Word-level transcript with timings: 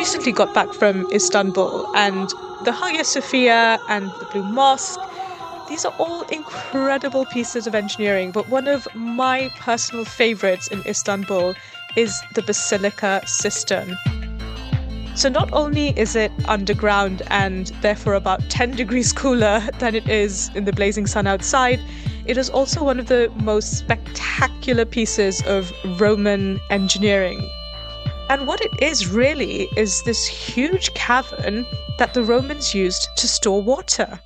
recently 0.00 0.32
got 0.32 0.54
back 0.54 0.72
from 0.72 1.06
Istanbul 1.12 1.86
and 1.94 2.32
the 2.64 2.72
Hagia 2.72 3.04
Sophia 3.04 3.78
and 3.90 4.06
the 4.18 4.26
Blue 4.32 4.42
Mosque. 4.42 4.98
These 5.68 5.84
are 5.84 5.92
all 5.98 6.22
incredible 6.32 7.26
pieces 7.26 7.66
of 7.66 7.74
engineering, 7.74 8.30
but 8.30 8.48
one 8.48 8.66
of 8.66 8.88
my 8.94 9.50
personal 9.58 10.06
favorites 10.06 10.68
in 10.68 10.80
Istanbul 10.86 11.54
is 11.96 12.18
the 12.32 12.40
Basilica 12.40 13.20
Cistern. 13.26 13.94
So, 15.16 15.28
not 15.28 15.52
only 15.52 15.88
is 15.98 16.16
it 16.16 16.32
underground 16.48 17.20
and 17.26 17.66
therefore 17.82 18.14
about 18.14 18.40
10 18.48 18.76
degrees 18.76 19.12
cooler 19.12 19.60
than 19.80 19.94
it 19.94 20.08
is 20.08 20.50
in 20.54 20.64
the 20.64 20.72
blazing 20.72 21.06
sun 21.06 21.26
outside, 21.26 21.78
it 22.24 22.38
is 22.38 22.48
also 22.48 22.82
one 22.82 22.98
of 22.98 23.08
the 23.08 23.30
most 23.42 23.76
spectacular 23.76 24.86
pieces 24.86 25.42
of 25.46 25.70
Roman 26.00 26.58
engineering. 26.70 27.46
And 28.30 28.46
what 28.46 28.60
it 28.60 28.70
is 28.80 29.08
really 29.08 29.68
is 29.76 30.04
this 30.04 30.24
huge 30.24 30.94
cavern 30.94 31.66
that 31.98 32.14
the 32.14 32.22
Romans 32.22 32.72
used 32.72 33.08
to 33.16 33.26
store 33.26 33.60
water. 33.60 34.20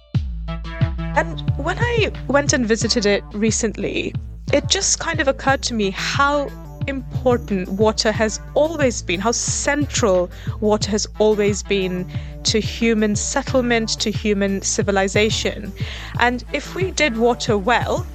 And 1.17 1.41
when 1.57 1.79
I 1.79 2.13
went 2.29 2.53
and 2.53 2.67
visited 2.67 3.07
it 3.07 3.25
recently, 3.33 4.15
it 4.53 4.69
just 4.69 4.99
kind 4.99 5.21
of 5.21 5.27
occurred 5.27 5.63
to 5.63 5.75
me 5.75 5.89
how 5.89 6.51
important 6.87 7.71
water 7.71 8.13
has 8.13 8.41
always 8.53 9.01
been, 9.01 9.21
how 9.21 9.33
central 9.33 10.31
water 10.61 10.91
has 10.91 11.07
always 11.19 11.63
been 11.63 12.07
to 12.43 12.61
human 12.61 13.17
settlement, 13.17 13.89
to 14.01 14.11
human 14.11 14.61
civilization. 14.61 15.73
And 16.21 16.45
if 16.53 16.75
we 16.75 16.91
did 16.91 17.17
water 17.17 17.57
well, 17.57 18.07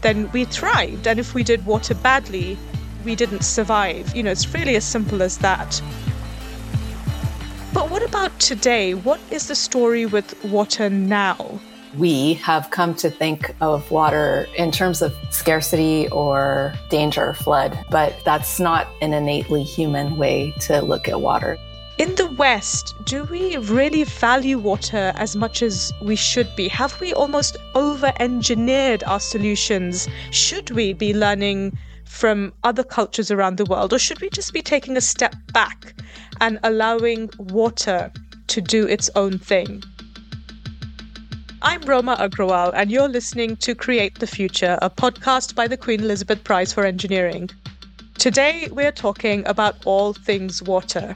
then 0.00 0.28
we 0.32 0.44
thrived. 0.44 1.06
And 1.06 1.20
if 1.20 1.34
we 1.34 1.44
did 1.44 1.66
water 1.66 1.94
badly, 1.94 2.58
we 3.04 3.14
didn't 3.14 3.42
survive. 3.42 4.14
You 4.14 4.22
know, 4.22 4.30
it's 4.30 4.52
really 4.54 4.76
as 4.76 4.84
simple 4.84 5.22
as 5.22 5.38
that. 5.38 5.80
But 7.72 7.90
what 7.90 8.02
about 8.02 8.38
today? 8.40 8.94
What 8.94 9.20
is 9.30 9.48
the 9.48 9.54
story 9.54 10.06
with 10.06 10.44
water 10.44 10.90
now? 10.90 11.60
we 11.96 12.34
have 12.34 12.70
come 12.70 12.94
to 12.94 13.10
think 13.10 13.54
of 13.60 13.90
water 13.90 14.46
in 14.56 14.70
terms 14.70 15.02
of 15.02 15.14
scarcity 15.30 16.08
or 16.08 16.72
danger, 16.88 17.34
flood, 17.34 17.78
but 17.90 18.14
that's 18.24 18.60
not 18.60 18.86
an 19.02 19.12
innately 19.12 19.62
human 19.62 20.16
way 20.16 20.54
to 20.60 20.80
look 20.82 21.08
at 21.08 21.20
water. 21.20 21.58
In 21.98 22.14
the 22.14 22.30
West, 22.32 22.94
do 23.04 23.24
we 23.24 23.58
really 23.58 24.04
value 24.04 24.58
water 24.58 25.12
as 25.16 25.36
much 25.36 25.62
as 25.62 25.92
we 26.00 26.16
should 26.16 26.54
be? 26.56 26.68
Have 26.68 26.98
we 27.00 27.12
almost 27.12 27.58
over 27.74 28.12
engineered 28.20 29.04
our 29.04 29.20
solutions? 29.20 30.08
Should 30.30 30.70
we 30.70 30.94
be 30.94 31.12
learning 31.12 31.76
from 32.10 32.52
other 32.64 32.82
cultures 32.82 33.30
around 33.30 33.56
the 33.56 33.64
world, 33.64 33.92
or 33.92 33.98
should 33.98 34.20
we 34.20 34.28
just 34.28 34.52
be 34.52 34.60
taking 34.60 34.96
a 34.96 35.00
step 35.00 35.34
back 35.52 35.94
and 36.40 36.58
allowing 36.64 37.30
water 37.38 38.12
to 38.48 38.60
do 38.60 38.86
its 38.86 39.08
own 39.14 39.38
thing? 39.38 39.82
I'm 41.62 41.80
Roma 41.82 42.16
Agrawal, 42.18 42.72
and 42.74 42.90
you're 42.90 43.08
listening 43.08 43.56
to 43.58 43.74
Create 43.74 44.18
the 44.18 44.26
Future, 44.26 44.76
a 44.82 44.90
podcast 44.90 45.54
by 45.54 45.68
the 45.68 45.76
Queen 45.76 46.00
Elizabeth 46.00 46.42
Prize 46.42 46.72
for 46.72 46.84
Engineering. 46.84 47.48
Today, 48.18 48.68
we're 48.72 48.92
talking 48.92 49.46
about 49.46 49.76
all 49.86 50.12
things 50.12 50.62
water. 50.62 51.14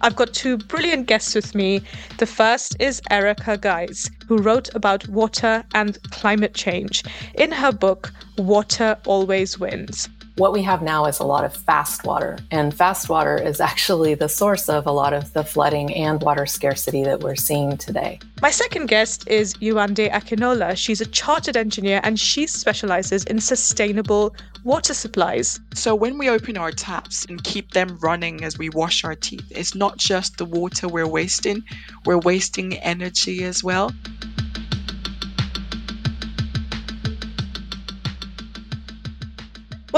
I've 0.00 0.16
got 0.16 0.32
two 0.32 0.58
brilliant 0.58 1.06
guests 1.06 1.34
with 1.34 1.54
me. 1.54 1.82
The 2.18 2.26
first 2.26 2.76
is 2.80 3.02
Erica 3.10 3.56
Gies, 3.56 4.10
who 4.26 4.38
wrote 4.38 4.74
about 4.74 5.08
water 5.08 5.64
and 5.74 5.98
climate 6.10 6.54
change 6.54 7.02
in 7.34 7.52
her 7.52 7.72
book, 7.72 8.12
Water 8.36 8.96
Always 9.06 9.58
Wins. 9.58 10.08
What 10.38 10.52
we 10.52 10.62
have 10.62 10.82
now 10.82 11.06
is 11.06 11.18
a 11.18 11.24
lot 11.24 11.44
of 11.44 11.52
fast 11.52 12.04
water, 12.04 12.38
and 12.52 12.72
fast 12.72 13.08
water 13.08 13.36
is 13.36 13.60
actually 13.60 14.14
the 14.14 14.28
source 14.28 14.68
of 14.68 14.86
a 14.86 14.92
lot 14.92 15.12
of 15.12 15.32
the 15.32 15.42
flooding 15.42 15.92
and 15.92 16.22
water 16.22 16.46
scarcity 16.46 17.02
that 17.02 17.18
we're 17.24 17.34
seeing 17.34 17.76
today. 17.76 18.20
My 18.40 18.52
second 18.52 18.86
guest 18.86 19.26
is 19.26 19.54
Yewande 19.54 20.08
Akinola. 20.12 20.76
She's 20.76 21.00
a 21.00 21.06
chartered 21.06 21.56
engineer 21.56 22.00
and 22.04 22.20
she 22.20 22.46
specializes 22.46 23.24
in 23.24 23.40
sustainable 23.40 24.32
water 24.62 24.94
supplies. 24.94 25.58
So, 25.74 25.92
when 25.96 26.18
we 26.18 26.28
open 26.28 26.56
our 26.56 26.70
taps 26.70 27.24
and 27.24 27.42
keep 27.42 27.72
them 27.72 27.98
running 28.00 28.44
as 28.44 28.56
we 28.56 28.68
wash 28.68 29.02
our 29.02 29.16
teeth, 29.16 29.50
it's 29.50 29.74
not 29.74 29.96
just 29.96 30.36
the 30.36 30.44
water 30.44 30.86
we're 30.86 31.08
wasting, 31.08 31.64
we're 32.06 32.18
wasting 32.18 32.78
energy 32.78 33.42
as 33.42 33.64
well. 33.64 33.90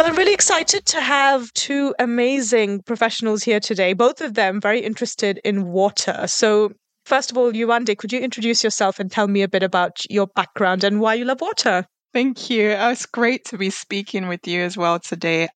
Well, 0.00 0.08
I'm 0.08 0.16
really 0.16 0.32
excited 0.32 0.86
to 0.86 1.00
have 1.02 1.52
two 1.52 1.94
amazing 1.98 2.84
professionals 2.84 3.42
here 3.42 3.60
today, 3.60 3.92
both 3.92 4.22
of 4.22 4.32
them 4.32 4.58
very 4.58 4.80
interested 4.80 5.38
in 5.44 5.66
water. 5.66 6.26
So, 6.26 6.72
first 7.04 7.30
of 7.30 7.36
all, 7.36 7.52
Yewande, 7.52 7.98
could 7.98 8.10
you 8.10 8.18
introduce 8.18 8.64
yourself 8.64 8.98
and 8.98 9.12
tell 9.12 9.28
me 9.28 9.42
a 9.42 9.48
bit 9.48 9.62
about 9.62 9.98
your 10.08 10.26
background 10.28 10.84
and 10.84 11.02
why 11.02 11.12
you 11.12 11.26
love 11.26 11.42
water? 11.42 11.84
Thank 12.14 12.48
you. 12.48 12.70
Uh, 12.70 12.92
it's 12.92 13.04
great 13.04 13.44
to 13.48 13.58
be 13.58 13.68
speaking 13.68 14.26
with 14.26 14.48
you 14.48 14.62
as 14.62 14.74
well 14.74 14.98
today. 14.98 15.48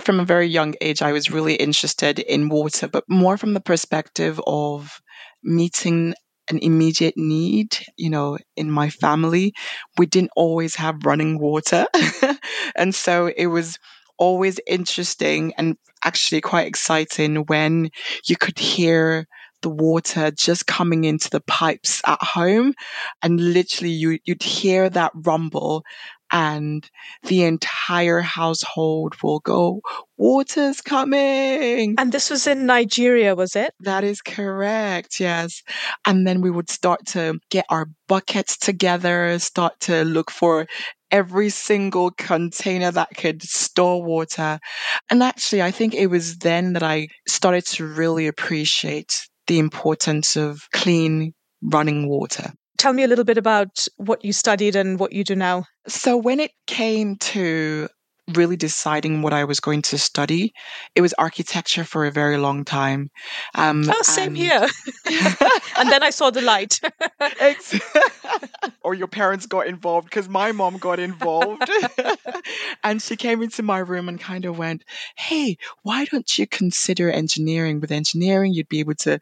From 0.00 0.20
a 0.20 0.26
very 0.26 0.46
young 0.46 0.74
age, 0.82 1.00
I 1.00 1.12
was 1.12 1.30
really 1.30 1.54
interested 1.54 2.18
in 2.18 2.50
water, 2.50 2.88
but 2.88 3.04
more 3.08 3.38
from 3.38 3.54
the 3.54 3.62
perspective 3.62 4.38
of 4.46 5.00
meeting 5.42 6.12
an 6.48 6.58
immediate 6.58 7.16
need. 7.16 7.78
You 7.96 8.10
know, 8.10 8.38
in 8.56 8.70
my 8.70 8.90
family, 8.90 9.54
we 9.98 10.06
didn't 10.06 10.32
always 10.36 10.76
have 10.76 11.04
running 11.04 11.38
water. 11.38 11.86
and 12.76 12.94
so 12.94 13.30
it 13.36 13.46
was 13.46 13.78
always 14.18 14.58
interesting 14.66 15.52
and 15.58 15.76
actually 16.04 16.40
quite 16.40 16.66
exciting 16.66 17.36
when 17.46 17.90
you 18.26 18.36
could 18.36 18.58
hear 18.58 19.26
the 19.62 19.70
water 19.70 20.30
just 20.30 20.66
coming 20.66 21.04
into 21.04 21.30
the 21.30 21.40
pipes 21.40 22.00
at 22.06 22.22
home 22.22 22.74
and 23.22 23.40
literally 23.40 23.90
you, 23.92 24.18
you'd 24.24 24.42
hear 24.42 24.88
that 24.90 25.12
rumble 25.14 25.82
and 26.30 26.88
the 27.24 27.44
entire 27.44 28.20
household 28.20 29.14
will 29.22 29.40
go, 29.40 29.80
Water's 30.16 30.80
coming. 30.80 31.94
And 31.98 32.10
this 32.10 32.30
was 32.30 32.46
in 32.46 32.66
Nigeria, 32.66 33.34
was 33.34 33.54
it? 33.54 33.72
That 33.80 34.04
is 34.04 34.22
correct, 34.22 35.20
yes. 35.20 35.62
And 36.06 36.26
then 36.26 36.40
we 36.40 36.50
would 36.50 36.70
start 36.70 37.06
to 37.08 37.38
get 37.50 37.66
our 37.70 37.86
buckets 38.08 38.56
together, 38.56 39.38
start 39.38 39.78
to 39.80 40.04
look 40.04 40.30
for 40.30 40.66
every 41.10 41.50
single 41.50 42.10
container 42.10 42.90
that 42.90 43.10
could 43.16 43.42
store 43.42 44.02
water. 44.02 44.58
And 45.10 45.22
actually, 45.22 45.62
I 45.62 45.70
think 45.70 45.94
it 45.94 46.08
was 46.08 46.38
then 46.38 46.72
that 46.74 46.82
I 46.82 47.08
started 47.28 47.66
to 47.66 47.86
really 47.86 48.26
appreciate 48.26 49.28
the 49.46 49.58
importance 49.58 50.36
of 50.36 50.68
clean 50.72 51.32
running 51.62 52.08
water. 52.08 52.52
Tell 52.78 52.92
me 52.92 53.04
a 53.04 53.08
little 53.08 53.24
bit 53.24 53.38
about 53.38 53.86
what 53.96 54.24
you 54.24 54.32
studied 54.32 54.76
and 54.76 54.98
what 54.98 55.12
you 55.12 55.24
do 55.24 55.34
now. 55.36 55.64
So, 55.88 56.16
when 56.16 56.40
it 56.40 56.52
came 56.66 57.16
to 57.16 57.88
really 58.34 58.56
deciding 58.56 59.22
what 59.22 59.32
I 59.32 59.44
was 59.44 59.60
going 59.60 59.82
to 59.82 59.98
study, 59.98 60.52
it 60.94 61.00
was 61.00 61.14
architecture 61.14 61.84
for 61.84 62.06
a 62.06 62.10
very 62.10 62.38
long 62.38 62.64
time. 62.64 63.10
Um, 63.54 63.84
oh, 63.88 64.02
same 64.02 64.28
and... 64.28 64.36
here. 64.36 64.66
and 65.78 65.90
then 65.90 66.02
I 66.02 66.10
saw 66.10 66.30
the 66.30 66.42
light. 66.42 66.80
or 68.82 68.94
your 68.94 69.06
parents 69.06 69.46
got 69.46 69.66
involved 69.66 70.08
because 70.08 70.28
my 70.28 70.52
mom 70.52 70.78
got 70.78 70.98
involved. 70.98 71.70
and 72.84 73.00
she 73.00 73.16
came 73.16 73.42
into 73.42 73.62
my 73.62 73.78
room 73.78 74.08
and 74.08 74.20
kind 74.20 74.44
of 74.44 74.58
went, 74.58 74.82
Hey, 75.16 75.56
why 75.82 76.04
don't 76.06 76.38
you 76.38 76.46
consider 76.46 77.10
engineering? 77.10 77.80
With 77.80 77.92
engineering, 77.92 78.52
you'd 78.52 78.68
be 78.68 78.80
able 78.80 78.94
to 78.96 79.20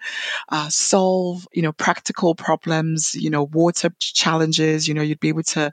uh, 0.48 0.68
solve, 0.68 1.46
you 1.52 1.62
know, 1.62 1.72
practical 1.72 2.34
problems, 2.34 3.14
you 3.14 3.30
know, 3.30 3.44
water 3.44 3.90
challenges, 3.98 4.88
you 4.88 4.94
know, 4.94 5.02
you'd 5.02 5.20
be 5.20 5.28
able 5.28 5.42
to 5.42 5.72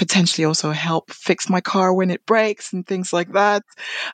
potentially 0.00 0.46
also 0.46 0.70
help 0.70 1.10
fix 1.10 1.50
my 1.50 1.60
car 1.60 1.92
when 1.92 2.10
it 2.10 2.24
breaks 2.24 2.72
and 2.72 2.86
things 2.86 3.12
like 3.12 3.30
that. 3.34 3.62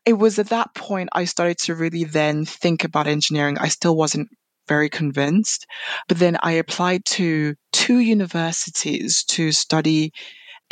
It 0.04 0.14
was 0.14 0.40
at 0.40 0.48
that 0.48 0.74
point 0.74 1.10
I 1.12 1.26
started 1.26 1.58
to 1.58 1.76
really 1.76 2.02
then 2.02 2.44
think 2.44 2.82
about 2.82 3.06
engineering. 3.06 3.56
I 3.56 3.68
still 3.68 3.94
wasn't 3.94 4.28
very 4.66 4.90
convinced, 4.90 5.64
but 6.08 6.18
then 6.18 6.38
I 6.42 6.54
applied 6.54 7.04
to 7.04 7.54
two 7.72 8.00
universities 8.00 9.22
to 9.28 9.52
study 9.52 10.10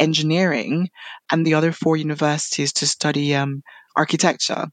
engineering 0.00 0.88
and 1.31 1.46
the 1.46 1.55
other 1.55 1.70
four 1.70 1.96
universities 1.96 2.72
to 2.72 2.87
study 2.88 3.37
um, 3.37 3.62
architecture. 3.94 4.66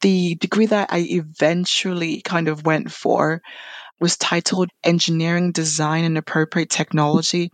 The 0.00 0.36
degree 0.36 0.64
that 0.64 0.94
I 0.94 1.00
eventually 1.00 2.22
kind 2.22 2.48
of 2.48 2.64
went 2.64 2.90
for 2.90 3.42
was 4.00 4.16
titled 4.16 4.70
Engineering 4.82 5.52
Design 5.52 6.04
and 6.04 6.18
Appropriate 6.18 6.70
Technology. 6.70 7.50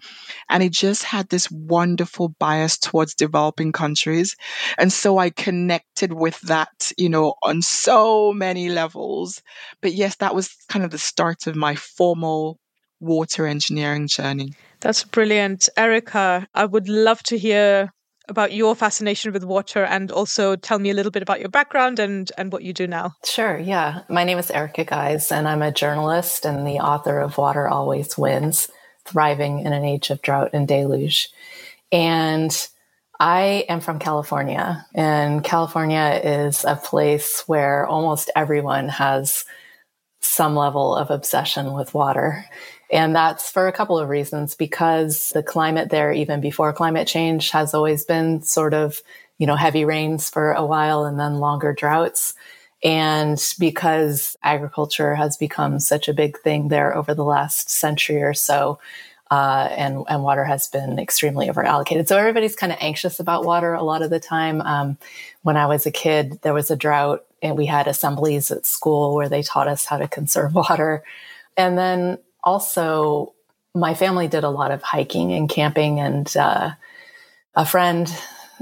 And 0.49 0.63
it 0.63 0.73
just 0.73 1.03
had 1.03 1.29
this 1.29 1.51
wonderful 1.51 2.31
bias 2.39 2.79
towards 2.79 3.15
developing 3.15 3.73
countries. 3.73 4.37
And 4.79 4.93
so 4.93 5.19
I 5.19 5.31
connected 5.31 6.13
with 6.13 6.41
that, 6.43 6.93
you 6.97 7.09
know, 7.09 7.35
on 7.43 7.63
so 7.63 8.33
many 8.33 8.69
levels. 8.69 9.43
But 9.81 9.93
yes, 9.93 10.17
that 10.17 10.35
was 10.35 10.55
kind 10.69 10.85
of 10.85 10.91
the 10.91 10.99
start 10.99 11.47
of 11.47 11.57
my 11.57 11.75
formal 11.75 12.59
water 13.01 13.47
engineering 13.47 14.09
journey. 14.09 14.53
That's 14.81 15.05
brilliant. 15.05 15.69
Erica, 15.77 16.47
I 16.55 16.65
would 16.65 16.89
love 16.89 17.23
to 17.25 17.39
hear 17.39 17.93
about 18.31 18.53
your 18.53 18.75
fascination 18.75 19.33
with 19.33 19.45
water 19.45 19.85
and 19.85 20.11
also 20.11 20.57
tell 20.57 20.79
me 20.79 20.91
a 20.91 20.95
little 20.95 21.11
bit 21.11 21.23
about 21.23 21.41
your 21.41 21.49
background 21.49 21.99
and, 21.99 22.33
and 22.39 22.53
what 22.53 22.63
you 22.63 22.73
do 22.73 22.87
now. 22.87 23.15
Sure, 23.25 23.59
yeah. 23.59 24.03
My 24.09 24.25
name 24.25 24.39
is 24.39 24.51
Erica 24.51 24.85
Gies, 24.85 25.31
and 25.31 25.47
I'm 25.47 25.63
a 25.63 25.73
journalist 25.73 26.47
and 26.47 26.67
the 26.67 26.79
author 26.79 27.19
of 27.19 27.37
Water 27.37 27.69
Always 27.69 28.17
Wins 28.17 28.69
Thriving 29.05 29.61
in 29.61 29.73
an 29.73 29.85
Age 29.85 30.11
of 30.11 30.23
Drought 30.23 30.51
and 30.53 30.67
Deluge. 30.67 31.29
And 31.93 32.69
I 33.19 33.67
am 33.69 33.81
from 33.81 33.99
California, 33.99 34.87
and 34.95 35.45
California 35.45 36.21
is 36.25 36.65
a 36.65 36.77
place 36.77 37.43
where 37.47 37.85
almost 37.87 38.31
everyone 38.35 38.89
has 38.89 39.45
some 40.21 40.55
level 40.55 40.95
of 40.95 41.11
obsession 41.11 41.75
with 41.75 41.93
water. 41.93 42.45
And 42.91 43.15
that's 43.15 43.51
for 43.51 43.69
a 43.69 43.73
couple 43.73 43.99
of 43.99 44.09
reasons 44.09 44.55
because 44.55 45.31
the 45.31 45.43
climate 45.43 45.91
there, 45.91 46.13
even 46.13 46.41
before 46.41 46.73
climate 46.73 47.07
change, 47.07 47.51
has 47.51 47.73
always 47.73 48.05
been 48.05 48.43
sort 48.43 48.75
of, 48.75 49.01
you 49.39 49.47
know, 49.47 49.57
heavy 49.57 49.85
rains 49.85 50.29
for 50.29 50.53
a 50.53 50.67
while 50.67 51.05
and 51.05 51.19
then 51.19 51.37
longer 51.37 51.73
droughts. 51.73 52.35
And 52.83 53.41
because 53.59 54.37
agriculture 54.43 55.15
has 55.15 55.37
become 55.37 55.79
such 55.79 56.09
a 56.09 56.15
big 56.15 56.39
thing 56.39 56.69
there 56.69 56.97
over 56.97 57.15
the 57.15 57.25
last 57.25 57.71
century 57.71 58.23
or 58.23 58.35
so, 58.35 58.81
uh, 59.31 59.69
and, 59.71 60.05
and 60.09 60.25
water 60.25 60.43
has 60.45 60.67
been 60.67 60.99
extremely 60.99 61.49
over 61.49 61.63
allocated. 61.63 62.09
So 62.09 62.17
everybody's 62.17 62.57
kind 62.57 62.73
of 62.73 62.79
anxious 62.81 63.21
about 63.21 63.45
water 63.45 63.75
a 63.75 63.85
lot 63.85 64.03
of 64.03 64.11
the 64.11 64.19
time. 64.19 64.61
Um, 64.63 64.99
when 65.43 65.57
I 65.57 65.67
was 65.67 65.87
a 65.87 65.93
kid, 65.93 66.41
there 66.43 66.55
was 66.55 66.71
a 66.71 66.77
drought 66.77 67.25
and 67.41 67.57
we 67.57 67.67
had 67.67 67.87
assemblies 67.87 68.51
at 68.51 68.67
school 68.67 69.15
where 69.15 69.29
they 69.29 69.43
taught 69.43 69.69
us 69.69 69.87
how 69.87 69.99
to 69.99 70.09
conserve 70.09 70.55
water. 70.57 71.05
And 71.57 71.79
then 71.79 72.19
also, 72.43 73.35
my 73.75 73.95
family 73.95 74.29
did 74.29 74.45
a 74.45 74.51
lot 74.51 74.71
of 74.71 74.83
hiking 74.83 75.33
and 75.33 75.49
camping, 75.49 76.01
and 76.01 76.37
uh, 76.37 76.71
a 77.55 77.67
friend 77.67 78.13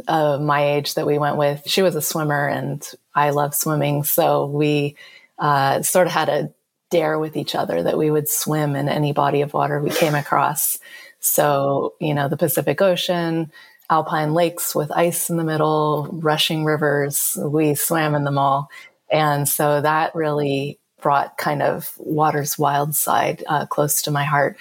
of 0.06 0.40
my 0.40 0.74
age 0.74 0.94
that 0.94 1.06
we 1.06 1.18
went 1.18 1.36
with, 1.36 1.62
she 1.66 1.82
was 1.82 1.96
a 1.96 2.02
swimmer, 2.02 2.46
and 2.46 2.86
I 3.14 3.30
love 3.30 3.54
swimming. 3.54 4.04
So 4.04 4.46
we 4.46 4.96
uh, 5.38 5.82
sort 5.82 6.06
of 6.06 6.12
had 6.12 6.28
a 6.28 6.52
dare 6.90 7.18
with 7.18 7.36
each 7.36 7.54
other 7.54 7.82
that 7.82 7.98
we 7.98 8.10
would 8.10 8.28
swim 8.28 8.76
in 8.76 8.88
any 8.88 9.12
body 9.12 9.42
of 9.42 9.52
water 9.52 9.80
we 9.80 9.90
came 9.90 10.14
across. 10.14 10.78
So, 11.20 11.94
you 12.00 12.14
know, 12.14 12.28
the 12.28 12.36
Pacific 12.36 12.80
Ocean, 12.80 13.50
alpine 13.90 14.34
lakes 14.34 14.74
with 14.74 14.92
ice 14.92 15.30
in 15.30 15.36
the 15.36 15.44
middle, 15.44 16.08
rushing 16.12 16.64
rivers, 16.64 17.36
we 17.42 17.74
swam 17.74 18.14
in 18.14 18.24
them 18.24 18.38
all. 18.38 18.70
And 19.10 19.48
so 19.48 19.80
that 19.80 20.14
really 20.14 20.77
brought 21.00 21.36
kind 21.36 21.62
of 21.62 21.92
water's 21.98 22.58
wild 22.58 22.94
side 22.94 23.44
uh, 23.46 23.66
close 23.66 24.02
to 24.02 24.10
my 24.10 24.24
heart. 24.24 24.56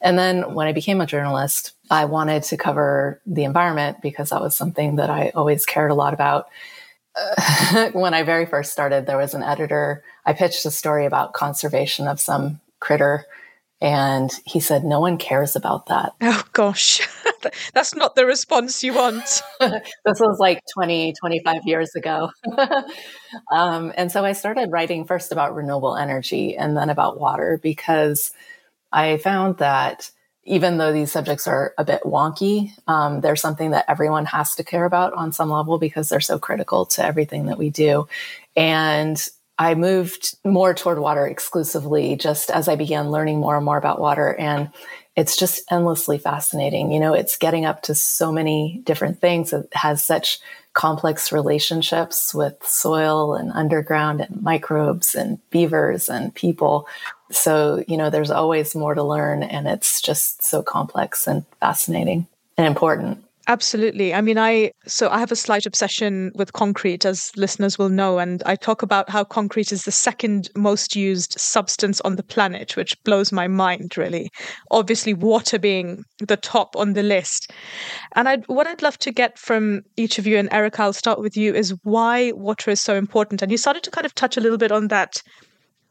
And 0.00 0.18
then 0.18 0.54
when 0.54 0.66
I 0.66 0.72
became 0.72 1.00
a 1.00 1.06
journalist, 1.06 1.72
I 1.90 2.04
wanted 2.06 2.44
to 2.44 2.56
cover 2.56 3.20
the 3.26 3.44
environment 3.44 3.98
because 4.00 4.30
that 4.30 4.40
was 4.40 4.56
something 4.56 4.96
that 4.96 5.10
I 5.10 5.32
always 5.34 5.66
cared 5.66 5.90
a 5.90 5.94
lot 5.94 6.14
about. 6.14 6.48
Uh, 7.16 7.90
when 7.92 8.14
I 8.14 8.22
very 8.22 8.46
first 8.46 8.72
started, 8.72 9.06
there 9.06 9.18
was 9.18 9.34
an 9.34 9.42
editor. 9.42 10.04
I 10.24 10.32
pitched 10.32 10.64
a 10.64 10.70
story 10.70 11.06
about 11.06 11.32
conservation 11.32 12.06
of 12.06 12.20
some 12.20 12.60
critter 12.78 13.26
and 13.80 14.30
he 14.44 14.60
said, 14.60 14.84
No 14.84 15.00
one 15.00 15.16
cares 15.16 15.56
about 15.56 15.86
that. 15.86 16.12
Oh, 16.20 16.44
gosh. 16.52 17.00
That's 17.74 17.94
not 17.94 18.14
the 18.14 18.26
response 18.26 18.82
you 18.82 18.94
want. 18.94 19.42
this 19.60 20.20
was 20.20 20.38
like 20.38 20.60
20, 20.74 21.14
25 21.20 21.62
years 21.64 21.94
ago. 21.94 22.30
um, 23.52 23.92
and 23.96 24.10
so 24.10 24.24
I 24.24 24.32
started 24.32 24.70
writing 24.72 25.04
first 25.04 25.32
about 25.32 25.54
renewable 25.54 25.96
energy 25.96 26.56
and 26.56 26.76
then 26.76 26.90
about 26.90 27.20
water 27.20 27.58
because 27.62 28.32
I 28.92 29.18
found 29.18 29.58
that 29.58 30.10
even 30.44 30.78
though 30.78 30.92
these 30.92 31.12
subjects 31.12 31.46
are 31.46 31.74
a 31.78 31.84
bit 31.84 32.02
wonky, 32.02 32.72
um, 32.88 33.20
they're 33.20 33.36
something 33.36 33.70
that 33.70 33.84
everyone 33.88 34.24
has 34.24 34.54
to 34.56 34.64
care 34.64 34.84
about 34.84 35.12
on 35.12 35.32
some 35.32 35.50
level 35.50 35.78
because 35.78 36.08
they're 36.08 36.20
so 36.20 36.38
critical 36.38 36.86
to 36.86 37.04
everything 37.04 37.46
that 37.46 37.58
we 37.58 37.70
do. 37.70 38.08
And 38.56 39.22
I 39.58 39.74
moved 39.74 40.38
more 40.44 40.72
toward 40.72 40.98
water 40.98 41.26
exclusively 41.26 42.16
just 42.16 42.50
as 42.50 42.66
I 42.66 42.76
began 42.76 43.10
learning 43.10 43.40
more 43.40 43.56
and 43.56 43.64
more 43.64 43.76
about 43.76 44.00
water. 44.00 44.34
And 44.34 44.70
it's 45.20 45.36
just 45.36 45.70
endlessly 45.70 46.16
fascinating. 46.16 46.90
You 46.90 46.98
know, 46.98 47.12
it's 47.12 47.36
getting 47.36 47.66
up 47.66 47.82
to 47.82 47.94
so 47.94 48.32
many 48.32 48.80
different 48.84 49.20
things. 49.20 49.52
It 49.52 49.68
has 49.74 50.02
such 50.02 50.40
complex 50.72 51.30
relationships 51.30 52.34
with 52.34 52.56
soil 52.66 53.34
and 53.34 53.52
underground 53.52 54.22
and 54.22 54.42
microbes 54.42 55.14
and 55.14 55.38
beavers 55.50 56.08
and 56.08 56.34
people. 56.34 56.88
So, 57.30 57.84
you 57.86 57.98
know, 57.98 58.08
there's 58.08 58.30
always 58.30 58.74
more 58.74 58.94
to 58.94 59.02
learn 59.02 59.42
and 59.42 59.68
it's 59.68 60.00
just 60.00 60.42
so 60.42 60.62
complex 60.62 61.26
and 61.26 61.44
fascinating 61.60 62.26
and 62.56 62.66
important. 62.66 63.22
Absolutely. 63.50 64.14
I 64.14 64.20
mean, 64.20 64.38
I 64.38 64.70
so 64.86 65.08
I 65.08 65.18
have 65.18 65.32
a 65.32 65.36
slight 65.36 65.66
obsession 65.66 66.30
with 66.36 66.52
concrete, 66.52 67.04
as 67.04 67.32
listeners 67.36 67.78
will 67.80 67.88
know, 67.88 68.20
and 68.20 68.44
I 68.46 68.54
talk 68.54 68.80
about 68.80 69.10
how 69.10 69.24
concrete 69.24 69.72
is 69.72 69.82
the 69.82 69.90
second 69.90 70.48
most 70.54 70.94
used 70.94 71.34
substance 71.36 72.00
on 72.02 72.14
the 72.14 72.22
planet, 72.22 72.76
which 72.76 72.94
blows 73.02 73.32
my 73.32 73.48
mind, 73.48 73.98
really. 73.98 74.30
Obviously, 74.70 75.14
water 75.14 75.58
being 75.58 76.04
the 76.20 76.36
top 76.36 76.76
on 76.76 76.92
the 76.92 77.02
list. 77.02 77.50
And 78.14 78.28
I, 78.28 78.36
what 78.46 78.68
I'd 78.68 78.82
love 78.82 78.98
to 78.98 79.10
get 79.10 79.36
from 79.36 79.82
each 79.96 80.20
of 80.20 80.28
you, 80.28 80.38
and 80.38 80.48
Erica, 80.52 80.82
I'll 80.82 80.92
start 80.92 81.18
with 81.18 81.36
you, 81.36 81.52
is 81.52 81.74
why 81.82 82.30
water 82.36 82.70
is 82.70 82.80
so 82.80 82.94
important. 82.94 83.42
And 83.42 83.50
you 83.50 83.58
started 83.58 83.82
to 83.82 83.90
kind 83.90 84.06
of 84.06 84.14
touch 84.14 84.36
a 84.36 84.40
little 84.40 84.58
bit 84.58 84.70
on 84.70 84.86
that 84.88 85.20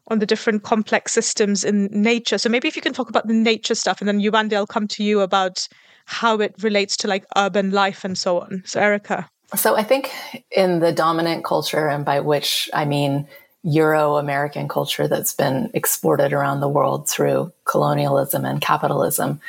on 0.08 0.18
the 0.18 0.26
different 0.26 0.62
complex 0.62 1.12
systems 1.12 1.62
in 1.62 1.88
nature. 1.92 2.38
So 2.38 2.48
maybe 2.48 2.68
if 2.68 2.74
you 2.74 2.80
can 2.82 2.94
talk 2.94 3.10
about 3.10 3.26
the 3.28 3.34
nature 3.34 3.74
stuff, 3.74 4.00
and 4.00 4.08
then 4.08 4.18
Yewande, 4.18 4.54
I'll 4.54 4.66
come 4.66 4.88
to 4.88 5.04
you 5.04 5.20
about 5.20 5.68
how 6.10 6.40
it 6.40 6.54
relates 6.60 6.96
to 6.96 7.08
like 7.08 7.24
urban 7.36 7.70
life 7.70 8.04
and 8.04 8.18
so 8.18 8.40
on. 8.40 8.62
So, 8.66 8.80
Erica. 8.80 9.30
So, 9.54 9.76
I 9.76 9.84
think 9.84 10.10
in 10.50 10.80
the 10.80 10.92
dominant 10.92 11.44
culture, 11.44 11.88
and 11.88 12.04
by 12.04 12.20
which 12.20 12.68
I 12.74 12.84
mean 12.84 13.28
Euro 13.62 14.16
American 14.16 14.66
culture 14.68 15.06
that's 15.06 15.32
been 15.32 15.70
exported 15.72 16.32
around 16.32 16.60
the 16.60 16.68
world 16.68 17.08
through 17.08 17.52
colonialism 17.64 18.44
and 18.44 18.60
capitalism, 18.60 19.40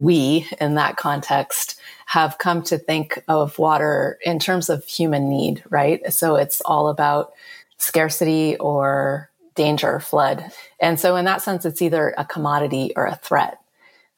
we, 0.00 0.46
in 0.60 0.76
that 0.76 0.96
context, 0.96 1.80
have 2.06 2.38
come 2.38 2.62
to 2.62 2.78
think 2.78 3.20
of 3.26 3.58
water 3.58 4.18
in 4.24 4.38
terms 4.38 4.70
of 4.70 4.84
human 4.84 5.28
need, 5.28 5.64
right? 5.68 6.12
So 6.12 6.36
it's 6.36 6.60
all 6.60 6.88
about 6.88 7.32
scarcity 7.78 8.56
or 8.58 9.30
danger, 9.56 9.98
flood. 9.98 10.44
And 10.78 11.00
so, 11.00 11.16
in 11.16 11.24
that 11.24 11.42
sense, 11.42 11.64
it's 11.64 11.82
either 11.82 12.14
a 12.16 12.24
commodity 12.24 12.92
or 12.94 13.06
a 13.06 13.16
threat. 13.16 13.58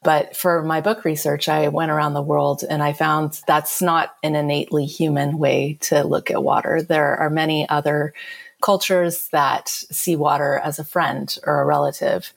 But 0.07 0.37
for 0.37 0.63
my 0.63 0.81
book 0.81 1.05
research, 1.05 1.49
I 1.49 1.67
went 1.67 1.91
around 1.91 2.15
the 2.15 2.23
world 2.23 2.63
and 2.63 2.81
I 2.81 2.93
found 2.93 3.41
that's 3.49 3.83
not 3.83 4.15
an 4.23 4.37
innately 4.37 4.87
human 4.87 5.37
way 5.37 5.79
to 5.81 6.05
look 6.05 6.31
at 6.31 6.45
water. 6.45 6.81
There 6.81 7.17
are 7.17 7.29
many 7.29 7.69
other 7.69 8.15
cultures 8.63 9.27
that 9.33 9.69
see 9.69 10.15
water 10.15 10.61
as 10.63 10.79
a 10.79 10.85
friend 10.85 11.37
or 11.43 11.61
a 11.61 11.65
relative. 11.65 12.33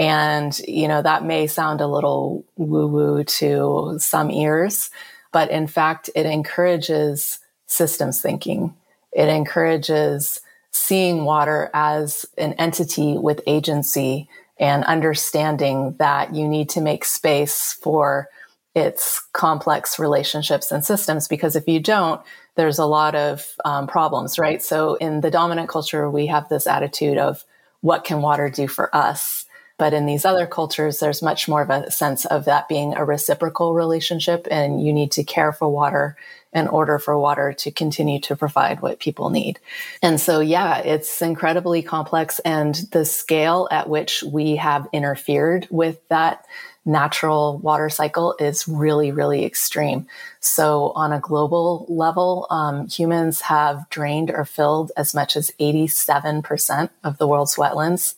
And, 0.00 0.58
you 0.66 0.88
know, 0.88 1.00
that 1.00 1.24
may 1.24 1.46
sound 1.46 1.80
a 1.80 1.86
little 1.86 2.44
woo 2.56 2.88
woo 2.88 3.22
to 3.22 3.98
some 4.00 4.28
ears, 4.32 4.90
but 5.30 5.48
in 5.48 5.68
fact, 5.68 6.10
it 6.16 6.26
encourages 6.26 7.38
systems 7.66 8.20
thinking. 8.20 8.74
It 9.12 9.28
encourages 9.28 10.40
seeing 10.72 11.24
water 11.24 11.70
as 11.72 12.26
an 12.36 12.54
entity 12.54 13.16
with 13.16 13.42
agency 13.46 14.28
and 14.62 14.84
understanding 14.84 15.96
that 15.98 16.32
you 16.32 16.46
need 16.46 16.68
to 16.70 16.80
make 16.80 17.04
space 17.04 17.76
for 17.82 18.28
its 18.74 19.20
complex 19.32 19.98
relationships 19.98 20.70
and 20.70 20.82
systems 20.82 21.28
because 21.28 21.56
if 21.56 21.68
you 21.68 21.78
don't 21.78 22.22
there's 22.54 22.78
a 22.78 22.86
lot 22.86 23.14
of 23.14 23.46
um, 23.64 23.86
problems 23.86 24.38
right? 24.38 24.62
So 24.62 24.94
in 24.94 25.20
the 25.20 25.30
dominant 25.30 25.68
culture 25.68 26.08
we 26.08 26.26
have 26.26 26.48
this 26.48 26.66
attitude 26.66 27.18
of 27.18 27.44
what 27.80 28.04
can 28.04 28.22
water 28.22 28.48
do 28.48 28.68
for 28.68 28.94
us 28.94 29.41
but 29.82 29.92
in 29.92 30.06
these 30.06 30.24
other 30.24 30.46
cultures 30.46 31.00
there's 31.00 31.22
much 31.22 31.48
more 31.48 31.62
of 31.62 31.68
a 31.68 31.90
sense 31.90 32.24
of 32.26 32.44
that 32.44 32.68
being 32.68 32.94
a 32.94 33.04
reciprocal 33.04 33.74
relationship 33.74 34.46
and 34.48 34.80
you 34.80 34.92
need 34.92 35.10
to 35.10 35.24
care 35.24 35.52
for 35.52 35.68
water 35.68 36.16
in 36.52 36.68
order 36.68 37.00
for 37.00 37.18
water 37.18 37.52
to 37.52 37.68
continue 37.72 38.20
to 38.20 38.36
provide 38.36 38.80
what 38.80 39.00
people 39.00 39.28
need. 39.30 39.58
And 40.00 40.20
so, 40.20 40.38
yeah, 40.38 40.78
it's 40.78 41.20
incredibly 41.20 41.82
complex. 41.82 42.38
And 42.44 42.76
the 42.92 43.04
scale 43.04 43.66
at 43.72 43.88
which 43.88 44.22
we 44.22 44.54
have 44.54 44.86
interfered 44.92 45.66
with 45.68 45.98
that 46.10 46.46
natural 46.84 47.58
water 47.58 47.88
cycle 47.88 48.36
is 48.38 48.68
really, 48.68 49.10
really 49.10 49.44
extreme. 49.44 50.06
So, 50.38 50.92
on 50.94 51.12
a 51.12 51.18
global 51.18 51.86
level, 51.88 52.46
um, 52.50 52.86
humans 52.86 53.40
have 53.40 53.88
drained 53.90 54.30
or 54.30 54.44
filled 54.44 54.92
as 54.96 55.12
much 55.12 55.36
as 55.36 55.50
87% 55.58 56.90
of 57.02 57.18
the 57.18 57.26
world's 57.26 57.56
wetlands, 57.56 58.14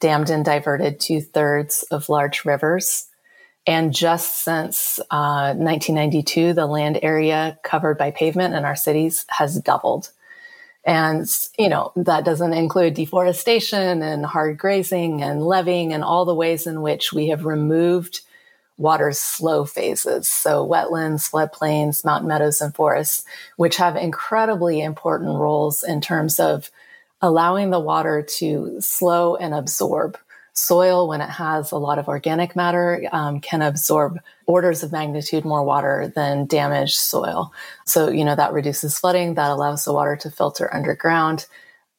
dammed 0.00 0.30
and 0.30 0.44
diverted 0.44 1.00
two 1.00 1.20
thirds 1.20 1.82
of 1.90 2.08
large 2.08 2.44
rivers, 2.44 3.06
and 3.66 3.92
just 3.92 4.44
since 4.44 5.00
uh, 5.10 5.54
1992, 5.54 6.52
the 6.52 6.66
land 6.66 7.00
area 7.02 7.58
covered 7.64 7.98
by 7.98 8.12
pavement 8.12 8.54
in 8.54 8.64
our 8.64 8.76
cities 8.76 9.26
has 9.28 9.60
doubled. 9.60 10.12
And, 10.84 11.26
you 11.58 11.68
know, 11.68 11.90
that 11.96 12.24
doesn't 12.24 12.52
include 12.52 12.94
deforestation 12.94 14.02
and 14.02 14.24
hard 14.24 14.56
grazing 14.56 15.20
and 15.20 15.42
leveeing 15.42 15.92
and 15.92 16.04
all 16.04 16.24
the 16.24 16.34
ways 16.34 16.68
in 16.68 16.80
which 16.80 17.12
we 17.12 17.28
have 17.28 17.44
removed 17.44 18.20
water's 18.78 19.18
slow 19.18 19.64
phases. 19.64 20.28
So 20.28 20.64
wetlands, 20.64 21.28
floodplains, 21.28 22.04
mountain 22.04 22.28
meadows, 22.28 22.60
and 22.60 22.72
forests, 22.72 23.24
which 23.56 23.78
have 23.78 23.96
incredibly 23.96 24.80
important 24.80 25.40
roles 25.40 25.82
in 25.82 26.00
terms 26.00 26.38
of 26.38 26.70
allowing 27.26 27.70
the 27.70 27.80
water 27.80 28.22
to 28.38 28.80
slow 28.80 29.34
and 29.34 29.52
absorb. 29.52 30.16
Soil, 30.52 31.08
when 31.08 31.20
it 31.20 31.28
has 31.28 31.72
a 31.72 31.76
lot 31.76 31.98
of 31.98 32.08
organic 32.08 32.56
matter, 32.56 33.06
um, 33.12 33.40
can 33.40 33.60
absorb 33.60 34.18
orders 34.46 34.82
of 34.82 34.92
magnitude 34.92 35.44
more 35.44 35.64
water 35.64 36.10
than 36.14 36.46
damaged 36.46 36.96
soil. 36.96 37.52
So, 37.84 38.08
you 38.08 38.24
know, 38.24 38.36
that 38.36 38.54
reduces 38.54 38.98
flooding, 38.98 39.34
that 39.34 39.50
allows 39.50 39.84
the 39.84 39.92
water 39.92 40.16
to 40.16 40.30
filter 40.30 40.72
underground. 40.72 41.46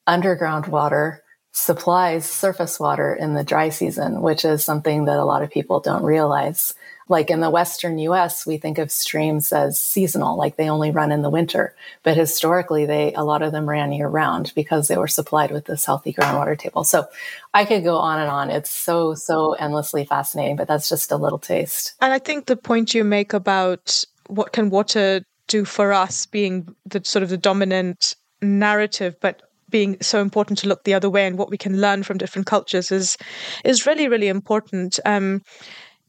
Underground 0.06 0.66
water 0.66 1.22
supplies 1.52 2.24
surface 2.28 2.80
water 2.80 3.14
in 3.14 3.34
the 3.34 3.44
dry 3.44 3.68
season, 3.68 4.22
which 4.22 4.44
is 4.44 4.64
something 4.64 5.04
that 5.04 5.18
a 5.18 5.24
lot 5.24 5.42
of 5.42 5.50
people 5.50 5.80
don't 5.80 6.02
realize. 6.02 6.74
Like 7.08 7.30
in 7.30 7.40
the 7.40 7.50
Western 7.50 7.98
US, 7.98 8.46
we 8.46 8.58
think 8.58 8.78
of 8.78 8.90
streams 8.90 9.52
as 9.52 9.80
seasonal, 9.80 10.36
like 10.36 10.56
they 10.56 10.68
only 10.68 10.90
run 10.90 11.10
in 11.10 11.22
the 11.22 11.30
winter. 11.30 11.74
But 12.02 12.16
historically, 12.16 12.86
they, 12.86 13.14
a 13.14 13.24
lot 13.24 13.42
of 13.42 13.52
them 13.52 13.68
ran 13.68 13.92
year 13.92 14.08
round 14.08 14.52
because 14.54 14.88
they 14.88 14.96
were 14.96 15.08
supplied 15.08 15.50
with 15.50 15.64
this 15.64 15.84
healthy 15.84 16.12
groundwater 16.12 16.58
table. 16.58 16.84
So 16.84 17.06
I 17.54 17.64
could 17.64 17.84
go 17.84 17.96
on 17.96 18.20
and 18.20 18.30
on. 18.30 18.50
It's 18.50 18.70
so, 18.70 19.14
so 19.14 19.54
endlessly 19.54 20.04
fascinating, 20.04 20.56
but 20.56 20.68
that's 20.68 20.88
just 20.88 21.10
a 21.10 21.16
little 21.16 21.38
taste. 21.38 21.94
And 22.00 22.12
I 22.12 22.18
think 22.18 22.46
the 22.46 22.56
point 22.56 22.94
you 22.94 23.04
make 23.04 23.32
about 23.32 24.04
what 24.28 24.52
can 24.52 24.70
water 24.70 25.22
do 25.46 25.64
for 25.64 25.92
us 25.92 26.26
being 26.26 26.74
the 26.86 27.00
sort 27.04 27.22
of 27.22 27.30
the 27.30 27.38
dominant 27.38 28.14
narrative, 28.42 29.16
but 29.20 29.42
being 29.70 29.96
so 30.00 30.20
important 30.20 30.58
to 30.58 30.68
look 30.68 30.84
the 30.84 30.94
other 30.94 31.10
way 31.10 31.26
and 31.26 31.38
what 31.38 31.50
we 31.50 31.58
can 31.58 31.80
learn 31.80 32.02
from 32.02 32.18
different 32.18 32.46
cultures 32.46 32.90
is 32.90 33.16
is 33.64 33.86
really 33.86 34.08
really 34.08 34.28
important. 34.28 34.98
Um, 35.04 35.42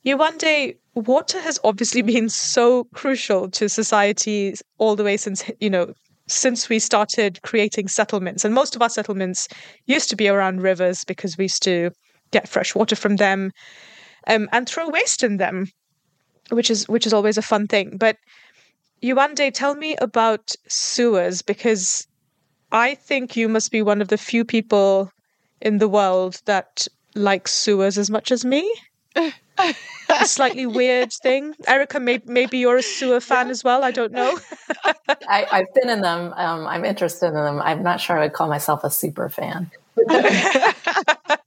Yewande, 0.06 0.78
water 0.96 1.40
has 1.42 1.60
obviously 1.64 2.02
been 2.02 2.30
so 2.30 2.86
crucial 2.94 3.50
to 3.52 3.68
society 3.68 4.54
all 4.78 4.96
the 4.96 5.04
way 5.04 5.18
since 5.18 5.44
you 5.60 5.70
know 5.70 5.94
since 6.28 6.70
we 6.70 6.78
started 6.80 7.42
creating 7.42 7.88
settlements, 7.88 8.46
and 8.46 8.54
most 8.54 8.76
of 8.76 8.82
our 8.82 8.90
settlements 8.90 9.48
used 9.88 10.10
to 10.10 10.16
be 10.16 10.28
around 10.28 10.62
rivers 10.62 11.04
because 11.04 11.38
we 11.38 11.46
used 11.46 11.64
to 11.64 11.92
get 12.32 12.48
fresh 12.48 12.76
water 12.76 12.96
from 12.96 13.16
them 13.16 13.52
um, 14.28 14.48
and 14.52 14.70
throw 14.70 14.88
waste 14.90 15.24
in 15.24 15.38
them, 15.38 15.68
which 16.50 16.70
is 16.70 16.88
which 16.88 17.06
is 17.06 17.14
always 17.14 17.38
a 17.38 17.42
fun 17.42 17.68
thing. 17.68 17.98
But 17.98 18.18
Yewande, 19.02 19.52
tell 19.54 19.76
me 19.76 19.96
about 19.98 20.56
sewers 20.68 21.42
because 21.42 22.08
I 22.72 22.96
think 22.96 23.36
you 23.36 23.50
must 23.50 23.72
be 23.72 23.82
one 23.82 24.02
of 24.02 24.10
the 24.10 24.18
few 24.18 24.46
people 24.46 25.12
in 25.62 25.80
the 25.80 25.90
world 25.90 26.42
that 26.46 26.88
likes 27.16 27.52
sewers 27.52 27.98
as 27.98 28.10
much 28.10 28.32
as 28.32 28.46
me. 28.46 28.72
a 30.10 30.26
slightly 30.26 30.66
weird 30.66 31.12
thing. 31.14 31.56
Erica, 31.68 32.00
may- 32.00 32.22
maybe 32.26 32.58
you're 32.58 32.78
a 32.78 32.84
sewer 32.84 33.20
fan 33.20 33.50
as 33.50 33.64
well. 33.64 33.84
I 33.84 33.92
don't 33.92 34.12
know. 34.12 34.40
I, 35.28 35.46
have 35.52 35.74
been 35.74 35.90
in 35.90 36.02
them. 36.02 36.34
Um, 36.36 36.68
I'm 36.68 36.86
interested 36.86 37.28
in 37.28 37.34
them. 37.34 37.62
I'm 37.62 37.84
not 37.84 38.02
sure 38.02 38.18
I 38.18 38.24
would 38.24 38.34
call 38.34 38.48
myself 38.48 38.84
a 38.84 38.90
super 38.90 39.30
fan. 39.30 39.72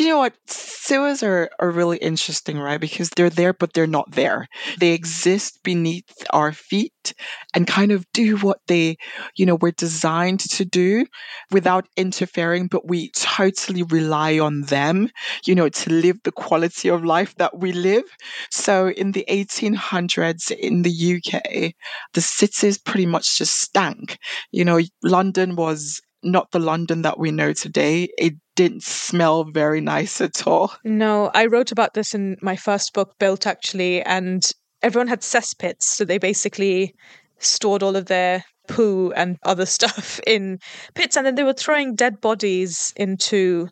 you 0.00 0.08
know 0.08 0.18
what? 0.18 0.34
Sewers 0.46 1.22
are, 1.22 1.50
are 1.58 1.70
really 1.70 1.96
interesting, 1.98 2.58
right? 2.58 2.80
Because 2.80 3.10
they're 3.10 3.30
there, 3.30 3.52
but 3.52 3.72
they're 3.72 3.86
not 3.86 4.10
there. 4.12 4.46
They 4.78 4.92
exist 4.92 5.60
beneath 5.62 6.04
our 6.30 6.52
feet 6.52 7.14
and 7.54 7.66
kind 7.66 7.92
of 7.92 8.04
do 8.12 8.36
what 8.38 8.58
they, 8.66 8.96
you 9.36 9.46
know, 9.46 9.56
were 9.56 9.72
designed 9.72 10.40
to 10.40 10.64
do 10.64 11.06
without 11.50 11.86
interfering, 11.96 12.66
but 12.68 12.86
we 12.88 13.10
totally 13.10 13.82
rely 13.84 14.38
on 14.38 14.62
them, 14.62 15.10
you 15.46 15.54
know, 15.54 15.68
to 15.68 15.90
live 15.92 16.18
the 16.24 16.32
quality 16.32 16.88
of 16.88 17.04
life 17.04 17.34
that 17.36 17.58
we 17.58 17.72
live. 17.72 18.04
So 18.50 18.88
in 18.88 19.12
the 19.12 19.24
1800s 19.28 20.50
in 20.50 20.82
the 20.82 20.90
UK, 20.90 21.74
the 22.14 22.20
cities 22.20 22.78
pretty 22.78 23.06
much 23.06 23.38
just 23.38 23.60
stank. 23.60 24.18
You 24.50 24.64
know, 24.64 24.80
London 25.02 25.56
was 25.56 26.00
not 26.22 26.50
the 26.50 26.58
London 26.58 27.02
that 27.02 27.18
we 27.18 27.30
know 27.30 27.52
today. 27.52 28.08
It 28.18 28.34
didn't 28.54 28.82
smell 28.82 29.44
very 29.44 29.80
nice 29.80 30.20
at 30.20 30.46
all. 30.46 30.72
No, 30.84 31.30
I 31.34 31.46
wrote 31.46 31.72
about 31.72 31.94
this 31.94 32.14
in 32.14 32.36
my 32.42 32.56
first 32.56 32.92
book, 32.92 33.14
Built, 33.18 33.46
actually, 33.46 34.02
and 34.02 34.42
everyone 34.82 35.08
had 35.08 35.20
cesspits. 35.20 35.82
So 35.82 36.04
they 36.04 36.18
basically 36.18 36.94
stored 37.38 37.82
all 37.82 37.96
of 37.96 38.06
their 38.06 38.44
poo 38.68 39.12
and 39.12 39.36
other 39.44 39.66
stuff 39.78 40.20
in 40.26 40.58
pits, 40.94 41.16
and 41.16 41.26
then 41.26 41.34
they 41.34 41.44
were 41.44 41.52
throwing 41.52 41.94
dead 41.94 42.20
bodies 42.20 42.92
into 42.96 43.68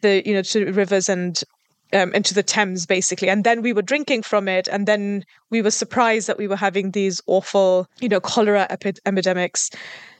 the 0.00 0.22
you 0.24 0.34
know 0.34 0.42
to 0.42 0.70
rivers 0.72 1.08
and 1.08 1.42
um, 1.92 2.12
into 2.14 2.34
the 2.34 2.42
Thames, 2.42 2.86
basically. 2.86 3.28
And 3.28 3.44
then 3.44 3.62
we 3.62 3.72
were 3.72 3.82
drinking 3.82 4.22
from 4.22 4.48
it. 4.48 4.68
And 4.68 4.86
then 4.86 5.24
we 5.50 5.62
were 5.62 5.70
surprised 5.70 6.26
that 6.28 6.38
we 6.38 6.48
were 6.48 6.56
having 6.56 6.90
these 6.90 7.20
awful, 7.26 7.88
you 8.00 8.08
know, 8.08 8.20
cholera 8.20 8.66
epi- 8.70 9.00
epidemics. 9.06 9.70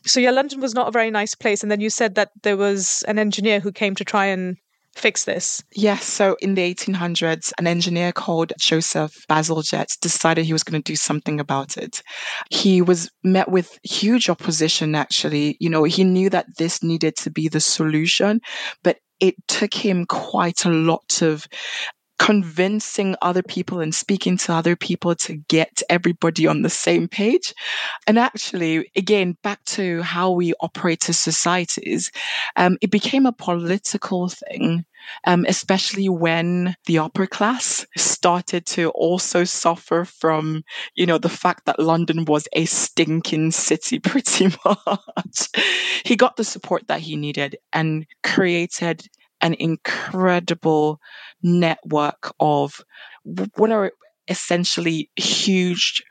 So, 0.06 0.20
yeah, 0.20 0.30
London 0.30 0.60
was 0.60 0.74
not 0.74 0.88
a 0.88 0.92
very 0.92 1.10
nice 1.10 1.34
place. 1.34 1.62
And 1.62 1.70
then 1.70 1.80
you 1.80 1.90
said 1.90 2.14
that 2.14 2.30
there 2.42 2.56
was 2.56 3.04
an 3.08 3.18
engineer 3.18 3.60
who 3.60 3.72
came 3.72 3.94
to 3.96 4.04
try 4.04 4.26
and 4.26 4.56
fix 4.98 5.24
this? 5.24 5.62
Yes. 5.72 6.04
So 6.04 6.36
in 6.40 6.54
the 6.54 6.74
1800s, 6.74 7.52
an 7.58 7.66
engineer 7.66 8.12
called 8.12 8.52
Joseph 8.58 9.14
Bazalgette 9.28 9.98
decided 10.00 10.44
he 10.44 10.52
was 10.52 10.64
going 10.64 10.82
to 10.82 10.92
do 10.92 10.96
something 10.96 11.40
about 11.40 11.76
it. 11.76 12.02
He 12.50 12.82
was 12.82 13.10
met 13.22 13.50
with 13.50 13.78
huge 13.82 14.28
opposition, 14.28 14.94
actually. 14.94 15.56
You 15.60 15.70
know, 15.70 15.84
he 15.84 16.04
knew 16.04 16.30
that 16.30 16.46
this 16.58 16.82
needed 16.82 17.16
to 17.18 17.30
be 17.30 17.48
the 17.48 17.60
solution, 17.60 18.40
but 18.82 18.98
it 19.20 19.34
took 19.48 19.74
him 19.74 20.06
quite 20.06 20.64
a 20.64 20.70
lot 20.70 21.22
of 21.22 21.46
convincing 22.18 23.14
other 23.22 23.42
people 23.42 23.80
and 23.80 23.94
speaking 23.94 24.36
to 24.36 24.52
other 24.52 24.76
people 24.76 25.14
to 25.14 25.36
get 25.48 25.82
everybody 25.88 26.46
on 26.46 26.62
the 26.62 26.70
same 26.70 27.08
page. 27.08 27.54
And 28.06 28.18
actually, 28.18 28.90
again, 28.96 29.36
back 29.42 29.64
to 29.66 30.02
how 30.02 30.32
we 30.32 30.52
operate 30.60 31.08
as 31.08 31.18
societies, 31.18 32.10
um, 32.56 32.76
it 32.82 32.90
became 32.90 33.26
a 33.26 33.32
political 33.32 34.28
thing. 34.28 34.84
Um, 35.24 35.46
especially 35.48 36.08
when 36.08 36.74
the 36.86 36.98
upper 36.98 37.26
class 37.26 37.86
started 37.96 38.66
to 38.66 38.90
also 38.90 39.44
suffer 39.44 40.04
from, 40.04 40.64
you 40.96 41.06
know, 41.06 41.18
the 41.18 41.28
fact 41.28 41.64
that 41.64 41.78
London 41.78 42.24
was 42.24 42.48
a 42.52 42.64
stinking 42.64 43.52
city 43.52 43.98
pretty 44.00 44.48
much. 44.64 45.48
he 46.04 46.16
got 46.16 46.36
the 46.36 46.44
support 46.44 46.88
that 46.88 47.00
he 47.00 47.16
needed 47.16 47.56
and 47.72 48.06
created 48.24 49.06
an 49.40 49.54
incredible 49.54 50.98
network 51.42 52.32
of 52.40 52.80
what 53.56 53.70
are 53.70 53.92
essentially 54.28 55.10
huge 55.16 56.02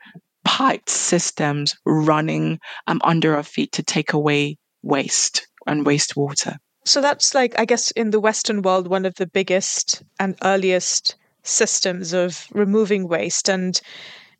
piped 0.44 0.88
systems 0.88 1.76
running 1.84 2.58
um, 2.86 3.00
under 3.04 3.36
our 3.36 3.42
feet 3.42 3.72
to 3.72 3.82
take 3.82 4.12
away 4.12 4.56
waste 4.82 5.46
and 5.66 5.84
wastewater. 5.84 6.56
So 6.84 7.02
that's 7.02 7.34
like, 7.34 7.58
I 7.58 7.64
guess, 7.64 7.90
in 7.90 8.10
the 8.10 8.20
Western 8.20 8.62
world, 8.62 8.88
one 8.88 9.04
of 9.04 9.14
the 9.16 9.26
biggest 9.26 10.02
and 10.18 10.36
earliest 10.42 11.16
systems 11.42 12.14
of 12.14 12.46
removing 12.52 13.08
waste. 13.08 13.50
And 13.50 13.78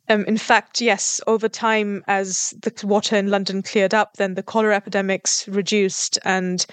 um, 0.08 0.24
in 0.24 0.38
fact, 0.38 0.80
yes, 0.80 1.20
over 1.26 1.48
time, 1.48 2.02
as 2.08 2.54
the 2.62 2.86
water 2.86 3.16
in 3.16 3.28
London 3.28 3.62
cleared 3.62 3.92
up, 3.92 4.14
then 4.16 4.34
the 4.34 4.42
cholera 4.42 4.76
epidemics 4.76 5.46
reduced 5.46 6.18
and 6.24 6.64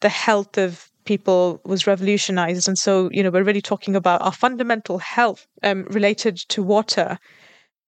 the 0.00 0.08
health 0.08 0.56
of 0.56 0.88
people 1.04 1.60
was 1.64 1.86
revolutionized. 1.86 2.68
And 2.68 2.78
so, 2.78 3.08
you 3.12 3.22
know, 3.22 3.30
we're 3.30 3.44
really 3.44 3.62
talking 3.62 3.96
about 3.96 4.22
our 4.22 4.32
fundamental 4.32 4.98
health 4.98 5.46
um, 5.62 5.84
related 5.84 6.36
to 6.48 6.62
water. 6.62 7.18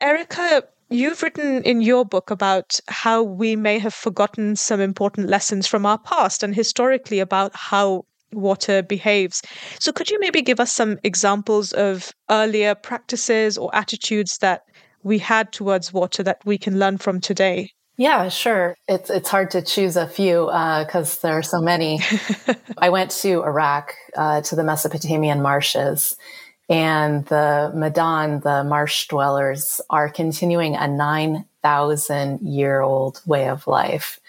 Erica, 0.00 0.62
you've 0.90 1.22
written 1.22 1.62
in 1.62 1.80
your 1.80 2.04
book 2.04 2.30
about 2.30 2.78
how 2.88 3.22
we 3.22 3.56
may 3.56 3.78
have 3.78 3.94
forgotten 3.94 4.56
some 4.56 4.80
important 4.80 5.28
lessons 5.28 5.66
from 5.66 5.86
our 5.86 5.98
past 5.98 6.42
and 6.42 6.54
historically 6.54 7.18
about 7.18 7.54
how 7.54 8.04
water 8.32 8.82
behaves. 8.82 9.42
So, 9.80 9.92
could 9.92 10.10
you 10.10 10.18
maybe 10.20 10.42
give 10.42 10.60
us 10.60 10.72
some 10.72 10.98
examples 11.02 11.72
of 11.72 12.12
earlier 12.30 12.74
practices 12.74 13.56
or 13.56 13.74
attitudes 13.74 14.38
that 14.38 14.62
we 15.02 15.18
had 15.18 15.52
towards 15.52 15.92
water 15.92 16.22
that 16.22 16.40
we 16.44 16.58
can 16.58 16.78
learn 16.78 16.98
from 16.98 17.20
today? 17.20 17.70
Yeah, 17.96 18.28
sure. 18.28 18.76
It's 18.88 19.08
it's 19.08 19.30
hard 19.30 19.50
to 19.52 19.62
choose 19.62 19.96
a 19.96 20.06
few 20.06 20.46
because 20.46 21.16
uh, 21.16 21.18
there 21.22 21.38
are 21.38 21.42
so 21.42 21.60
many. 21.60 22.00
I 22.78 22.90
went 22.90 23.10
to 23.22 23.42
Iraq 23.42 23.94
uh, 24.14 24.42
to 24.42 24.56
the 24.56 24.64
Mesopotamian 24.64 25.40
marshes, 25.40 26.14
and 26.68 27.24
the 27.26 27.72
Madan, 27.74 28.40
the 28.40 28.64
marsh 28.64 29.08
dwellers, 29.08 29.80
are 29.88 30.10
continuing 30.10 30.76
a 30.76 30.86
nine 30.86 31.46
thousand 31.62 32.40
year 32.42 32.82
old 32.82 33.22
way 33.24 33.48
of 33.48 33.66
life. 33.66 34.20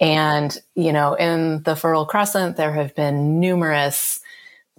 And 0.00 0.56
you 0.74 0.92
know, 0.92 1.12
in 1.14 1.62
the 1.64 1.76
Fertile 1.76 2.06
Crescent, 2.06 2.56
there 2.56 2.72
have 2.72 2.94
been 2.94 3.38
numerous 3.38 4.20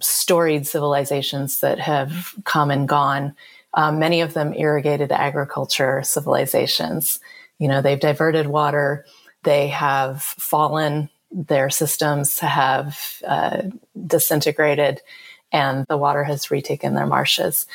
storied 0.00 0.66
civilizations 0.66 1.60
that 1.60 1.78
have 1.78 2.34
come 2.44 2.72
and 2.72 2.88
gone. 2.88 3.36
Um, 3.74 4.00
many 4.00 4.20
of 4.20 4.34
them 4.34 4.52
irrigated 4.52 5.12
agriculture 5.12 6.02
civilizations 6.02 7.20
you 7.58 7.68
know, 7.68 7.82
they've 7.82 8.00
diverted 8.00 8.46
water, 8.46 9.06
they 9.44 9.68
have 9.68 10.22
fallen, 10.22 11.08
their 11.30 11.70
systems 11.70 12.38
have 12.40 13.22
uh, 13.26 13.62
disintegrated. 14.06 15.00
and 15.52 15.86
the 15.88 15.96
water 15.96 16.24
has 16.24 16.50
retaken 16.50 16.94
their 16.94 17.06
marshes. 17.06 17.66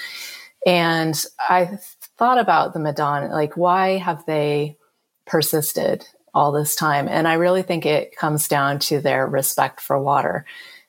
And 0.66 1.22
I 1.40 1.80
thought 2.18 2.38
about 2.38 2.74
the 2.74 2.80
Madan, 2.80 3.32
like, 3.32 3.58
why 3.58 3.98
have 3.98 4.26
they 4.26 4.78
persisted 5.26 6.06
all 6.34 6.52
this 6.52 6.76
time? 6.76 7.08
And 7.08 7.28
I 7.28 7.34
really 7.34 7.64
think 7.64 7.86
it 7.86 8.16
comes 8.16 8.48
down 8.48 8.80
to 8.80 9.02
their 9.02 9.26
respect 9.26 9.82
for 9.82 10.00
water. 10.00 10.46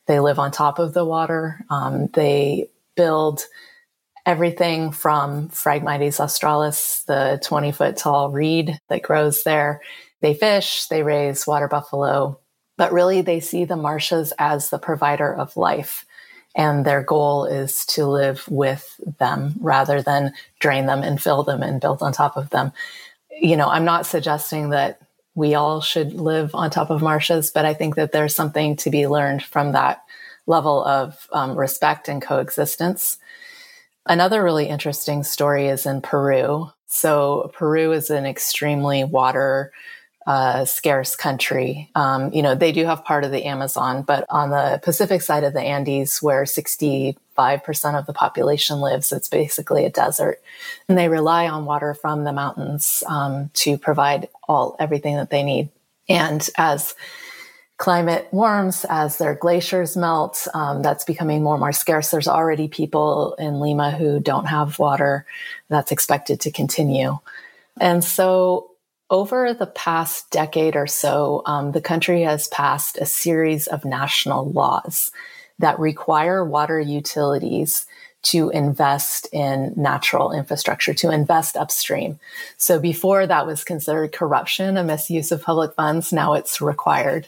They 0.07 0.21
live 0.21 0.39
on 0.39 0.51
top 0.51 0.79
of 0.79 0.93
the 0.93 1.05
water. 1.05 1.65
Um, 1.71 2.09
they 2.09 2.69
build 2.97 3.43
everything 4.25 4.93
from 4.93 5.49
Phragmites 5.49 6.21
australis, 6.21 7.03
the 7.07 7.41
20 7.45 7.73
foot 7.73 7.97
tall 7.97 8.31
reed 8.31 8.79
that 8.89 9.03
grows 9.03 9.43
there. 9.43 9.81
They 10.21 10.35
fish, 10.35 10.87
they 10.87 11.03
raise 11.03 11.47
water 11.47 11.69
buffalo, 11.69 12.39
but 12.77 12.93
really 12.93 13.23
they 13.23 13.41
see 13.41 13.65
the 13.65 13.77
marshes 13.77 14.33
as 14.39 14.71
the 14.71 14.79
provider 14.79 15.35
of 15.35 15.57
life. 15.57 16.05
And 16.55 16.85
their 16.85 17.03
goal 17.03 17.47
is 17.47 17.87
to 17.87 18.07
live 18.07 18.47
with 18.49 19.01
them 19.19 19.55
rather 19.61 20.03
than 20.03 20.35
drain 20.61 20.87
them 20.87 21.03
and 21.03 21.21
fill 21.21 21.43
them 21.43 21.63
and 21.63 21.81
build 21.81 22.03
on 22.03 22.13
top 22.13 22.37
of 22.37 22.51
them. 22.51 22.73
You 23.31 23.57
know, 23.57 23.69
I'm 23.69 23.87
not 23.87 24.07
suggesting 24.07 24.71
that 24.71 25.01
we 25.35 25.55
all 25.55 25.81
should 25.81 26.13
live 26.13 26.55
on 26.55 26.71
top 26.71 26.91
of 26.91 27.01
marshes, 27.01 27.51
but 27.51 27.65
I 27.65 27.73
think 27.73 27.95
that 27.97 28.13
there's 28.13 28.35
something 28.35 28.77
to 28.77 28.91
be 28.91 29.07
learned 29.07 29.43
from 29.43 29.73
that 29.73 30.05
level 30.47 30.85
of 30.85 31.27
um, 31.33 31.57
respect 31.57 32.09
and 32.09 32.21
coexistence. 32.21 33.17
Another 34.07 34.43
really 34.43 34.69
interesting 34.69 35.23
story 35.23 35.69
is 35.69 35.87
in 35.87 36.01
Peru. 36.01 36.71
So, 36.87 37.51
Peru 37.55 37.93
is 37.93 38.11
an 38.11 38.27
extremely 38.27 39.05
water 39.05 39.73
uh, 40.27 40.65
scarce 40.65 41.17
country. 41.17 41.91
Um, 41.95 42.33
you 42.33 42.43
know, 42.43 42.55
they 42.55 42.73
do 42.73 42.85
have 42.85 43.05
part 43.05 43.25
of 43.25 43.31
the 43.31 43.45
Amazon, 43.45 44.03
but 44.03 44.25
on 44.29 44.51
the 44.51 44.81
Pacific 44.83 45.23
side 45.23 45.45
of 45.45 45.53
the 45.53 45.61
Andes, 45.61 46.23
where 46.23 46.45
65% 46.45 47.17
of 47.99 48.07
the 48.07 48.13
population 48.13 48.81
lives, 48.81 49.13
it's 49.13 49.29
basically 49.29 49.85
a 49.85 49.91
desert. 49.91 50.41
And 50.89 50.97
they 50.97 51.09
rely 51.09 51.49
on 51.49 51.65
water 51.65 51.95
from 51.95 52.25
the 52.25 52.33
mountains 52.33 53.03
um, 53.07 53.51
to 53.55 53.79
provide 53.79 54.29
all 54.49 54.77
everything 54.79 55.17
that 55.17 55.31
they 55.31 55.43
need. 55.43 55.71
And 56.09 56.49
as 56.57 56.95
climate 57.83 58.29
warms, 58.31 58.87
as 58.89 59.19
their 59.19 59.35
glaciers 59.35 59.97
melt, 59.97 60.47
um, 60.55 60.83
that's 60.83 61.03
becoming 61.05 61.43
more 61.43 61.55
and 61.55 61.61
more 61.61 61.73
scarce. 61.73 62.13
There's 62.13 62.29
already 62.29 62.69
people 62.69 63.35
in 63.41 63.59
Lima 63.59 63.91
who 63.91 64.21
don't 64.21 64.45
have 64.45 64.79
water. 64.79 65.27
That's 65.69 65.91
expected 65.91 66.39
to 66.43 66.53
continue. 66.53 67.19
And 67.81 68.05
so 68.05 68.71
over 69.11 69.53
the 69.53 69.67
past 69.67 70.31
decade 70.31 70.77
or 70.77 70.87
so, 70.87 71.43
um, 71.45 71.73
the 71.73 71.81
country 71.81 72.23
has 72.23 72.47
passed 72.47 72.99
a 72.99 73.05
series 73.05 73.67
of 73.67 73.85
national 73.85 74.53
laws 74.53 75.11
that 75.59 75.81
require 75.81 76.45
water 76.45 76.79
utilities 76.79 77.85
to 78.31 78.51
invest 78.51 79.27
in 79.33 79.73
natural 79.77 80.31
infrastructure, 80.31 80.95
to 80.95 81.11
invest 81.11 81.57
upstream. 81.57 82.21
So 82.59 82.79
before 82.79 83.27
that 83.27 83.45
was 83.45 83.65
considered 83.65 84.13
corruption, 84.13 84.77
a 84.77 84.85
misuse 84.85 85.33
of 85.33 85.43
public 85.43 85.75
funds. 85.75 86.13
Now 86.13 86.35
it's 86.35 86.61
required. 86.61 87.27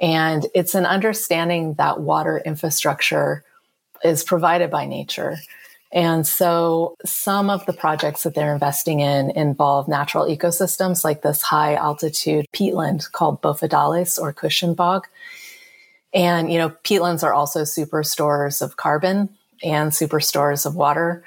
And 0.00 0.46
it's 0.54 0.74
an 0.74 0.86
understanding 0.86 1.74
that 1.74 2.00
water 2.00 2.40
infrastructure 2.44 3.44
is 4.04 4.22
provided 4.22 4.70
by 4.70 4.86
nature 4.86 5.38
and 5.90 6.26
so 6.26 6.96
some 7.04 7.48
of 7.48 7.64
the 7.64 7.72
projects 7.72 8.22
that 8.24 8.34
they're 8.34 8.52
investing 8.52 9.00
in 9.00 9.30
involve 9.30 9.88
natural 9.88 10.26
ecosystems 10.26 11.02
like 11.02 11.22
this 11.22 11.40
high 11.40 11.74
altitude 11.76 12.46
peatland 12.52 13.10
called 13.12 13.40
Bofedales 13.40 14.18
or 14.20 14.32
cushion 14.32 14.74
bog. 14.74 15.06
And, 16.12 16.52
you 16.52 16.58
know, 16.58 16.70
peatlands 16.84 17.22
are 17.22 17.32
also 17.32 17.64
super 17.64 18.02
stores 18.02 18.60
of 18.60 18.76
carbon 18.76 19.30
and 19.62 19.94
super 19.94 20.20
stores 20.20 20.66
of 20.66 20.74
water. 20.74 21.24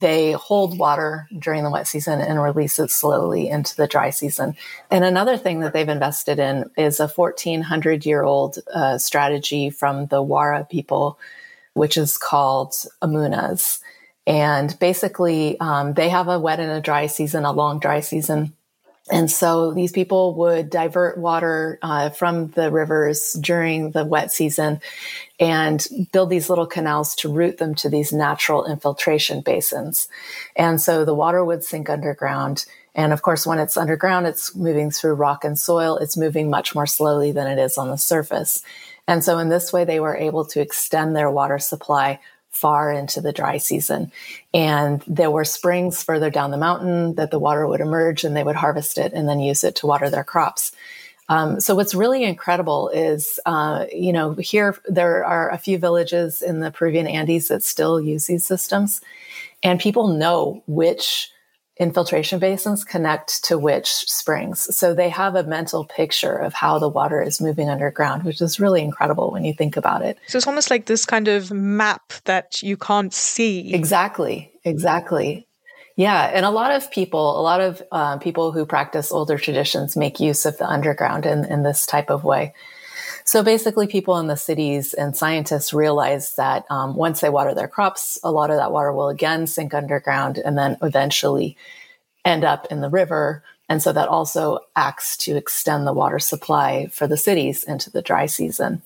They 0.00 0.32
hold 0.32 0.78
water 0.78 1.26
during 1.36 1.64
the 1.64 1.70
wet 1.70 1.88
season 1.88 2.20
and 2.20 2.40
release 2.40 2.78
it 2.78 2.90
slowly 2.90 3.48
into 3.48 3.74
the 3.74 3.88
dry 3.88 4.10
season. 4.10 4.56
And 4.90 5.04
another 5.04 5.36
thing 5.36 5.60
that 5.60 5.72
they've 5.72 5.88
invested 5.88 6.38
in 6.38 6.70
is 6.76 7.00
a 7.00 7.08
1400 7.08 8.06
year 8.06 8.22
old 8.22 8.58
uh, 8.72 8.98
strategy 8.98 9.70
from 9.70 10.06
the 10.06 10.22
Wara 10.22 10.68
people, 10.68 11.18
which 11.74 11.96
is 11.96 12.16
called 12.16 12.72
Amunas. 13.02 13.80
And 14.26 14.78
basically, 14.78 15.58
um, 15.58 15.94
they 15.94 16.10
have 16.10 16.28
a 16.28 16.38
wet 16.38 16.60
and 16.60 16.70
a 16.70 16.80
dry 16.80 17.06
season, 17.06 17.44
a 17.44 17.52
long 17.52 17.78
dry 17.78 18.00
season. 18.00 18.52
And 19.10 19.30
so 19.30 19.72
these 19.72 19.92
people 19.92 20.34
would 20.34 20.70
divert 20.70 21.18
water 21.18 21.78
uh, 21.82 22.10
from 22.10 22.48
the 22.48 22.70
rivers 22.70 23.32
during 23.40 23.92
the 23.92 24.04
wet 24.04 24.32
season 24.32 24.80
and 25.40 25.86
build 26.12 26.30
these 26.30 26.50
little 26.50 26.66
canals 26.66 27.14
to 27.16 27.32
route 27.32 27.58
them 27.58 27.74
to 27.76 27.88
these 27.88 28.12
natural 28.12 28.66
infiltration 28.66 29.40
basins. 29.40 30.08
And 30.56 30.80
so 30.80 31.04
the 31.04 31.14
water 31.14 31.44
would 31.44 31.64
sink 31.64 31.88
underground. 31.88 32.66
And 32.94 33.12
of 33.12 33.22
course, 33.22 33.46
when 33.46 33.58
it's 33.58 33.76
underground, 33.76 34.26
it's 34.26 34.54
moving 34.54 34.90
through 34.90 35.14
rock 35.14 35.44
and 35.44 35.58
soil. 35.58 35.96
It's 35.96 36.16
moving 36.16 36.50
much 36.50 36.74
more 36.74 36.86
slowly 36.86 37.32
than 37.32 37.46
it 37.46 37.58
is 37.58 37.78
on 37.78 37.88
the 37.88 37.98
surface. 37.98 38.62
And 39.06 39.24
so 39.24 39.38
in 39.38 39.48
this 39.48 39.72
way, 39.72 39.84
they 39.84 40.00
were 40.00 40.16
able 40.16 40.44
to 40.46 40.60
extend 40.60 41.16
their 41.16 41.30
water 41.30 41.58
supply 41.58 42.20
far 42.58 42.90
into 42.90 43.20
the 43.20 43.32
dry 43.32 43.58
season. 43.58 44.10
And 44.52 45.02
there 45.06 45.30
were 45.30 45.44
springs 45.44 46.02
further 46.02 46.30
down 46.30 46.50
the 46.50 46.56
mountain 46.56 47.14
that 47.14 47.30
the 47.30 47.38
water 47.38 47.66
would 47.66 47.80
emerge 47.80 48.24
and 48.24 48.36
they 48.36 48.42
would 48.42 48.56
harvest 48.56 48.98
it 48.98 49.12
and 49.12 49.28
then 49.28 49.38
use 49.40 49.62
it 49.62 49.76
to 49.76 49.86
water 49.86 50.10
their 50.10 50.24
crops. 50.24 50.72
Um, 51.28 51.60
so 51.60 51.74
what's 51.74 51.94
really 51.94 52.24
incredible 52.24 52.88
is, 52.88 53.38
uh, 53.44 53.84
you 53.92 54.12
know, 54.12 54.32
here 54.34 54.76
there 54.86 55.24
are 55.24 55.50
a 55.50 55.58
few 55.58 55.78
villages 55.78 56.42
in 56.42 56.60
the 56.60 56.70
Peruvian 56.70 57.06
Andes 57.06 57.48
that 57.48 57.62
still 57.62 58.00
use 58.00 58.26
these 58.26 58.46
systems, 58.46 59.02
and 59.62 59.78
people 59.78 60.08
know 60.08 60.62
which 60.66 61.30
infiltration 61.78 62.38
basins 62.38 62.84
connect 62.84 63.44
to 63.44 63.56
which 63.56 63.88
springs. 63.88 64.74
So 64.76 64.94
they 64.94 65.08
have 65.08 65.36
a 65.36 65.44
mental 65.44 65.84
picture 65.84 66.36
of 66.36 66.52
how 66.52 66.78
the 66.78 66.88
water 66.88 67.22
is 67.22 67.40
moving 67.40 67.70
underground, 67.70 68.24
which 68.24 68.40
is 68.40 68.58
really 68.58 68.82
incredible 68.82 69.30
when 69.30 69.44
you 69.44 69.54
think 69.54 69.76
about 69.76 70.02
it. 70.02 70.18
So 70.26 70.38
it's 70.38 70.46
almost 70.46 70.70
like 70.70 70.86
this 70.86 71.06
kind 71.06 71.28
of 71.28 71.52
map 71.52 72.12
that 72.24 72.62
you 72.62 72.76
can't 72.76 73.14
see. 73.14 73.72
Exactly. 73.72 74.50
Exactly. 74.64 75.46
Yeah. 75.96 76.30
And 76.32 76.44
a 76.44 76.50
lot 76.50 76.72
of 76.72 76.90
people, 76.90 77.40
a 77.40 77.42
lot 77.42 77.60
of 77.60 77.82
uh, 77.90 78.18
people 78.18 78.52
who 78.52 78.66
practice 78.66 79.10
older 79.12 79.38
traditions 79.38 79.96
make 79.96 80.20
use 80.20 80.46
of 80.46 80.58
the 80.58 80.68
underground 80.68 81.26
in, 81.26 81.44
in 81.44 81.62
this 81.62 81.86
type 81.86 82.10
of 82.10 82.24
way. 82.24 82.54
So 83.28 83.42
basically, 83.42 83.86
people 83.86 84.16
in 84.16 84.26
the 84.26 84.38
cities 84.38 84.94
and 84.94 85.14
scientists 85.14 85.74
realize 85.74 86.34
that 86.36 86.64
um, 86.70 86.96
once 86.96 87.20
they 87.20 87.28
water 87.28 87.54
their 87.54 87.68
crops, 87.68 88.18
a 88.24 88.32
lot 88.32 88.48
of 88.48 88.56
that 88.56 88.72
water 88.72 88.90
will 88.90 89.10
again 89.10 89.46
sink 89.46 89.74
underground 89.74 90.38
and 90.38 90.56
then 90.56 90.78
eventually 90.80 91.54
end 92.24 92.42
up 92.42 92.68
in 92.70 92.80
the 92.80 92.88
river. 92.88 93.44
And 93.68 93.82
so 93.82 93.92
that 93.92 94.08
also 94.08 94.60
acts 94.76 95.14
to 95.18 95.36
extend 95.36 95.86
the 95.86 95.92
water 95.92 96.18
supply 96.18 96.86
for 96.86 97.06
the 97.06 97.18
cities 97.18 97.64
into 97.64 97.90
the 97.90 98.00
dry 98.00 98.24
season. 98.24 98.80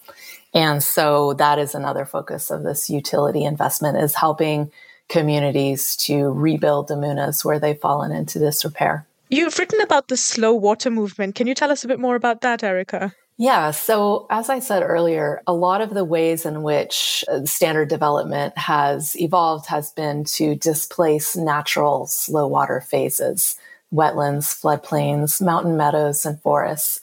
And 0.53 0.83
so 0.83 1.35
that 1.35 1.61
is 1.61 1.77
another 1.77 2.05
focus 2.05 2.51
of 2.51 2.65
this 2.65 2.91
utility 2.91 3.45
investment 3.45 3.97
is 3.99 4.17
helping 4.17 4.73
communities 5.09 5.95
to 5.99 6.33
rebuild 6.33 6.89
the 6.89 6.95
munas 6.95 7.45
where 7.45 7.61
they've 7.61 7.79
fallen 7.79 8.11
into 8.11 8.41
disrepair. 8.41 9.07
You've 9.29 9.57
written 9.61 9.81
about 9.83 10.09
the 10.09 10.17
slow 10.17 10.53
water 10.53 10.91
movement. 10.91 11.37
Can 11.37 11.47
you 11.47 11.55
tell 11.55 11.71
us 11.71 11.85
a 11.85 11.89
bit 11.89 12.01
more 12.01 12.17
about 12.17 12.41
that, 12.41 12.65
Erica? 12.65 13.15
Yeah. 13.43 13.73
So, 13.73 14.29
as 14.31 14.49
I 14.49 14.61
said 14.61 14.85
earlier, 14.85 15.43
a 15.49 15.53
lot 15.53 15.81
of 15.81 15.91
the 15.91 16.05
ways 16.05 16.47
in 16.47 16.63
which 16.63 17.25
uh, 17.27 17.45
standard 17.45 17.89
development 17.89 18.57
has 18.57 19.21
evolved 19.21 19.67
has 19.67 19.91
been 19.91 20.23
to 20.37 20.55
displace 20.55 21.35
natural 21.35 22.07
slow 22.07 22.47
water 22.47 22.81
phases, 22.81 23.57
wetlands, 23.93 24.55
floodplains, 24.55 25.43
mountain 25.43 25.77
meadows, 25.77 26.25
and 26.25 26.41
forests. 26.41 27.01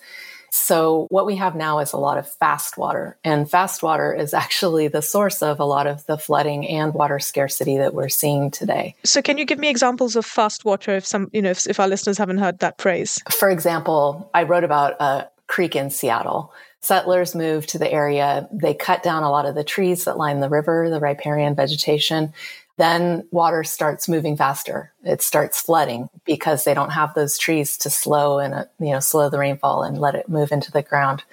So, 0.50 1.08
what 1.10 1.26
we 1.26 1.36
have 1.36 1.58
now 1.58 1.80
is 1.80 1.92
a 1.92 1.98
lot 1.98 2.18
of 2.18 2.26
fast 2.26 2.78
water, 2.78 3.18
and 3.26 3.52
fast 3.52 3.84
water 3.84 4.14
is 4.14 4.34
actually 4.46 4.88
the 4.88 5.02
source 5.02 5.42
of 5.42 5.60
a 5.60 5.66
lot 5.66 5.88
of 5.88 6.06
the 6.06 6.18
flooding 6.18 6.66
and 6.66 6.94
water 6.94 7.20
scarcity 7.20 7.76
that 7.80 7.94
we're 7.94 8.08
seeing 8.08 8.50
today. 8.50 8.96
So, 9.04 9.22
can 9.22 9.38
you 9.38 9.44
give 9.44 9.60
me 9.60 9.70
examples 9.70 10.16
of 10.16 10.26
fast 10.26 10.64
water 10.64 10.96
if 10.96 11.06
some, 11.06 11.30
you 11.34 11.42
know, 11.42 11.50
if, 11.50 11.68
if 11.68 11.82
our 11.82 11.90
listeners 11.90 12.18
haven't 12.18 12.38
heard 12.38 12.60
that 12.60 12.80
phrase? 12.80 13.20
For 13.30 13.50
example, 13.50 14.32
I 14.34 14.44
wrote 14.44 14.64
about 14.64 14.96
a 15.02 15.28
creek 15.50 15.76
in 15.76 15.90
Seattle. 15.90 16.54
Settlers 16.80 17.36
moved 17.36 17.70
to 17.70 17.78
the 17.78 17.92
area. 17.92 18.48
They 18.54 18.74
cut 18.74 19.04
down 19.04 19.24
a 19.24 19.32
lot 19.32 19.46
of 19.46 19.56
the 19.56 19.66
trees 19.66 20.06
that 20.06 20.18
line 20.18 20.40
the 20.40 20.48
river, 20.48 20.90
the 20.90 21.02
riparian 21.02 21.56
vegetation. 21.56 22.32
Then 22.78 23.28
water 23.32 23.66
starts 23.66 24.08
moving 24.08 24.38
faster. 24.38 24.94
It 25.04 25.22
starts 25.22 25.60
flooding 25.60 26.10
because 26.24 26.64
they 26.64 26.74
don't 26.74 26.92
have 26.92 27.14
those 27.14 27.38
trees 27.38 27.78
to 27.80 27.90
slow 27.90 28.40
and, 28.40 28.54
uh, 28.54 28.66
you 28.80 28.92
know, 28.92 29.02
slow 29.02 29.30
the 29.30 29.40
rainfall 29.40 29.84
and 29.84 30.00
let 30.00 30.16
it 30.16 30.30
move 30.30 30.54
into 30.54 30.72
the 30.72 30.82
ground. 30.82 31.24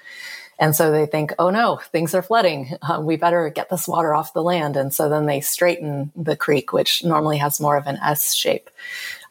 And 0.59 0.75
so 0.75 0.91
they 0.91 1.07
think, 1.07 1.35
oh 1.39 1.51
no, 1.51 1.77
things 1.93 2.15
are 2.15 2.23
flooding. 2.23 2.73
Uh, 2.83 3.01
we 3.01 3.17
better 3.17 3.49
get 3.51 3.69
this 3.69 3.87
water 3.87 4.15
off 4.15 4.33
the 4.33 4.43
land. 4.43 4.77
And 4.77 4.93
so 4.93 5.09
then 5.09 5.27
they 5.27 5.41
straighten 5.41 6.11
the 6.17 6.35
creek, 6.35 6.73
which 6.73 7.05
normally 7.05 7.37
has 7.37 7.61
more 7.61 7.77
of 7.77 7.87
an 7.87 7.99
S 8.03 8.35
shape. 8.35 8.71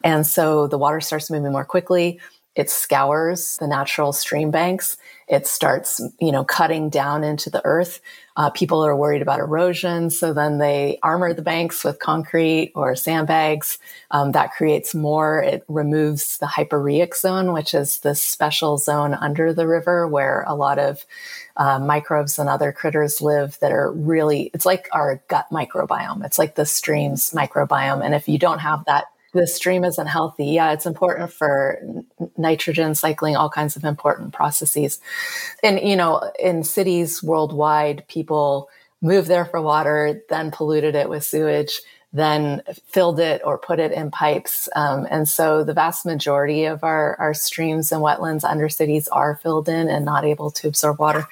And 0.04 0.26
so 0.26 0.68
the 0.68 0.78
water 0.78 1.00
starts 1.00 1.30
moving 1.30 1.52
more 1.52 1.64
quickly 1.64 2.20
it 2.56 2.70
scours 2.70 3.58
the 3.58 3.68
natural 3.68 4.14
stream 4.14 4.50
banks. 4.50 4.96
It 5.28 5.46
starts, 5.46 6.00
you 6.20 6.32
know, 6.32 6.42
cutting 6.42 6.88
down 6.88 7.22
into 7.22 7.50
the 7.50 7.64
earth. 7.66 8.00
Uh, 8.36 8.48
people 8.48 8.84
are 8.84 8.96
worried 8.96 9.20
about 9.20 9.40
erosion, 9.40 10.08
so 10.08 10.32
then 10.32 10.56
they 10.56 10.98
armor 11.02 11.34
the 11.34 11.42
banks 11.42 11.84
with 11.84 11.98
concrete 11.98 12.72
or 12.74 12.96
sandbags. 12.96 13.78
Um, 14.10 14.32
that 14.32 14.52
creates 14.52 14.94
more. 14.94 15.42
It 15.42 15.64
removes 15.68 16.38
the 16.38 16.46
hyporheic 16.46 17.14
zone, 17.14 17.52
which 17.52 17.74
is 17.74 18.00
this 18.00 18.22
special 18.22 18.78
zone 18.78 19.14
under 19.14 19.52
the 19.52 19.66
river 19.66 20.08
where 20.08 20.44
a 20.46 20.54
lot 20.54 20.78
of 20.78 21.04
uh, 21.58 21.78
microbes 21.78 22.38
and 22.38 22.48
other 22.48 22.72
critters 22.72 23.20
live 23.20 23.58
that 23.60 23.72
are 23.72 23.92
really. 23.92 24.50
It's 24.54 24.66
like 24.66 24.88
our 24.92 25.22
gut 25.28 25.46
microbiome. 25.52 26.24
It's 26.24 26.38
like 26.38 26.54
the 26.54 26.66
stream's 26.66 27.32
microbiome, 27.32 28.02
and 28.02 28.14
if 28.14 28.28
you 28.28 28.38
don't 28.38 28.60
have 28.60 28.84
that 28.86 29.06
the 29.36 29.46
stream 29.46 29.84
isn't 29.84 30.06
healthy. 30.06 30.46
Yeah, 30.46 30.72
it's 30.72 30.86
important 30.86 31.32
for 31.32 31.78
nitrogen 32.36 32.94
cycling, 32.94 33.36
all 33.36 33.50
kinds 33.50 33.76
of 33.76 33.84
important 33.84 34.32
processes. 34.32 35.00
And, 35.62 35.80
you 35.80 35.96
know, 35.96 36.32
in 36.38 36.64
cities 36.64 37.22
worldwide, 37.22 38.08
people 38.08 38.68
moved 39.02 39.28
there 39.28 39.44
for 39.44 39.60
water, 39.60 40.22
then 40.28 40.50
polluted 40.50 40.94
it 40.94 41.08
with 41.08 41.22
sewage, 41.22 41.80
then 42.12 42.62
filled 42.86 43.20
it 43.20 43.42
or 43.44 43.58
put 43.58 43.78
it 43.78 43.92
in 43.92 44.10
pipes. 44.10 44.68
Um, 44.74 45.06
and 45.10 45.28
so 45.28 45.62
the 45.64 45.74
vast 45.74 46.06
majority 46.06 46.64
of 46.64 46.82
our, 46.82 47.14
our 47.20 47.34
streams 47.34 47.92
and 47.92 48.02
wetlands 48.02 48.42
under 48.42 48.68
cities 48.68 49.06
are 49.08 49.36
filled 49.42 49.68
in 49.68 49.88
and 49.88 50.04
not 50.04 50.24
able 50.24 50.50
to 50.52 50.68
absorb 50.68 50.98
water. 50.98 51.26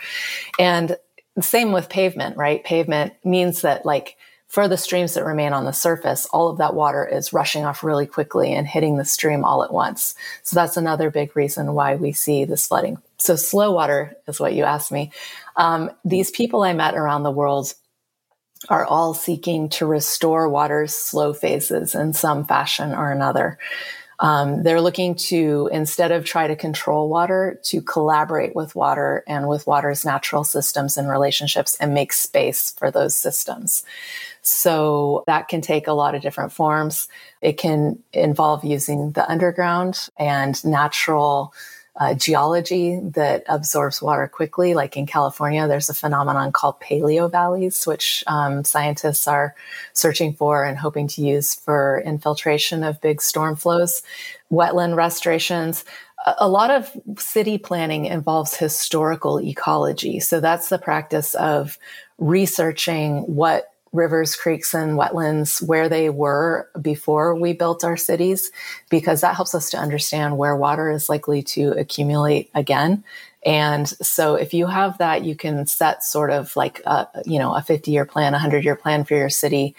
And 0.58 0.96
same 1.40 1.72
with 1.72 1.88
pavement, 1.88 2.36
right? 2.36 2.62
Pavement 2.62 3.14
means 3.24 3.62
that 3.62 3.86
like, 3.86 4.16
for 4.54 4.68
the 4.68 4.76
streams 4.76 5.14
that 5.14 5.24
remain 5.24 5.52
on 5.52 5.64
the 5.64 5.72
surface, 5.72 6.26
all 6.26 6.48
of 6.48 6.58
that 6.58 6.74
water 6.74 7.04
is 7.04 7.32
rushing 7.32 7.64
off 7.64 7.82
really 7.82 8.06
quickly 8.06 8.52
and 8.52 8.68
hitting 8.68 8.96
the 8.96 9.04
stream 9.04 9.44
all 9.44 9.64
at 9.64 9.72
once. 9.72 10.14
So 10.44 10.54
that's 10.54 10.76
another 10.76 11.10
big 11.10 11.34
reason 11.34 11.74
why 11.74 11.96
we 11.96 12.12
see 12.12 12.44
this 12.44 12.68
flooding. 12.68 12.98
So 13.18 13.34
slow 13.34 13.72
water 13.72 14.16
is 14.28 14.38
what 14.38 14.54
you 14.54 14.62
asked 14.62 14.92
me. 14.92 15.10
Um, 15.56 15.90
these 16.04 16.30
people 16.30 16.62
I 16.62 16.72
met 16.72 16.94
around 16.94 17.24
the 17.24 17.32
world 17.32 17.74
are 18.68 18.86
all 18.86 19.12
seeking 19.12 19.70
to 19.70 19.86
restore 19.86 20.48
water's 20.48 20.94
slow 20.94 21.34
phases 21.34 21.96
in 21.96 22.12
some 22.12 22.46
fashion 22.46 22.94
or 22.94 23.10
another. 23.10 23.58
Um, 24.20 24.62
they're 24.62 24.81
looking 24.81 25.14
to, 25.16 25.68
instead 25.72 26.12
of 26.12 26.24
try 26.24 26.46
to 26.46 26.57
control 26.57 27.09
water, 27.09 27.61
to 27.64 27.83
collaborate 27.83 28.55
with 28.55 28.74
water 28.74 29.24
and 29.27 29.48
with 29.48 29.66
water's 29.66 30.05
natural 30.05 30.44
systems 30.44 30.96
and 30.96 31.09
relationships 31.09 31.77
and 31.81 31.94
make 31.94 32.12
space 32.12 32.72
for 32.79 32.90
those 32.90 33.16
systems. 33.16 33.85
So 34.42 35.24
that 35.27 35.48
can 35.48 35.61
take 35.61 35.87
a 35.87 35.92
lot 35.92 36.14
of 36.14 36.22
different 36.22 36.53
forms. 36.53 37.09
It 37.40 37.55
can 37.55 37.98
involve 38.12 38.64
using 38.64 39.12
the 39.12 39.29
underground 39.31 40.09
and 40.18 40.62
natural 40.64 41.55
uh, 41.96 42.14
geology 42.14 42.98
that 43.00 43.44
absorbs 43.48 44.02
water 44.02 44.26
quickly. 44.26 44.74
Like 44.74 44.96
in 44.96 45.07
California, 45.07 45.68
there's 45.68 45.88
a 45.88 45.94
phenomenon 45.94 46.50
called 46.50 46.80
paleo 46.80 47.30
valleys, 47.30 47.87
which 47.87 48.24
um, 48.26 48.64
scientists 48.64 49.28
are 49.28 49.54
searching 49.92 50.35
for 50.35 50.64
and 50.64 50.76
hoping 50.76 51.07
to 51.09 51.22
use 51.22 51.54
for 51.54 52.02
infiltration 52.04 52.83
of 52.83 53.00
big 53.00 53.22
storm 53.22 53.54
flows. 53.54 54.02
Wetland 54.50 54.96
restorations. 54.96 55.85
A 56.38 56.48
lot 56.48 56.70
of 56.70 56.90
city 57.18 57.59
planning 57.59 58.07
involves 58.07 58.57
historical 58.57 59.40
ecology. 59.40 60.20
So 60.20 60.40
that's 60.40 60.70
the 60.70 60.78
practice 60.78 61.35
of 61.35 61.78
researching 62.18 63.18
what 63.22 63.73
rivers, 63.94 64.37
creeks, 64.37 64.74
and 64.74 64.98
wetlands 64.98 65.66
where 65.66 65.88
they 65.88 66.11
were 66.11 66.68
before 66.83 67.35
we 67.35 67.52
built 67.54 67.85
our 67.85 67.96
cities, 67.96 68.50
because 68.90 69.22
that 69.22 69.37
helps 69.37 69.54
us 69.54 69.70
to 69.70 69.78
understand 69.78 70.37
where 70.37 70.57
water 70.57 70.90
is 70.90 71.09
likely 71.09 71.42
to 71.42 71.70
accumulate 71.78 72.50
again. 72.54 73.02
And 73.46 73.88
so 73.88 74.35
if 74.35 74.52
you 74.52 74.66
have 74.66 74.98
that, 74.98 75.24
you 75.24 75.37
can 75.37 75.66
set 75.66 76.02
sort 76.02 76.30
of 76.30 76.54
like 76.57 76.80
a, 76.85 77.07
you 77.24 77.38
know, 77.38 77.54
a 77.54 77.62
50 77.62 77.90
year 77.90 78.04
plan, 78.04 78.33
a 78.33 78.37
100 78.37 78.64
year 78.64 78.76
plan 78.76 79.04
for 79.04 79.14
your 79.14 79.30
city 79.30 79.74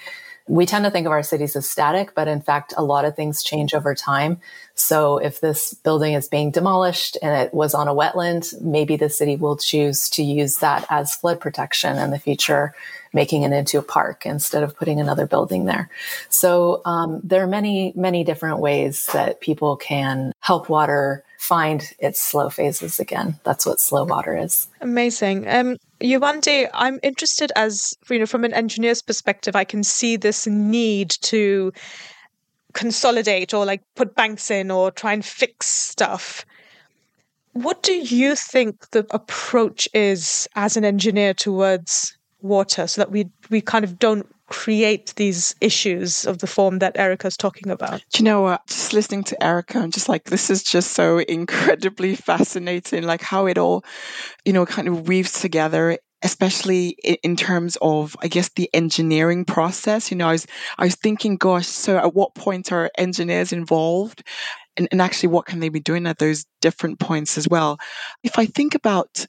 we 0.47 0.65
tend 0.67 0.86
to 0.86 0.91
think 0.91 1.08
of 1.08 1.12
our 1.12 1.23
cities 1.23 1.56
as 1.56 1.67
static, 1.67 2.13
but 2.13 2.28
in 2.28 2.39
fact, 2.39 2.73
a 2.78 2.84
lot 2.84 3.04
of 3.04 3.15
things 3.15 3.41
change 3.41 3.73
over 3.73 3.95
time. 3.95 4.39
So 4.75 5.17
if 5.17 5.41
this 5.41 5.73
building 5.73 6.13
is 6.13 6.28
being 6.28 6.51
demolished 6.51 7.17
and 7.23 7.47
it 7.47 7.54
was 7.54 7.73
on 7.73 7.88
a 7.88 7.95
wetland, 7.95 8.62
maybe 8.62 8.95
the 8.95 9.10
city 9.10 9.38
will 9.38 9.58
choose 9.58 10.08
to 10.12 10.23
use 10.23 10.58
that 10.58 10.86
as 10.89 11.15
flood 11.15 11.39
protection 11.39 11.97
in 11.97 12.12
the 12.12 12.19
future, 12.19 12.75
making 13.15 13.43
it 13.43 13.51
into 13.51 13.80
a 13.80 13.82
park 13.82 14.25
instead 14.25 14.62
of 14.62 14.75
putting 14.75 14.99
another 14.99 15.25
building 15.25 15.65
there. 15.65 15.89
So 16.30 16.82
um, 16.86 17.21
there 17.23 17.41
are 17.41 17.47
many, 17.47 17.93
many 17.95 18.23
different 18.23 18.60
ways 18.60 19.08
that 19.13 19.39
people 19.39 19.78
can 19.78 20.34
help 20.41 20.69
water 20.69 21.23
find 21.39 21.93
its 21.99 22.19
slow 22.19 22.49
phases 22.49 22.99
again. 22.99 23.39
That's 23.43 23.65
what 23.65 23.80
slow 23.80 24.04
water 24.04 24.36
is. 24.36 24.67
Amazing. 24.82 25.47
Um, 25.47 25.78
Yewande, 26.01 26.69
I'm 26.73 26.99
interested 27.04 27.51
as 27.56 27.95
you 28.10 28.19
know, 28.19 28.25
from 28.25 28.43
an 28.43 28.54
engineer's 28.54 29.01
perspective, 29.01 29.56
I 29.56 29.63
can 29.63 29.84
see 29.84 30.17
this 30.17 30.45
need 30.45 31.12
to 31.21 31.71
consolidate 32.73 33.54
or 33.54 33.65
like 33.65 33.82
put 33.95 34.15
banks 34.15 34.51
in 34.51 34.69
or 34.69 34.91
try 34.91 35.13
and 35.13 35.23
fix 35.23 35.67
stuff. 35.67 36.45
What 37.54 37.84
do 37.84 37.93
you 37.93 38.36
think 38.36 38.89
the 38.89 39.06
approach 39.12 39.88
is 39.93 40.47
as 40.56 40.75
an 40.75 40.84
engineer 40.84 41.34
towards 41.34 42.17
water 42.45 42.88
so 42.88 43.01
that 43.01 43.12
we 43.12 43.29
we 43.49 43.62
kind 43.62 43.84
of 43.84 43.99
don't 43.99 44.27
create 44.47 45.13
these 45.15 45.55
issues 45.60 46.25
of 46.25 46.38
the 46.39 46.47
form 46.47 46.79
that 46.79 46.97
Erica's 46.97 47.38
talking 47.38 47.71
about. 47.71 48.03
Do 48.12 48.19
you 48.19 48.25
know 48.25 48.41
what? 48.41 48.65
Just 48.67 48.93
listening 48.93 49.23
to 49.25 49.43
Erica, 49.43 49.79
I'm 49.79 49.91
just 49.91 50.08
like, 50.08 50.25
this 50.25 50.49
is 50.49 50.63
just 50.63 50.91
so 50.91 51.19
incredibly 51.19 52.15
fascinating, 52.15 53.03
like 53.03 53.21
how 53.21 53.47
it 53.47 53.58
all, 53.58 53.84
you 54.43 54.53
know, 54.53 54.65
kind 54.65 54.88
of 54.88 55.08
weaves 55.08 55.41
together 55.41 55.97
especially 56.23 56.89
in 57.23 57.36
terms 57.36 57.77
of 57.81 58.15
i 58.21 58.27
guess 58.27 58.49
the 58.55 58.69
engineering 58.73 59.43
process 59.43 60.10
you 60.10 60.15
know 60.15 60.29
i 60.29 60.31
was 60.31 60.47
i 60.77 60.86
was 60.86 60.95
thinking 60.95 61.36
gosh 61.36 61.67
so 61.67 61.97
at 61.97 62.15
what 62.15 62.34
point 62.34 62.71
are 62.71 62.89
engineers 62.97 63.51
involved 63.51 64.23
and, 64.77 64.88
and 64.91 65.01
actually 65.01 65.27
what 65.27 65.45
can 65.45 65.60
they 65.60 65.67
be 65.67 65.81
doing 65.81 66.08
at 66.08 66.17
those 66.17 66.45
different 66.62 66.99
points 66.99 67.38
as 67.38 67.47
well 67.49 67.77
if 68.23 68.39
i 68.39 68.45
think 68.45 68.75
about 68.75 69.25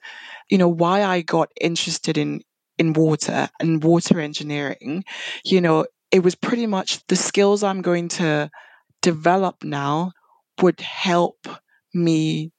you 0.48 0.57
know 0.57 0.68
why 0.68 1.02
i 1.02 1.22
got 1.22 1.50
interested 1.61 2.16
in 2.16 2.40
in 2.79 2.93
water 2.93 3.49
and 3.61 3.83
water 3.83 4.21
engineering, 4.21 5.05
you 5.45 5.61
know, 5.61 5.87
it 6.11 6.23
was 6.23 6.35
pretty 6.35 6.67
much 6.67 7.05
the 7.07 7.17
skills 7.17 7.62
I'm 7.62 7.83
going 7.83 8.09
to 8.11 8.51
develop 9.03 9.65
now 9.65 10.12
would 10.62 10.81
help 10.81 11.47
me 11.95 12.53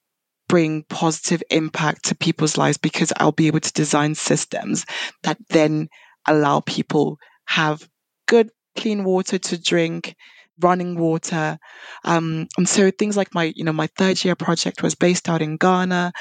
bring 0.48 0.84
positive 0.84 1.44
impact 1.50 2.06
to 2.06 2.16
people's 2.16 2.58
lives 2.58 2.78
because 2.78 3.12
I'll 3.18 3.32
be 3.32 3.48
able 3.48 3.60
to 3.60 3.74
design 3.74 4.16
systems 4.16 4.86
that 5.24 5.38
then 5.50 5.90
allow 6.28 6.62
people 6.62 7.18
have 7.46 7.88
good 8.28 8.50
clean 8.78 9.04
water 9.04 9.38
to 9.38 9.62
drink 9.62 10.16
running 10.60 10.98
water. 10.98 11.58
Um, 12.04 12.48
and 12.58 12.68
so 12.68 12.92
things 12.92 13.18
like 13.18 13.34
my, 13.34 13.54
you 13.56 13.64
know, 13.64 13.74
my 13.74 13.88
third 13.98 14.24
year 14.24 14.36
project 14.36 14.84
was 14.84 14.96
based 14.96 15.30
out 15.30 15.42
in 15.42 15.58
Ghana. 15.58 16.12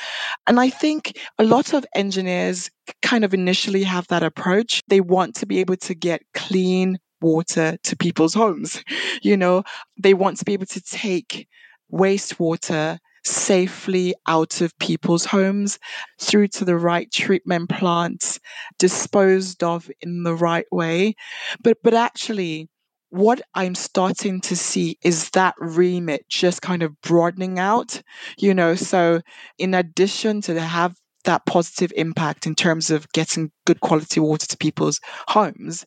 And 0.46 0.60
I 0.60 0.70
think 0.70 1.18
a 1.38 1.44
lot 1.44 1.72
of 1.72 1.86
engineers 1.94 2.70
kind 3.02 3.24
of 3.24 3.34
initially 3.34 3.82
have 3.82 4.06
that 4.08 4.22
approach. 4.22 4.82
They 4.88 5.00
want 5.00 5.36
to 5.36 5.46
be 5.46 5.58
able 5.60 5.76
to 5.76 5.94
get 5.94 6.22
clean 6.34 6.98
water 7.20 7.78
to 7.82 7.96
people's 7.96 8.34
homes. 8.34 8.82
You 9.22 9.36
know, 9.36 9.64
they 10.00 10.14
want 10.14 10.36
to 10.38 10.44
be 10.44 10.52
able 10.52 10.66
to 10.66 10.80
take 10.80 11.48
wastewater 11.92 12.98
safely 13.24 14.14
out 14.28 14.60
of 14.60 14.78
people's 14.78 15.24
homes 15.24 15.78
through 16.20 16.48
to 16.48 16.64
the 16.64 16.76
right 16.76 17.10
treatment 17.10 17.68
plants 17.68 18.38
disposed 18.78 19.64
of 19.64 19.90
in 20.00 20.22
the 20.22 20.34
right 20.34 20.66
way 20.70 21.14
but 21.62 21.76
but 21.82 21.94
actually 21.94 22.68
what 23.10 23.40
I'm 23.54 23.74
starting 23.74 24.40
to 24.42 24.56
see 24.56 24.98
is 25.02 25.30
that 25.30 25.54
remit 25.58 26.26
just 26.28 26.62
kind 26.62 26.82
of 26.82 27.00
broadening 27.02 27.58
out, 27.58 28.02
you 28.38 28.54
know. 28.54 28.74
So, 28.74 29.20
in 29.58 29.74
addition 29.74 30.40
to 30.42 30.60
have 30.60 30.96
that 31.24 31.46
positive 31.46 31.92
impact 31.96 32.46
in 32.46 32.54
terms 32.54 32.90
of 32.90 33.10
getting 33.12 33.50
good 33.64 33.80
quality 33.80 34.20
water 34.20 34.46
to 34.46 34.56
people's 34.56 35.00
homes, 35.28 35.84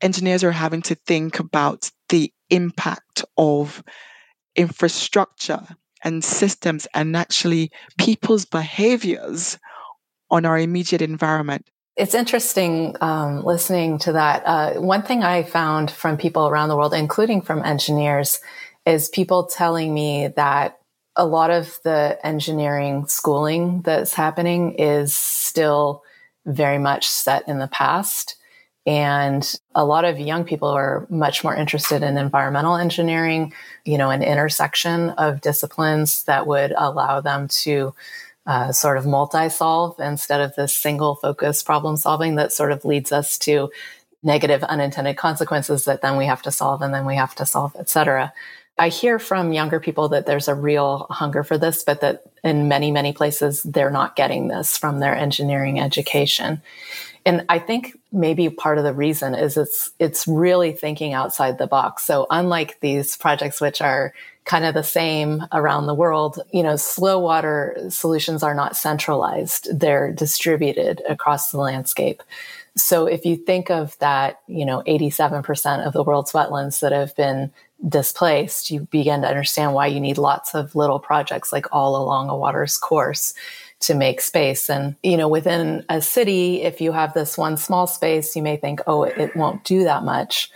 engineers 0.00 0.44
are 0.44 0.52
having 0.52 0.82
to 0.82 0.96
think 1.06 1.38
about 1.40 1.90
the 2.10 2.32
impact 2.50 3.24
of 3.38 3.82
infrastructure 4.56 5.66
and 6.04 6.24
systems 6.24 6.86
and 6.94 7.16
actually 7.16 7.70
people's 7.98 8.44
behaviors 8.44 9.58
on 10.30 10.44
our 10.46 10.58
immediate 10.58 11.02
environment. 11.02 11.66
It's 11.96 12.14
interesting 12.14 12.94
um, 13.00 13.42
listening 13.42 13.98
to 14.00 14.12
that. 14.12 14.42
Uh, 14.44 14.74
one 14.74 15.02
thing 15.02 15.24
I 15.24 15.42
found 15.42 15.90
from 15.90 16.18
people 16.18 16.46
around 16.46 16.68
the 16.68 16.76
world, 16.76 16.92
including 16.92 17.40
from 17.40 17.64
engineers, 17.64 18.38
is 18.84 19.08
people 19.08 19.46
telling 19.46 19.94
me 19.94 20.28
that 20.28 20.78
a 21.16 21.24
lot 21.24 21.50
of 21.50 21.78
the 21.84 22.18
engineering 22.22 23.06
schooling 23.06 23.80
that's 23.80 24.12
happening 24.12 24.74
is 24.74 25.16
still 25.16 26.02
very 26.44 26.78
much 26.78 27.08
set 27.08 27.48
in 27.48 27.58
the 27.58 27.68
past. 27.68 28.36
And 28.84 29.50
a 29.74 29.84
lot 29.84 30.04
of 30.04 30.20
young 30.20 30.44
people 30.44 30.68
are 30.68 31.06
much 31.08 31.42
more 31.42 31.56
interested 31.56 32.02
in 32.02 32.18
environmental 32.18 32.76
engineering, 32.76 33.54
you 33.86 33.96
know, 33.96 34.10
an 34.10 34.22
intersection 34.22 35.10
of 35.10 35.40
disciplines 35.40 36.24
that 36.24 36.46
would 36.46 36.72
allow 36.76 37.22
them 37.22 37.48
to 37.48 37.94
uh, 38.46 38.72
sort 38.72 38.98
of 38.98 39.06
multi 39.06 39.48
solve 39.48 39.98
instead 39.98 40.40
of 40.40 40.54
this 40.54 40.72
single 40.72 41.16
focus 41.16 41.62
problem 41.62 41.96
solving 41.96 42.36
that 42.36 42.52
sort 42.52 42.72
of 42.72 42.84
leads 42.84 43.12
us 43.12 43.38
to 43.38 43.70
negative 44.22 44.62
unintended 44.64 45.16
consequences 45.16 45.84
that 45.84 46.02
then 46.02 46.16
we 46.16 46.26
have 46.26 46.42
to 46.42 46.50
solve 46.50 46.82
and 46.82 46.92
then 46.92 47.06
we 47.06 47.16
have 47.16 47.34
to 47.34 47.46
solve, 47.46 47.74
et 47.78 47.88
cetera. 47.88 48.32
I 48.78 48.88
hear 48.88 49.18
from 49.18 49.52
younger 49.52 49.80
people 49.80 50.08
that 50.10 50.26
there's 50.26 50.48
a 50.48 50.54
real 50.54 51.06
hunger 51.08 51.42
for 51.42 51.56
this, 51.56 51.82
but 51.82 52.02
that 52.02 52.24
in 52.44 52.68
many, 52.68 52.90
many 52.90 53.12
places, 53.12 53.62
they're 53.62 53.90
not 53.90 54.16
getting 54.16 54.48
this 54.48 54.76
from 54.76 55.00
their 55.00 55.16
engineering 55.16 55.80
education. 55.80 56.60
And 57.26 57.44
I 57.48 57.58
think 57.58 57.98
maybe 58.12 58.48
part 58.48 58.78
of 58.78 58.84
the 58.84 58.94
reason 58.94 59.34
is 59.34 59.56
it's, 59.56 59.90
it's 59.98 60.28
really 60.28 60.70
thinking 60.70 61.12
outside 61.12 61.58
the 61.58 61.66
box. 61.66 62.04
So 62.04 62.28
unlike 62.30 62.78
these 62.80 63.16
projects, 63.16 63.60
which 63.60 63.82
are 63.82 64.14
kind 64.44 64.64
of 64.64 64.74
the 64.74 64.84
same 64.84 65.44
around 65.52 65.86
the 65.86 65.94
world, 65.94 66.38
you 66.52 66.62
know, 66.62 66.76
slow 66.76 67.18
water 67.18 67.76
solutions 67.88 68.44
are 68.44 68.54
not 68.54 68.76
centralized. 68.76 69.68
They're 69.76 70.12
distributed 70.12 71.02
across 71.08 71.50
the 71.50 71.58
landscape. 71.58 72.22
So 72.76 73.06
if 73.06 73.26
you 73.26 73.36
think 73.36 73.70
of 73.70 73.98
that, 73.98 74.40
you 74.46 74.64
know, 74.64 74.84
87% 74.86 75.84
of 75.84 75.94
the 75.94 76.04
world's 76.04 76.30
wetlands 76.30 76.78
that 76.80 76.92
have 76.92 77.16
been 77.16 77.50
displaced, 77.88 78.70
you 78.70 78.80
begin 78.90 79.22
to 79.22 79.28
understand 79.28 79.74
why 79.74 79.86
you 79.86 80.00
need 80.00 80.18
lots 80.18 80.54
of 80.54 80.74
little 80.74 80.98
projects 80.98 81.52
like 81.52 81.66
all 81.72 81.96
along 81.96 82.28
a 82.28 82.36
water's 82.36 82.78
course 82.78 83.34
to 83.80 83.94
make 83.94 84.20
space. 84.20 84.70
And, 84.70 84.96
you 85.02 85.16
know, 85.16 85.28
within 85.28 85.84
a 85.88 86.00
city, 86.00 86.62
if 86.62 86.80
you 86.80 86.92
have 86.92 87.12
this 87.12 87.36
one 87.36 87.56
small 87.56 87.86
space, 87.86 88.34
you 88.34 88.42
may 88.42 88.56
think, 88.56 88.80
oh, 88.86 89.04
it 89.04 89.36
won't 89.36 89.64
do 89.64 89.84
that 89.84 90.02
much, 90.02 90.50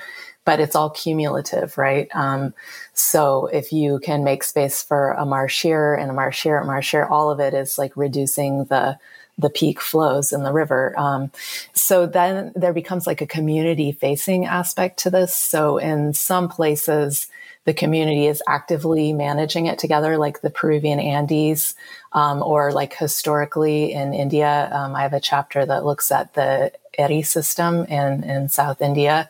but 0.46 0.60
it's 0.60 0.74
all 0.74 0.90
cumulative, 0.90 1.76
right? 1.76 2.08
Um, 2.14 2.54
so 2.94 3.46
if 3.46 3.72
you 3.72 3.98
can 4.00 4.24
make 4.24 4.42
space 4.42 4.82
for 4.82 5.12
a 5.12 5.26
marsh 5.26 5.62
here 5.62 5.94
and 5.94 6.10
a 6.10 6.14
marsh 6.14 6.42
here, 6.42 6.58
a 6.58 6.64
marsh 6.64 6.90
here, 6.90 7.04
all 7.04 7.30
of 7.30 7.40
it 7.40 7.52
is 7.52 7.76
like 7.76 7.96
reducing 7.96 8.64
the 8.64 8.98
the 9.40 9.50
peak 9.50 9.80
flows 9.80 10.32
in 10.32 10.42
the 10.42 10.52
river. 10.52 10.94
Um, 10.98 11.30
so 11.72 12.06
then 12.06 12.52
there 12.54 12.72
becomes 12.72 13.06
like 13.06 13.20
a 13.20 13.26
community 13.26 13.92
facing 13.92 14.46
aspect 14.46 14.98
to 15.00 15.10
this. 15.10 15.34
So 15.34 15.78
in 15.78 16.14
some 16.14 16.48
places, 16.48 17.26
the 17.66 17.74
community 17.74 18.26
is 18.26 18.42
actively 18.48 19.12
managing 19.12 19.66
it 19.66 19.78
together, 19.78 20.16
like 20.16 20.40
the 20.40 20.50
Peruvian 20.50 20.98
Andes, 20.98 21.74
um, 22.12 22.42
or 22.42 22.72
like 22.72 22.94
historically 22.94 23.92
in 23.92 24.14
India. 24.14 24.70
Um, 24.72 24.96
I 24.96 25.02
have 25.02 25.12
a 25.12 25.20
chapter 25.20 25.66
that 25.66 25.84
looks 25.84 26.10
at 26.10 26.32
the 26.34 26.72
Eri 26.98 27.22
system 27.22 27.84
in, 27.84 28.24
in 28.24 28.48
South 28.48 28.80
India. 28.80 29.28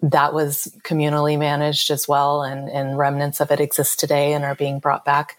That 0.00 0.32
was 0.32 0.72
communally 0.82 1.38
managed 1.38 1.90
as 1.90 2.06
well, 2.06 2.42
and, 2.42 2.70
and 2.70 2.96
remnants 2.96 3.40
of 3.40 3.50
it 3.50 3.60
exist 3.60 3.98
today 3.98 4.32
and 4.32 4.44
are 4.44 4.54
being 4.54 4.78
brought 4.78 5.04
back. 5.04 5.36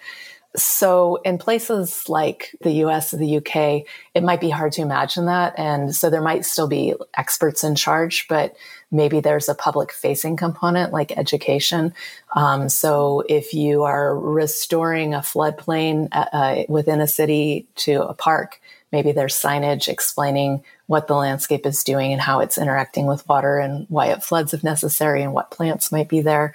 So 0.55 1.15
in 1.23 1.37
places 1.39 2.07
like 2.07 2.55
the 2.61 2.71
US, 2.85 3.13
or 3.13 3.17
the 3.17 3.37
UK, 3.37 3.85
it 4.13 4.23
might 4.23 4.39
be 4.39 4.49
hard 4.49 4.71
to 4.73 4.81
imagine 4.81 5.25
that. 5.25 5.57
And 5.57 5.95
so 5.95 6.09
there 6.09 6.21
might 6.21 6.45
still 6.45 6.67
be 6.67 6.93
experts 7.15 7.63
in 7.63 7.75
charge, 7.75 8.27
but 8.27 8.55
maybe 8.91 9.19
there's 9.19 9.49
a 9.49 9.55
public 9.55 9.91
facing 9.91 10.37
component 10.37 10.93
like 10.93 11.17
education. 11.17 11.93
Um, 12.35 12.69
so 12.69 13.23
if 13.27 13.53
you 13.53 13.83
are 13.83 14.17
restoring 14.17 15.15
a 15.15 15.19
floodplain 15.19 16.09
uh, 16.11 16.25
uh, 16.31 16.63
within 16.69 17.01
a 17.01 17.07
city 17.07 17.65
to 17.77 18.03
a 18.03 18.13
park, 18.13 18.61
maybe 18.91 19.11
there's 19.11 19.35
signage 19.35 19.87
explaining 19.87 20.63
what 20.85 21.07
the 21.07 21.15
landscape 21.15 21.65
is 21.65 21.83
doing 21.83 22.13
and 22.13 22.21
how 22.21 22.39
it's 22.39 22.59
interacting 22.59 23.07
with 23.07 23.27
water 23.27 23.57
and 23.57 23.87
why 23.89 24.07
it 24.07 24.23
floods 24.23 24.53
if 24.53 24.63
necessary 24.63 25.23
and 25.23 25.33
what 25.33 25.49
plants 25.49 25.91
might 25.91 26.07
be 26.07 26.21
there. 26.21 26.53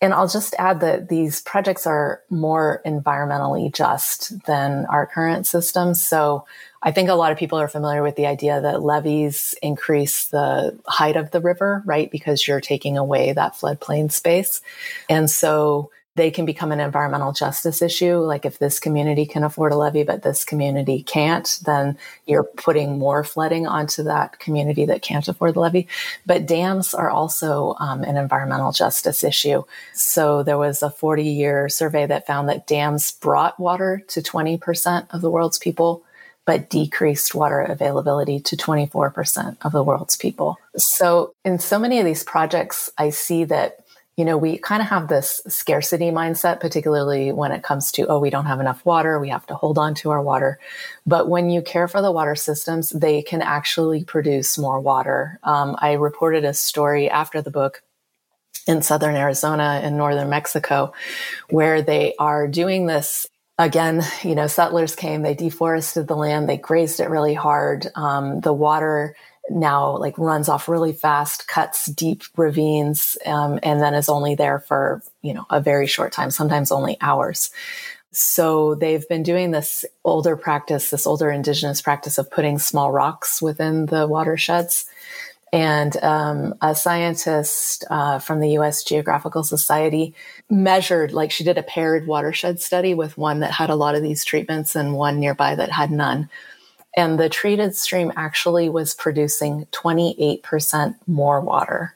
And 0.00 0.14
I'll 0.14 0.28
just 0.28 0.54
add 0.58 0.80
that 0.80 1.08
these 1.08 1.42
projects 1.42 1.86
are 1.86 2.22
more 2.30 2.80
environmentally 2.86 3.72
just 3.72 4.44
than 4.46 4.86
our 4.86 5.06
current 5.06 5.46
systems. 5.46 6.02
So 6.02 6.46
I 6.82 6.90
think 6.90 7.10
a 7.10 7.14
lot 7.14 7.32
of 7.32 7.38
people 7.38 7.58
are 7.58 7.68
familiar 7.68 8.02
with 8.02 8.16
the 8.16 8.26
idea 8.26 8.60
that 8.62 8.82
levees 8.82 9.54
increase 9.62 10.26
the 10.26 10.78
height 10.86 11.16
of 11.16 11.30
the 11.30 11.40
river, 11.40 11.82
right? 11.84 12.10
Because 12.10 12.48
you're 12.48 12.62
taking 12.62 12.96
away 12.96 13.32
that 13.32 13.54
floodplain 13.54 14.10
space. 14.10 14.62
And 15.10 15.30
so 15.30 15.90
they 16.16 16.30
can 16.30 16.44
become 16.44 16.72
an 16.72 16.80
environmental 16.80 17.32
justice 17.32 17.80
issue. 17.80 18.16
Like 18.16 18.44
if 18.44 18.58
this 18.58 18.80
community 18.80 19.24
can 19.24 19.44
afford 19.44 19.72
a 19.72 19.76
levee, 19.76 20.02
but 20.02 20.22
this 20.22 20.44
community 20.44 21.02
can't, 21.02 21.60
then 21.64 21.96
you're 22.26 22.44
putting 22.44 22.98
more 22.98 23.22
flooding 23.22 23.66
onto 23.66 24.02
that 24.02 24.38
community 24.40 24.84
that 24.86 25.02
can't 25.02 25.26
afford 25.28 25.54
the 25.54 25.60
levee. 25.60 25.88
But 26.26 26.46
dams 26.46 26.94
are 26.94 27.10
also 27.10 27.76
um, 27.78 28.02
an 28.02 28.16
environmental 28.16 28.72
justice 28.72 29.22
issue. 29.22 29.62
So 29.94 30.42
there 30.42 30.58
was 30.58 30.82
a 30.82 30.90
40 30.90 31.22
year 31.24 31.68
survey 31.68 32.06
that 32.06 32.26
found 32.26 32.48
that 32.48 32.66
dams 32.66 33.12
brought 33.12 33.60
water 33.60 34.02
to 34.08 34.20
20% 34.20 35.14
of 35.14 35.20
the 35.20 35.30
world's 35.30 35.58
people 35.58 36.04
but 36.46 36.70
decreased 36.70 37.34
water 37.34 37.60
availability 37.60 38.40
to 38.40 38.56
24% 38.56 39.56
of 39.62 39.70
the 39.70 39.84
world's 39.84 40.16
people. 40.16 40.58
So, 40.76 41.32
in 41.44 41.60
so 41.60 41.78
many 41.78 42.00
of 42.00 42.04
these 42.04 42.24
projects, 42.24 42.90
I 42.98 43.10
see 43.10 43.44
that 43.44 43.84
you 44.16 44.24
know, 44.24 44.36
we 44.36 44.58
kind 44.58 44.82
of 44.82 44.88
have 44.88 45.08
this 45.08 45.40
scarcity 45.48 46.10
mindset, 46.10 46.60
particularly 46.60 47.32
when 47.32 47.52
it 47.52 47.62
comes 47.62 47.90
to, 47.92 48.06
oh, 48.08 48.18
we 48.18 48.28
don't 48.28 48.46
have 48.46 48.60
enough 48.60 48.84
water. 48.84 49.18
We 49.18 49.30
have 49.30 49.46
to 49.46 49.54
hold 49.54 49.78
on 49.78 49.94
to 49.96 50.10
our 50.10 50.22
water. 50.22 50.58
But 51.06 51.28
when 51.28 51.48
you 51.48 51.62
care 51.62 51.88
for 51.88 52.02
the 52.02 52.12
water 52.12 52.34
systems, 52.34 52.90
they 52.90 53.22
can 53.22 53.40
actually 53.40 54.04
produce 54.04 54.58
more 54.58 54.80
water. 54.80 55.38
Um, 55.42 55.76
I 55.78 55.92
reported 55.92 56.44
a 56.44 56.52
story 56.52 57.08
after 57.08 57.40
the 57.40 57.50
book 57.50 57.82
in 58.66 58.82
southern 58.82 59.16
Arizona 59.16 59.80
and 59.82 59.96
northern 59.96 60.28
Mexico 60.28 60.92
where 61.48 61.80
they 61.80 62.14
are 62.18 62.46
doing 62.46 62.86
this 62.86 63.26
again, 63.58 64.02
you 64.22 64.34
know, 64.34 64.46
settlers 64.46 64.96
came, 64.96 65.22
they 65.22 65.34
deforested 65.34 66.08
the 66.08 66.16
land, 66.16 66.48
they 66.48 66.56
grazed 66.56 67.00
it 67.00 67.10
really 67.10 67.34
hard. 67.34 67.88
Um, 67.94 68.40
the 68.40 68.54
water 68.54 69.14
now 69.50 69.96
like 69.96 70.16
runs 70.16 70.48
off 70.48 70.68
really 70.68 70.92
fast, 70.92 71.48
cuts 71.48 71.86
deep 71.86 72.22
ravines, 72.36 73.18
um, 73.26 73.58
and 73.62 73.80
then 73.80 73.94
is 73.94 74.08
only 74.08 74.34
there 74.34 74.60
for, 74.60 75.02
you 75.22 75.34
know, 75.34 75.44
a 75.50 75.60
very 75.60 75.86
short 75.86 76.12
time, 76.12 76.30
sometimes 76.30 76.72
only 76.72 76.96
hours. 77.00 77.50
So 78.12 78.74
they've 78.74 79.06
been 79.08 79.22
doing 79.22 79.50
this 79.50 79.84
older 80.04 80.36
practice, 80.36 80.90
this 80.90 81.06
older 81.06 81.30
indigenous 81.30 81.82
practice 81.82 82.18
of 82.18 82.30
putting 82.30 82.58
small 82.58 82.90
rocks 82.90 83.40
within 83.42 83.86
the 83.86 84.06
watersheds. 84.06 84.86
And 85.52 85.96
um, 86.02 86.54
a 86.60 86.76
scientist 86.76 87.84
uh, 87.90 88.20
from 88.20 88.38
the 88.38 88.50
U.S. 88.50 88.84
Geographical 88.84 89.42
Society 89.42 90.14
measured, 90.48 91.12
like 91.12 91.32
she 91.32 91.42
did 91.42 91.58
a 91.58 91.62
paired 91.62 92.06
watershed 92.06 92.60
study 92.60 92.94
with 92.94 93.18
one 93.18 93.40
that 93.40 93.50
had 93.50 93.68
a 93.68 93.74
lot 93.74 93.96
of 93.96 94.02
these 94.02 94.24
treatments 94.24 94.76
and 94.76 94.94
one 94.94 95.18
nearby 95.18 95.56
that 95.56 95.72
had 95.72 95.90
none. 95.90 96.28
And 96.96 97.18
the 97.18 97.28
treated 97.28 97.76
stream 97.76 98.12
actually 98.16 98.68
was 98.68 98.94
producing 98.94 99.66
28% 99.72 100.96
more 101.06 101.40
water. 101.40 101.94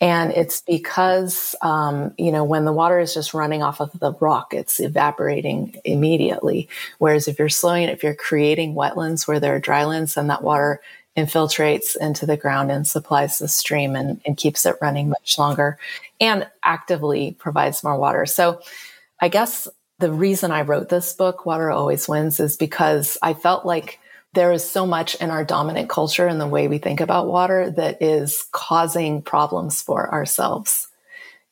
And 0.00 0.32
it's 0.32 0.60
because, 0.60 1.54
um, 1.62 2.12
you 2.18 2.30
know, 2.30 2.44
when 2.44 2.66
the 2.66 2.72
water 2.72 2.98
is 2.98 3.14
just 3.14 3.32
running 3.32 3.62
off 3.62 3.80
of 3.80 3.98
the 3.98 4.12
rock, 4.20 4.52
it's 4.52 4.78
evaporating 4.78 5.76
immediately. 5.84 6.68
Whereas 6.98 7.28
if 7.28 7.38
you're 7.38 7.48
slowing 7.48 7.84
it, 7.84 7.90
if 7.90 8.02
you're 8.02 8.14
creating 8.14 8.74
wetlands 8.74 9.26
where 9.26 9.40
there 9.40 9.54
are 9.54 9.60
drylands, 9.60 10.14
then 10.14 10.26
that 10.26 10.42
water 10.42 10.80
infiltrates 11.16 11.96
into 11.96 12.26
the 12.26 12.36
ground 12.36 12.70
and 12.70 12.86
supplies 12.86 13.38
the 13.38 13.48
stream 13.48 13.96
and, 13.96 14.20
and 14.26 14.36
keeps 14.36 14.66
it 14.66 14.76
running 14.82 15.08
much 15.08 15.38
longer 15.38 15.78
and 16.20 16.46
actively 16.62 17.32
provides 17.38 17.82
more 17.82 17.98
water. 17.98 18.26
So 18.26 18.60
I 19.20 19.28
guess 19.28 19.66
the 19.98 20.12
reason 20.12 20.50
I 20.50 20.60
wrote 20.60 20.90
this 20.90 21.14
book, 21.14 21.46
Water 21.46 21.70
Always 21.70 22.06
Wins, 22.06 22.38
is 22.38 22.58
because 22.58 23.16
I 23.22 23.32
felt 23.32 23.64
like 23.64 23.98
there 24.36 24.52
is 24.52 24.68
so 24.68 24.86
much 24.86 25.14
in 25.14 25.30
our 25.30 25.44
dominant 25.44 25.88
culture 25.88 26.26
and 26.26 26.38
the 26.38 26.46
way 26.46 26.68
we 26.68 26.76
think 26.76 27.00
about 27.00 27.26
water 27.26 27.70
that 27.70 28.02
is 28.02 28.46
causing 28.52 29.22
problems 29.22 29.80
for 29.80 30.12
ourselves. 30.12 30.88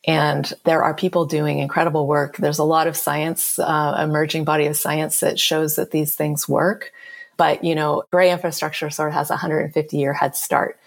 And 0.06 0.52
there 0.64 0.84
are 0.84 0.92
people 0.92 1.24
doing 1.24 1.60
incredible 1.60 2.06
work. 2.06 2.36
There's 2.36 2.58
a 2.58 2.64
lot 2.64 2.86
of 2.86 2.94
science, 2.94 3.58
uh, 3.58 3.96
emerging 3.98 4.44
body 4.44 4.66
of 4.66 4.76
science 4.76 5.20
that 5.20 5.40
shows 5.40 5.76
that 5.76 5.92
these 5.92 6.14
things 6.14 6.46
work. 6.46 6.92
But, 7.38 7.64
you 7.64 7.74
know, 7.74 8.04
gray 8.10 8.30
infrastructure 8.30 8.90
sort 8.90 9.08
of 9.08 9.14
has 9.14 9.30
a 9.30 9.32
150 9.32 9.96
year 9.96 10.12
head 10.12 10.36
start. 10.36 10.78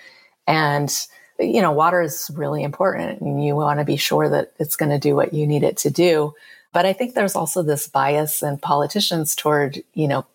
And, 0.45 0.93
you 1.39 1.63
know, 1.63 1.71
water 1.71 2.03
is 2.03 2.29
really 2.35 2.61
important 2.61 3.21
and 3.21 3.43
you 3.43 3.55
want 3.55 3.79
to 3.79 3.85
be 3.85 3.97
sure 3.97 4.29
that 4.29 4.53
it's 4.59 4.75
going 4.75 4.91
to 4.91 4.99
do 4.99 5.15
what 5.15 5.33
you 5.33 5.47
need 5.47 5.63
it 5.63 5.77
to 5.77 5.89
do. 5.89 6.35
But 6.73 6.85
I 6.85 6.93
think 6.93 7.15
there's 7.15 7.35
also 7.35 7.63
this 7.63 7.87
bias 7.87 8.43
in 8.43 8.59
politicians 8.59 9.35
toward, 9.35 9.81
you 9.95 10.07
know, 10.07 10.27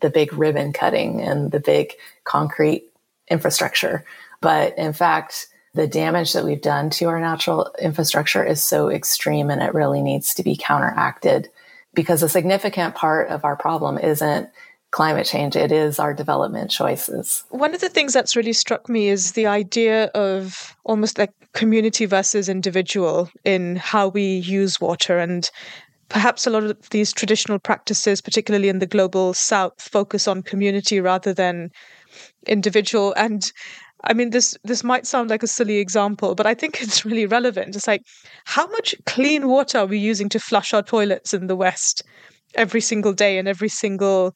the 0.00 0.10
big 0.10 0.32
ribbon 0.32 0.72
cutting 0.72 1.20
and 1.20 1.50
the 1.50 1.60
big 1.60 1.92
concrete 2.24 2.90
infrastructure. 3.28 4.04
But 4.40 4.76
in 4.78 4.92
fact, 4.92 5.48
the 5.74 5.86
damage 5.86 6.32
that 6.32 6.44
we've 6.44 6.62
done 6.62 6.90
to 6.90 7.06
our 7.06 7.20
natural 7.20 7.70
infrastructure 7.80 8.42
is 8.42 8.64
so 8.64 8.88
extreme 8.88 9.50
and 9.50 9.62
it 9.62 9.74
really 9.74 10.02
needs 10.02 10.34
to 10.34 10.42
be 10.42 10.56
counteracted 10.56 11.48
because 11.94 12.22
a 12.22 12.28
significant 12.28 12.94
part 12.94 13.28
of 13.28 13.44
our 13.44 13.56
problem 13.56 13.98
isn't 13.98 14.48
climate 14.90 15.26
change. 15.26 15.56
It 15.56 15.72
is 15.72 15.98
our 15.98 16.14
development 16.14 16.70
choices. 16.70 17.44
One 17.50 17.74
of 17.74 17.80
the 17.80 17.88
things 17.88 18.12
that's 18.12 18.36
really 18.36 18.52
struck 18.52 18.88
me 18.88 19.08
is 19.08 19.32
the 19.32 19.46
idea 19.46 20.06
of 20.14 20.76
almost 20.84 21.18
like 21.18 21.32
community 21.52 22.06
versus 22.06 22.48
individual 22.48 23.30
in 23.44 23.76
how 23.76 24.08
we 24.08 24.36
use 24.38 24.80
water. 24.80 25.18
And 25.18 25.50
perhaps 26.08 26.46
a 26.46 26.50
lot 26.50 26.64
of 26.64 26.90
these 26.90 27.12
traditional 27.12 27.58
practices, 27.58 28.20
particularly 28.20 28.68
in 28.68 28.78
the 28.78 28.86
global 28.86 29.34
south, 29.34 29.80
focus 29.80 30.28
on 30.28 30.42
community 30.42 31.00
rather 31.00 31.34
than 31.34 31.70
individual. 32.46 33.12
And 33.16 33.50
I 34.04 34.12
mean, 34.12 34.30
this 34.30 34.56
this 34.64 34.84
might 34.84 35.06
sound 35.06 35.30
like 35.30 35.42
a 35.42 35.48
silly 35.48 35.78
example, 35.78 36.34
but 36.34 36.46
I 36.46 36.54
think 36.54 36.80
it's 36.82 37.04
really 37.04 37.26
relevant. 37.26 37.76
It's 37.76 37.86
like, 37.86 38.02
how 38.44 38.66
much 38.68 38.94
clean 39.06 39.48
water 39.48 39.78
are 39.78 39.86
we 39.86 39.98
using 39.98 40.28
to 40.30 40.40
flush 40.40 40.72
our 40.72 40.82
toilets 40.82 41.34
in 41.34 41.46
the 41.46 41.56
West 41.56 42.02
every 42.54 42.80
single 42.80 43.12
day 43.12 43.38
in 43.38 43.46
every 43.46 43.68
single 43.68 44.32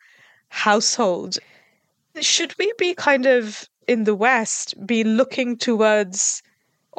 household? 0.48 1.38
Should 2.20 2.54
we 2.59 2.72
be 2.78 2.94
kind 2.94 3.26
of 3.26 3.64
in 3.87 4.04
the 4.04 4.14
West 4.14 4.74
be 4.87 5.04
looking 5.04 5.56
towards 5.56 6.42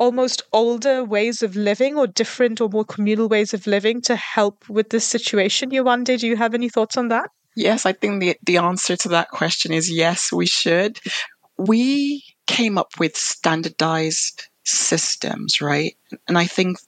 almost 0.02 0.42
older 0.52 1.04
ways 1.04 1.44
of 1.44 1.56
living 1.56 1.96
or 1.96 2.08
different 2.08 2.60
or 2.60 2.68
more 2.68 2.84
communal 2.84 3.30
ways 3.30 3.54
of 3.54 3.68
living 3.68 4.02
to 4.02 4.16
help 4.16 4.68
with 4.68 4.90
this 4.90 5.06
situation? 5.06 5.70
Yewande, 5.70 6.18
do 6.20 6.28
you 6.28 6.36
have 6.36 6.56
any 6.56 6.70
thoughts 6.70 6.98
on 6.98 7.10
that? 7.10 7.30
Yes, 7.56 7.86
I 7.86 7.94
think 7.94 8.20
the, 8.20 8.36
the 8.44 8.58
answer 8.58 8.96
to 8.96 9.10
that 9.10 9.30
question 9.30 9.72
is 9.72 9.92
yes, 9.92 10.34
we 10.34 10.48
should. 10.48 11.00
We 11.60 12.24
came 12.48 12.80
up 12.80 12.94
with 13.00 13.16
standardized 13.16 14.48
systems, 14.64 15.62
right? 15.62 15.96
And 16.28 16.36
I 16.36 16.46
think 16.46 16.80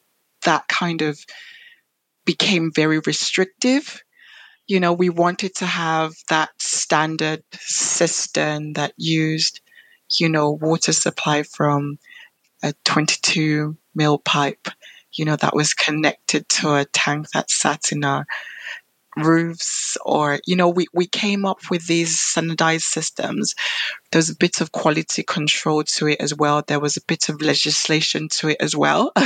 that 0.45 0.67
kind 0.67 1.03
of 1.03 1.19
became 2.25 2.71
very 2.73 2.99
restrictive. 3.05 4.01
You 4.65 4.79
know, 4.79 4.93
we 4.93 5.09
wanted 5.09 5.53
to 5.57 5.67
have 5.67 6.13
that 6.29 6.49
standard 6.57 7.43
system 7.59 8.73
that 8.73 8.93
used, 8.97 9.61
you 10.19 10.29
know, 10.29 10.49
water 10.49 10.93
supply 10.93 11.43
from 11.43 11.99
a 12.63 12.73
22 12.85 13.77
mil 13.93 14.17
pipe, 14.17 14.67
you 15.13 15.25
know, 15.25 15.35
that 15.35 15.55
was 15.55 15.73
connected 15.73 16.47
to 16.49 16.75
a 16.75 16.85
tank 16.85 17.27
that 17.33 17.51
sat 17.51 17.91
in 17.91 18.03
our 18.03 18.25
roofs 19.17 19.97
or 20.05 20.39
you 20.45 20.55
know 20.55 20.69
we, 20.69 20.87
we 20.93 21.05
came 21.05 21.45
up 21.45 21.59
with 21.69 21.85
these 21.87 22.19
standardized 22.19 22.85
systems. 22.85 23.53
There's 24.11 24.29
a 24.29 24.35
bit 24.35 24.61
of 24.61 24.71
quality 24.71 25.23
control 25.23 25.83
to 25.83 26.07
it 26.07 26.19
as 26.19 26.33
well. 26.35 26.63
There 26.65 26.79
was 26.79 26.97
a 26.97 27.05
bit 27.07 27.29
of 27.29 27.41
legislation 27.41 28.27
to 28.29 28.49
it 28.49 28.57
as 28.59 28.75
well. 28.75 29.11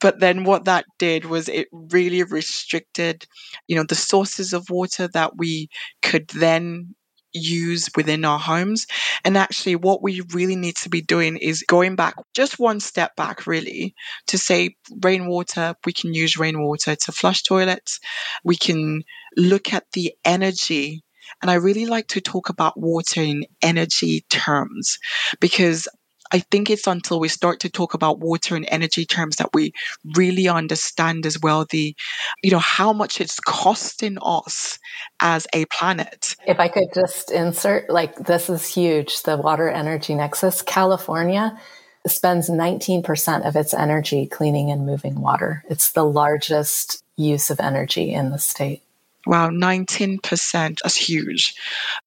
But 0.00 0.20
then 0.20 0.44
what 0.44 0.66
that 0.66 0.84
did 0.98 1.24
was 1.24 1.48
it 1.48 1.66
really 1.72 2.22
restricted 2.22 3.26
you 3.66 3.74
know 3.74 3.82
the 3.82 3.96
sources 3.96 4.52
of 4.52 4.70
water 4.70 5.08
that 5.08 5.36
we 5.36 5.70
could 6.02 6.28
then 6.28 6.94
use 7.32 7.88
within 7.96 8.24
our 8.24 8.38
homes. 8.38 8.86
And 9.24 9.36
actually, 9.36 9.76
what 9.76 10.02
we 10.02 10.22
really 10.32 10.56
need 10.56 10.76
to 10.76 10.88
be 10.88 11.00
doing 11.00 11.36
is 11.36 11.64
going 11.66 11.96
back 11.96 12.14
just 12.34 12.58
one 12.58 12.80
step 12.80 13.16
back, 13.16 13.46
really, 13.46 13.94
to 14.28 14.38
say 14.38 14.76
rainwater, 15.02 15.74
we 15.84 15.92
can 15.92 16.14
use 16.14 16.36
rainwater 16.36 16.96
to 16.96 17.12
flush 17.12 17.42
toilets. 17.42 18.00
We 18.44 18.56
can 18.56 19.02
look 19.36 19.72
at 19.72 19.84
the 19.92 20.12
energy. 20.24 21.02
And 21.42 21.50
I 21.50 21.54
really 21.54 21.86
like 21.86 22.08
to 22.08 22.20
talk 22.20 22.48
about 22.48 22.80
water 22.80 23.20
in 23.20 23.44
energy 23.62 24.24
terms 24.30 24.98
because 25.40 25.86
I 26.32 26.40
think 26.40 26.70
it's 26.70 26.86
until 26.86 27.20
we 27.20 27.28
start 27.28 27.60
to 27.60 27.70
talk 27.70 27.94
about 27.94 28.20
water 28.20 28.56
and 28.56 28.66
energy 28.70 29.04
terms 29.04 29.36
that 29.36 29.50
we 29.54 29.72
really 30.16 30.48
understand 30.48 31.26
as 31.26 31.38
well 31.40 31.66
the, 31.70 31.94
you 32.42 32.50
know, 32.50 32.58
how 32.58 32.92
much 32.92 33.20
it's 33.20 33.40
costing 33.40 34.18
us 34.22 34.78
as 35.20 35.46
a 35.52 35.64
planet. 35.66 36.36
If 36.46 36.60
I 36.60 36.68
could 36.68 36.88
just 36.94 37.30
insert, 37.30 37.90
like, 37.90 38.16
this 38.16 38.48
is 38.50 38.66
huge 38.66 39.22
the 39.22 39.36
water 39.36 39.68
energy 39.68 40.14
nexus. 40.14 40.62
California 40.62 41.58
spends 42.06 42.48
19% 42.48 43.46
of 43.46 43.56
its 43.56 43.74
energy 43.74 44.26
cleaning 44.26 44.70
and 44.70 44.86
moving 44.86 45.20
water. 45.20 45.64
It's 45.68 45.92
the 45.92 46.04
largest 46.04 47.02
use 47.16 47.50
of 47.50 47.60
energy 47.60 48.12
in 48.12 48.30
the 48.30 48.38
state. 48.38 48.82
Wow, 49.28 49.50
19%. 49.50 50.78
That's 50.82 50.96
huge. 50.96 51.54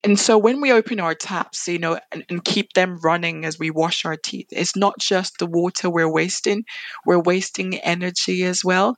And 0.04 0.20
so 0.20 0.40
when 0.40 0.60
we 0.60 0.72
open 0.72 1.00
our 1.00 1.14
taps, 1.14 1.68
you 1.68 1.78
know, 1.78 2.00
and, 2.12 2.26
and, 2.30 2.44
keep 2.44 2.74
them 2.74 2.98
running 3.04 3.46
as 3.46 3.60
we 3.60 3.70
wash 3.70 4.06
our 4.06 4.18
teeth, 4.18 4.48
it's 4.50 4.76
not 4.76 4.98
just 5.00 5.38
the 5.38 5.46
water 5.46 5.88
we're 5.88 6.12
wasting, 6.12 6.64
we're 7.06 7.22
wasting 7.22 7.78
energy 7.78 8.44
as 8.44 8.66
well. 8.66 8.96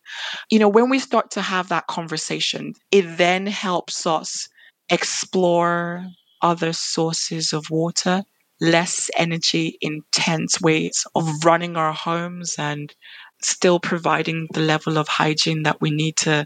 You 0.49 0.59
know, 0.59 0.69
when 0.69 0.89
we 0.89 0.99
start 0.99 1.31
to 1.31 1.41
have 1.41 1.67
that 1.67 1.87
conversation, 1.87 2.75
it 2.91 3.17
then 3.17 3.45
helps 3.45 4.07
us 4.07 4.47
explore 4.89 6.05
other 6.41 6.71
sources 6.71 7.51
of 7.51 7.65
water, 7.69 8.23
less 8.61 9.09
energy 9.17 9.77
intense 9.81 10.61
ways 10.61 11.05
of 11.13 11.43
running 11.43 11.75
our 11.75 11.91
homes 11.91 12.55
and 12.57 12.95
still 13.43 13.79
providing 13.79 14.47
the 14.53 14.59
level 14.59 14.97
of 14.97 15.07
hygiene 15.07 15.63
that 15.63 15.81
we 15.81 15.91
need 15.91 16.17
to 16.17 16.45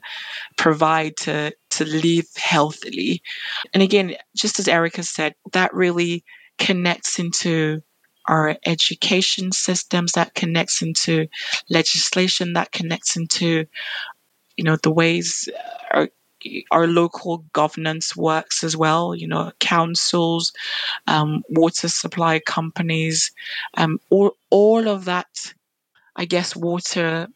provide 0.58 1.18
to 1.18 1.54
to 1.72 1.86
live 1.86 2.28
healthily. 2.36 3.22
And 3.74 3.84
again, 3.84 4.16
just 4.36 4.60
as 4.60 4.68
Erica 4.68 5.04
said, 5.04 5.36
that 5.54 5.74
really 5.74 6.24
connects 6.58 7.20
into 7.20 7.82
our 8.28 8.58
education 8.66 9.52
systems, 9.52 10.14
that 10.14 10.34
connects 10.34 10.82
into 10.82 11.28
legislation, 11.70 12.54
that 12.54 12.72
connects 12.72 13.16
into 13.16 13.66
you 14.58 14.64
know 14.64 14.78
the 14.82 14.92
ways 14.92 15.50
our 15.92 16.10
our 16.72 16.88
local 16.88 17.40
governance 17.54 18.16
works 18.16 18.64
as 18.64 18.76
well. 18.76 19.16
You 19.16 19.28
know, 19.28 19.52
councils, 19.60 20.54
um, 21.08 21.44
water 21.50 21.88
supply 21.88 22.40
companies, 22.40 23.32
um, 23.76 24.00
all 24.10 24.32
all 24.50 24.88
of 24.88 25.06
that 25.06 25.28
I 26.18 26.26
guess, 26.26 26.56
water 26.56 27.28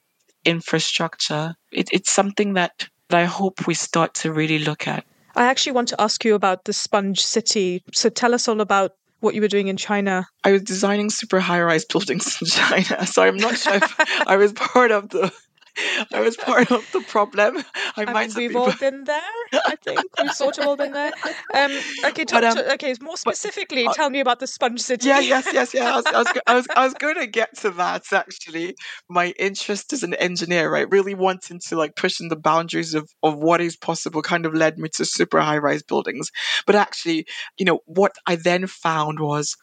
infrastructure. 0.43 1.55
It, 1.71 1.89
it's 1.93 2.11
something 2.11 2.53
that, 2.53 2.87
that 3.09 3.19
I 3.21 3.25
hope 3.25 3.67
we 3.67 3.75
start 3.75 4.15
to 4.15 4.33
really 4.33 4.59
look 4.59 4.87
at. 4.87 5.05
I 5.35 5.45
actually 5.45 5.73
want 5.73 5.87
to 5.89 6.01
ask 6.01 6.25
you 6.25 6.35
about 6.35 6.65
the 6.65 6.73
sponge 6.73 7.21
city. 7.21 7.83
So 7.93 8.09
tell 8.09 8.33
us 8.33 8.47
all 8.47 8.59
about 8.59 8.91
what 9.21 9.35
you 9.35 9.41
were 9.41 9.47
doing 9.47 9.67
in 9.67 9.77
China. 9.77 10.27
I 10.43 10.51
was 10.51 10.63
designing 10.63 11.09
super 11.09 11.39
high 11.39 11.61
rise 11.61 11.85
buildings 11.91 12.37
in 12.41 12.47
China. 12.47 13.05
So 13.05 13.23
I'm 13.23 13.37
not 13.37 13.57
sure 13.57 13.75
if 13.75 13.95
I 14.27 14.35
was 14.35 14.51
part 14.53 14.91
of 14.91 15.09
the 15.09 15.31
I 16.13 16.19
was 16.19 16.35
part 16.37 16.71
of 16.71 16.85
the 16.91 17.01
problem. 17.01 17.57
I, 17.97 18.03
I 18.07 18.13
might 18.13 18.35
we've 18.35 18.55
all 18.55 18.73
been 18.73 19.03
there. 19.03 19.21
I 19.53 19.75
think 19.83 19.99
we've 20.21 20.33
sort 20.33 20.57
of 20.57 20.67
all 20.67 20.75
been 20.75 20.91
there. 20.91 21.11
Um, 21.53 21.71
okay, 22.05 22.25
talk, 22.25 22.41
but, 22.41 22.43
um, 22.43 22.55
to, 22.57 22.73
okay. 22.73 22.93
More 23.01 23.17
specifically, 23.17 23.85
but, 23.85 23.91
uh, 23.91 23.93
tell 23.93 24.09
me 24.09 24.19
about 24.19 24.39
the 24.39 24.47
sponge 24.47 24.81
city. 24.81 25.07
Yeah, 25.07 25.19
yes, 25.19 25.47
yes, 25.53 25.73
yeah. 25.73 25.93
I 25.93 25.95
was, 25.95 26.05
I 26.05 26.17
was, 26.17 26.27
I 26.47 26.53
was, 26.55 26.67
I 26.75 26.85
was 26.85 26.93
going 26.95 27.15
to 27.15 27.27
get 27.27 27.57
to 27.59 27.71
that 27.71 28.11
actually. 28.11 28.75
My 29.09 29.33
interest 29.39 29.93
as 29.93 30.03
an 30.03 30.13
engineer, 30.15 30.69
right, 30.71 30.89
really 30.89 31.15
wanting 31.15 31.59
to 31.67 31.75
like 31.77 31.95
pushing 31.95 32.29
the 32.29 32.35
boundaries 32.35 32.93
of 32.93 33.09
of 33.23 33.37
what 33.37 33.61
is 33.61 33.77
possible, 33.77 34.21
kind 34.21 34.45
of 34.45 34.53
led 34.53 34.77
me 34.77 34.89
to 34.95 35.05
super 35.05 35.39
high 35.39 35.57
rise 35.57 35.83
buildings. 35.83 36.29
But 36.65 36.75
actually, 36.75 37.25
you 37.57 37.65
know, 37.65 37.79
what 37.85 38.13
I 38.27 38.35
then 38.35 38.67
found 38.67 39.19
was 39.19 39.55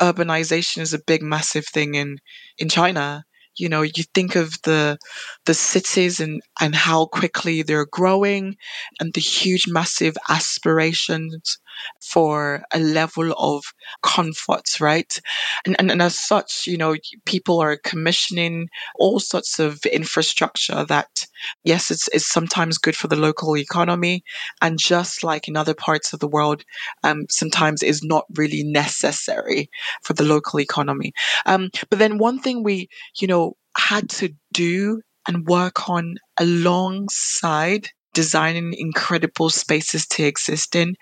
urbanization 0.00 0.78
is 0.78 0.94
a 0.94 1.02
big, 1.06 1.22
massive 1.22 1.66
thing 1.66 1.94
in 1.94 2.18
in 2.58 2.68
China 2.68 3.24
you 3.58 3.68
know 3.68 3.82
you 3.82 4.04
think 4.14 4.36
of 4.36 4.54
the 4.62 4.98
the 5.46 5.54
cities 5.54 6.20
and 6.20 6.42
and 6.60 6.74
how 6.74 7.06
quickly 7.06 7.62
they're 7.62 7.86
growing 7.86 8.56
and 9.00 9.12
the 9.14 9.20
huge 9.20 9.64
massive 9.68 10.16
aspirations 10.28 11.58
for 12.00 12.62
a 12.72 12.78
level 12.78 13.32
of 13.38 13.64
comfort 14.02 14.80
right? 14.80 15.20
And, 15.64 15.76
and 15.78 15.90
and 15.90 16.02
as 16.02 16.16
such 16.16 16.66
you 16.66 16.76
know 16.76 16.96
people 17.24 17.60
are 17.60 17.76
commissioning 17.76 18.68
all 18.96 19.20
sorts 19.20 19.58
of 19.58 19.84
infrastructure 19.86 20.84
that 20.84 21.26
yes 21.64 21.90
it's, 21.90 22.08
it's 22.08 22.26
sometimes 22.26 22.78
good 22.78 22.96
for 22.96 23.08
the 23.08 23.16
local 23.16 23.56
economy 23.56 24.24
and 24.62 24.78
just 24.78 25.22
like 25.22 25.48
in 25.48 25.56
other 25.56 25.74
parts 25.74 26.12
of 26.12 26.20
the 26.20 26.28
world 26.28 26.64
um, 27.04 27.26
sometimes 27.30 27.82
is 27.82 28.02
not 28.02 28.24
really 28.36 28.62
necessary 28.62 29.70
for 30.02 30.12
the 30.12 30.24
local 30.24 30.60
economy. 30.60 31.12
Um, 31.44 31.70
but 31.90 31.98
then 31.98 32.18
one 32.18 32.38
thing 32.38 32.62
we 32.62 32.88
you 33.20 33.26
know 33.26 33.56
had 33.76 34.08
to 34.08 34.34
do 34.52 35.02
and 35.28 35.46
work 35.46 35.88
on 35.88 36.16
alongside 36.38 37.88
designing 38.16 38.72
incredible 38.72 39.50
spaces 39.50 40.06
to 40.06 40.24
exist 40.24 40.74
in 40.74 40.94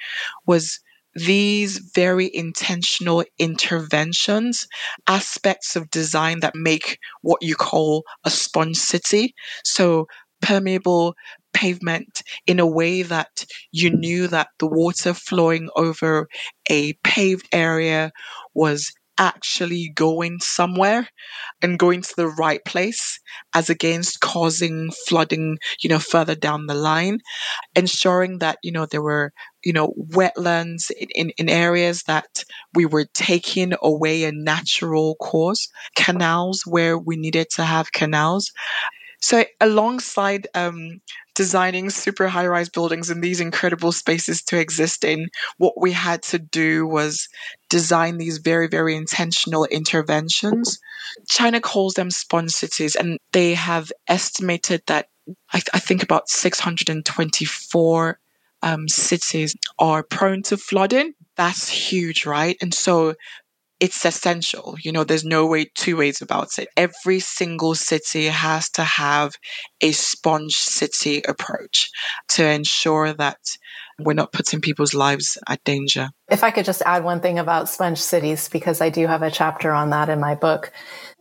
was 0.48 0.80
these 1.14 1.78
very 1.94 2.28
intentional 2.34 3.22
interventions, 3.38 4.66
aspects 5.06 5.76
of 5.76 5.88
design 5.90 6.40
that 6.40 6.56
make 6.56 6.98
what 7.22 7.40
you 7.40 7.54
call 7.54 8.02
a 8.24 8.30
sponge 8.30 8.78
city. 8.78 9.32
So 9.62 10.06
permeable 10.42 11.14
pavement 11.52 12.22
in 12.48 12.58
a 12.58 12.66
way 12.66 13.02
that 13.02 13.44
you 13.70 13.90
knew 13.90 14.26
that 14.26 14.48
the 14.58 14.66
water 14.66 15.14
flowing 15.14 15.68
over 15.76 16.26
a 16.68 16.94
paved 17.04 17.46
area 17.52 18.10
was 18.54 18.92
actually 19.18 19.90
going 19.94 20.38
somewhere 20.40 21.08
and 21.62 21.78
going 21.78 22.02
to 22.02 22.14
the 22.16 22.28
right 22.28 22.64
place 22.64 23.18
as 23.54 23.70
against 23.70 24.20
causing 24.20 24.90
flooding, 25.08 25.58
you 25.80 25.88
know, 25.88 25.98
further 25.98 26.34
down 26.34 26.66
the 26.66 26.74
line, 26.74 27.18
ensuring 27.76 28.38
that, 28.38 28.58
you 28.62 28.72
know, 28.72 28.86
there 28.86 29.02
were 29.02 29.32
you 29.64 29.72
know, 29.72 29.94
wetlands 29.98 30.90
in, 30.90 31.08
in, 31.14 31.30
in 31.38 31.48
areas 31.48 32.02
that 32.02 32.44
we 32.74 32.84
were 32.84 33.06
taking 33.14 33.72
away 33.82 34.24
a 34.24 34.32
natural 34.32 35.14
course, 35.16 35.68
canals 35.96 36.64
where 36.66 36.98
we 36.98 37.16
needed 37.16 37.48
to 37.50 37.64
have 37.64 37.90
canals. 37.92 38.52
So 39.24 39.46
alongside 39.58 40.48
um, 40.54 41.00
designing 41.34 41.88
super 41.88 42.28
high 42.28 42.46
rise 42.46 42.68
buildings 42.68 43.08
and 43.08 43.24
these 43.24 43.40
incredible 43.40 43.90
spaces 43.90 44.42
to 44.42 44.58
exist 44.58 45.02
in, 45.02 45.30
what 45.56 45.80
we 45.80 45.92
had 45.92 46.22
to 46.24 46.38
do 46.38 46.86
was 46.86 47.26
design 47.70 48.18
these 48.18 48.36
very, 48.36 48.68
very 48.68 48.94
intentional 48.94 49.64
interventions. 49.64 50.78
China 51.26 51.58
calls 51.62 51.94
them 51.94 52.10
sponge 52.10 52.50
cities, 52.50 52.96
and 52.96 53.18
they 53.32 53.54
have 53.54 53.90
estimated 54.08 54.82
that 54.88 55.06
I, 55.54 55.56
th- 55.56 55.70
I 55.72 55.78
think 55.78 56.02
about 56.02 56.28
624 56.28 58.18
um, 58.60 58.88
cities 58.88 59.56
are 59.78 60.02
prone 60.02 60.42
to 60.42 60.58
flooding. 60.58 61.14
That's 61.36 61.70
huge, 61.70 62.26
right? 62.26 62.58
And 62.60 62.74
so 62.74 63.14
it's 63.84 64.06
essential. 64.06 64.76
You 64.82 64.92
know, 64.92 65.04
there's 65.04 65.26
no 65.26 65.44
way, 65.44 65.66
two 65.74 65.98
ways 65.98 66.22
about 66.22 66.58
it. 66.58 66.68
Every 66.74 67.20
single 67.20 67.74
city 67.74 68.24
has 68.28 68.70
to 68.70 68.82
have 68.82 69.34
a 69.82 69.92
sponge 69.92 70.54
city 70.54 71.20
approach 71.28 71.90
to 72.30 72.46
ensure 72.46 73.12
that 73.12 73.36
we're 73.98 74.14
not 74.14 74.32
putting 74.32 74.62
people's 74.62 74.94
lives 74.94 75.36
at 75.46 75.62
danger. 75.64 76.08
If 76.30 76.42
I 76.42 76.50
could 76.50 76.64
just 76.64 76.80
add 76.86 77.04
one 77.04 77.20
thing 77.20 77.38
about 77.38 77.68
sponge 77.68 77.98
cities, 78.00 78.48
because 78.48 78.80
I 78.80 78.88
do 78.88 79.06
have 79.06 79.20
a 79.20 79.30
chapter 79.30 79.70
on 79.70 79.90
that 79.90 80.08
in 80.08 80.18
my 80.18 80.34
book. 80.34 80.72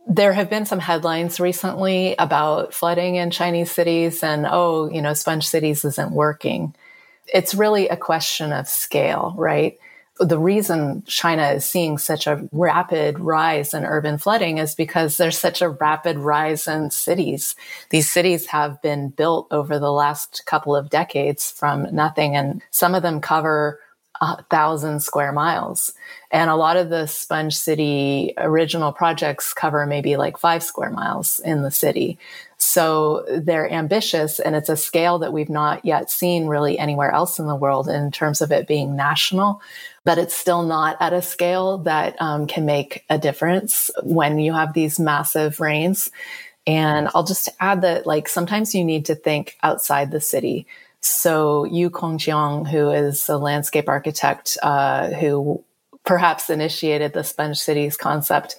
There 0.08 0.32
have 0.32 0.48
been 0.48 0.64
some 0.64 0.80
headlines 0.80 1.38
recently 1.38 2.14
about 2.18 2.72
flooding 2.72 3.16
in 3.16 3.30
Chinese 3.30 3.72
cities 3.72 4.22
and, 4.22 4.46
oh, 4.50 4.88
you 4.90 5.02
know, 5.02 5.12
sponge 5.12 5.46
cities 5.46 5.84
isn't 5.84 6.12
working. 6.12 6.74
It's 7.26 7.54
really 7.54 7.88
a 7.88 7.96
question 7.98 8.54
of 8.54 8.68
scale, 8.68 9.34
right? 9.36 9.78
The 10.20 10.38
reason 10.38 11.02
China 11.06 11.48
is 11.48 11.64
seeing 11.64 11.98
such 11.98 12.26
a 12.26 12.48
rapid 12.52 13.18
rise 13.18 13.74
in 13.74 13.84
urban 13.84 14.16
flooding 14.16 14.58
is 14.58 14.74
because 14.74 15.16
there's 15.16 15.38
such 15.38 15.60
a 15.60 15.68
rapid 15.68 16.18
rise 16.18 16.68
in 16.68 16.90
cities. 16.90 17.56
These 17.90 18.10
cities 18.10 18.46
have 18.46 18.80
been 18.80 19.08
built 19.08 19.48
over 19.50 19.78
the 19.78 19.90
last 19.90 20.42
couple 20.46 20.76
of 20.76 20.88
decades 20.88 21.50
from 21.50 21.92
nothing, 21.92 22.36
and 22.36 22.62
some 22.70 22.94
of 22.94 23.02
them 23.02 23.20
cover 23.20 23.80
a 24.20 24.42
thousand 24.44 25.00
square 25.00 25.32
miles. 25.32 25.92
And 26.30 26.48
a 26.48 26.54
lot 26.54 26.76
of 26.76 26.88
the 26.88 27.06
Sponge 27.06 27.56
City 27.56 28.32
original 28.36 28.92
projects 28.92 29.52
cover 29.52 29.86
maybe 29.86 30.16
like 30.16 30.38
five 30.38 30.62
square 30.62 30.90
miles 30.90 31.40
in 31.40 31.62
the 31.62 31.72
city. 31.72 32.18
So 32.56 33.24
they're 33.28 33.70
ambitious 33.70 34.38
and 34.38 34.54
it's 34.54 34.68
a 34.68 34.76
scale 34.76 35.18
that 35.18 35.32
we've 35.32 35.50
not 35.50 35.84
yet 35.84 36.10
seen 36.10 36.46
really 36.46 36.78
anywhere 36.78 37.10
else 37.10 37.38
in 37.40 37.46
the 37.46 37.56
world 37.56 37.88
in 37.88 38.10
terms 38.12 38.40
of 38.40 38.52
it 38.52 38.68
being 38.68 38.94
national 38.96 39.60
but 40.04 40.18
it's 40.18 40.34
still 40.34 40.62
not 40.62 40.96
at 41.00 41.12
a 41.12 41.22
scale 41.22 41.78
that 41.78 42.20
um, 42.20 42.46
can 42.46 42.66
make 42.66 43.04
a 43.08 43.18
difference 43.18 43.90
when 44.02 44.38
you 44.38 44.52
have 44.52 44.74
these 44.74 45.00
massive 45.00 45.60
rains. 45.60 46.10
And 46.66 47.08
I'll 47.14 47.24
just 47.24 47.48
add 47.60 47.82
that, 47.82 48.06
like, 48.06 48.28
sometimes 48.28 48.74
you 48.74 48.84
need 48.84 49.06
to 49.06 49.14
think 49.14 49.56
outside 49.62 50.10
the 50.10 50.20
city. 50.20 50.66
So 51.00 51.64
Yu 51.64 51.90
Kongjian, 51.90 52.66
who 52.66 52.90
is 52.90 53.28
a 53.28 53.36
landscape 53.36 53.88
architect 53.88 54.56
uh, 54.62 55.10
who 55.10 55.62
perhaps 56.04 56.50
initiated 56.50 57.12
the 57.12 57.24
sponge 57.24 57.58
cities 57.58 57.96
concept, 57.96 58.56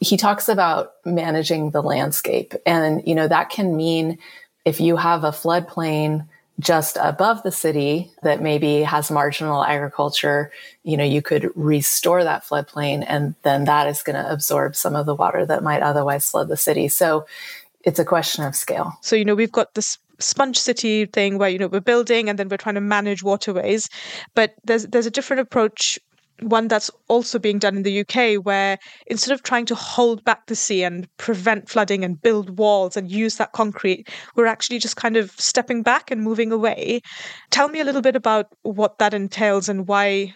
he 0.00 0.16
talks 0.16 0.48
about 0.48 0.94
managing 1.04 1.70
the 1.70 1.82
landscape. 1.82 2.54
And, 2.64 3.06
you 3.06 3.14
know, 3.14 3.28
that 3.28 3.50
can 3.50 3.76
mean 3.76 4.18
if 4.64 4.80
you 4.80 4.96
have 4.96 5.24
a 5.24 5.30
floodplain 5.30 6.26
just 6.58 6.96
above 7.00 7.42
the 7.42 7.52
city 7.52 8.10
that 8.22 8.40
maybe 8.40 8.82
has 8.82 9.10
marginal 9.10 9.62
agriculture, 9.62 10.50
you 10.84 10.96
know, 10.96 11.04
you 11.04 11.20
could 11.20 11.50
restore 11.54 12.24
that 12.24 12.44
floodplain 12.44 13.04
and 13.06 13.34
then 13.42 13.64
that 13.64 13.86
is 13.86 14.02
going 14.02 14.16
to 14.16 14.32
absorb 14.32 14.74
some 14.74 14.96
of 14.96 15.04
the 15.04 15.14
water 15.14 15.44
that 15.44 15.62
might 15.62 15.82
otherwise 15.82 16.30
flood 16.30 16.48
the 16.48 16.56
city. 16.56 16.88
So 16.88 17.26
it's 17.84 17.98
a 17.98 18.04
question 18.04 18.44
of 18.44 18.56
scale. 18.56 18.96
So, 19.02 19.16
you 19.16 19.24
know, 19.24 19.34
we've 19.34 19.52
got 19.52 19.74
this 19.74 19.98
sponge 20.18 20.58
city 20.58 21.04
thing 21.04 21.36
where, 21.36 21.50
you 21.50 21.58
know, 21.58 21.68
we're 21.68 21.80
building 21.80 22.30
and 22.30 22.38
then 22.38 22.48
we're 22.48 22.56
trying 22.56 22.74
to 22.76 22.80
manage 22.80 23.22
waterways, 23.22 23.88
but 24.34 24.54
there's 24.64 24.86
there's 24.86 25.06
a 25.06 25.10
different 25.10 25.40
approach 25.40 25.98
one 26.40 26.68
that's 26.68 26.90
also 27.08 27.38
being 27.38 27.58
done 27.58 27.76
in 27.76 27.82
the 27.82 28.00
UK, 28.00 28.44
where 28.44 28.78
instead 29.06 29.32
of 29.32 29.42
trying 29.42 29.66
to 29.66 29.74
hold 29.74 30.24
back 30.24 30.46
the 30.46 30.54
sea 30.54 30.82
and 30.82 31.08
prevent 31.16 31.68
flooding 31.68 32.04
and 32.04 32.20
build 32.20 32.58
walls 32.58 32.96
and 32.96 33.10
use 33.10 33.36
that 33.36 33.52
concrete, 33.52 34.08
we're 34.34 34.46
actually 34.46 34.78
just 34.78 34.96
kind 34.96 35.16
of 35.16 35.30
stepping 35.32 35.82
back 35.82 36.10
and 36.10 36.22
moving 36.22 36.52
away. 36.52 37.00
Tell 37.50 37.68
me 37.68 37.80
a 37.80 37.84
little 37.84 38.02
bit 38.02 38.16
about 38.16 38.46
what 38.62 38.98
that 38.98 39.14
entails 39.14 39.68
and 39.68 39.86
why 39.88 40.34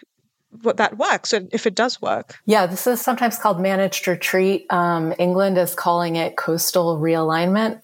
what 0.63 0.77
that 0.77 0.97
works 0.97 1.31
and 1.31 1.47
if 1.53 1.65
it 1.65 1.75
does 1.75 2.01
work. 2.01 2.39
Yeah, 2.45 2.65
this 2.65 2.85
is 2.85 3.01
sometimes 3.01 3.37
called 3.37 3.61
managed 3.61 4.05
retreat. 4.07 4.65
Um, 4.69 5.13
England 5.17 5.57
is 5.57 5.73
calling 5.73 6.17
it 6.17 6.35
coastal 6.35 6.97
realignment. 6.97 7.81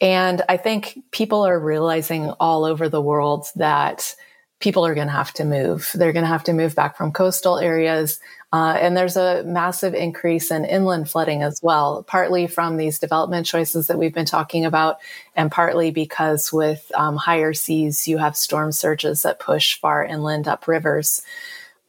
And 0.00 0.42
I 0.48 0.56
think 0.56 0.98
people 1.10 1.46
are 1.46 1.58
realizing 1.58 2.30
all 2.40 2.64
over 2.64 2.88
the 2.88 3.00
world 3.00 3.46
that 3.56 4.14
people 4.60 4.84
are 4.84 4.94
going 4.94 5.06
to 5.06 5.12
have 5.12 5.32
to 5.34 5.44
move. 5.44 5.90
They're 5.94 6.12
going 6.12 6.24
to 6.24 6.28
have 6.28 6.44
to 6.44 6.52
move 6.52 6.74
back 6.74 6.96
from 6.96 7.12
coastal 7.12 7.58
areas. 7.58 8.18
Uh, 8.52 8.76
and 8.80 8.96
there's 8.96 9.16
a 9.16 9.44
massive 9.44 9.94
increase 9.94 10.50
in 10.50 10.64
inland 10.64 11.08
flooding 11.08 11.42
as 11.42 11.60
well, 11.62 12.02
partly 12.04 12.46
from 12.46 12.76
these 12.76 12.98
development 12.98 13.46
choices 13.46 13.86
that 13.86 13.98
we've 13.98 14.14
been 14.14 14.24
talking 14.24 14.64
about, 14.64 14.96
and 15.36 15.52
partly 15.52 15.90
because 15.90 16.52
with 16.52 16.90
um, 16.94 17.16
higher 17.16 17.52
seas, 17.52 18.08
you 18.08 18.18
have 18.18 18.36
storm 18.36 18.72
surges 18.72 19.22
that 19.22 19.38
push 19.38 19.78
far 19.78 20.04
inland 20.04 20.48
up 20.48 20.66
rivers. 20.66 21.22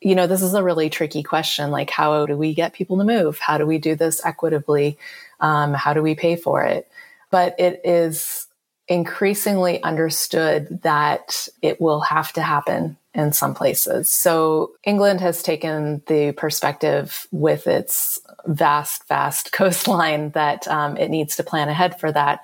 You 0.01 0.15
know, 0.15 0.28
this 0.28 0.41
is 0.41 0.53
a 0.53 0.63
really 0.63 0.89
tricky 0.89 1.24
question. 1.24 1.72
Like, 1.72 1.89
how 1.89 2.26
do 2.26 2.38
we 2.38 2.53
get 2.53 2.74
people 2.74 2.97
to 2.97 3.03
move? 3.03 3.39
How 3.39 3.57
do 3.57 3.65
we 3.65 3.78
do 3.80 3.95
this 3.95 4.24
equitably? 4.26 4.97
Um, 5.39 5.74
how 5.74 5.93
do 5.93 6.03
we 6.03 6.13
pay 6.13 6.36
for 6.36 6.63
it? 6.63 6.89
But 7.32 7.55
it 7.57 7.82
is 7.84 8.47
increasingly 8.90 9.82
understood 9.84 10.82
that 10.82 11.48
it 11.62 11.80
will 11.80 12.02
have 12.02 12.34
to 12.34 12.42
happen 12.42 12.98
in 13.14 13.32
some 13.32 13.54
places. 13.54 14.10
So 14.10 14.72
England 14.84 15.22
has 15.22 15.44
taken 15.44 16.02
the 16.08 16.32
perspective 16.32 17.28
with 17.32 17.68
its 17.68 18.20
vast, 18.46 19.08
vast 19.08 19.52
coastline 19.54 20.32
that 20.32 20.68
um, 20.68 20.98
it 20.98 21.10
needs 21.10 21.36
to 21.36 21.44
plan 21.44 21.70
ahead 21.70 22.00
for 22.00 22.12
that. 22.12 22.42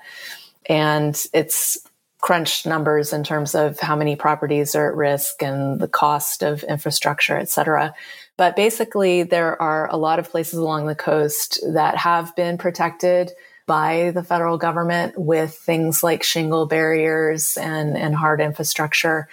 And 0.68 1.20
it's 1.32 1.78
crunched 2.20 2.66
numbers 2.66 3.12
in 3.12 3.22
terms 3.22 3.54
of 3.54 3.78
how 3.78 3.94
many 3.94 4.16
properties 4.16 4.74
are 4.74 4.88
at 4.88 4.96
risk 4.96 5.42
and 5.42 5.80
the 5.80 5.88
cost 5.88 6.42
of 6.42 6.64
infrastructure, 6.64 7.36
et 7.36 7.48
cetera. 7.48 7.94
But 8.36 8.56
basically, 8.56 9.22
there 9.22 9.60
are 9.60 9.88
a 9.90 9.96
lot 9.96 10.18
of 10.18 10.30
places 10.30 10.58
along 10.58 10.86
the 10.86 10.94
coast 10.94 11.60
that 11.72 11.96
have 11.96 12.34
been 12.34 12.58
protected 12.58 13.32
by 13.66 14.12
the 14.12 14.22
federal 14.22 14.58
government 14.58 15.18
with 15.18 15.54
things 15.54 16.02
like 16.02 16.22
shingle 16.22 16.66
barriers 16.66 17.56
and, 17.56 17.96
and 17.96 18.14
hard 18.14 18.40
infrastructure. 18.40 19.28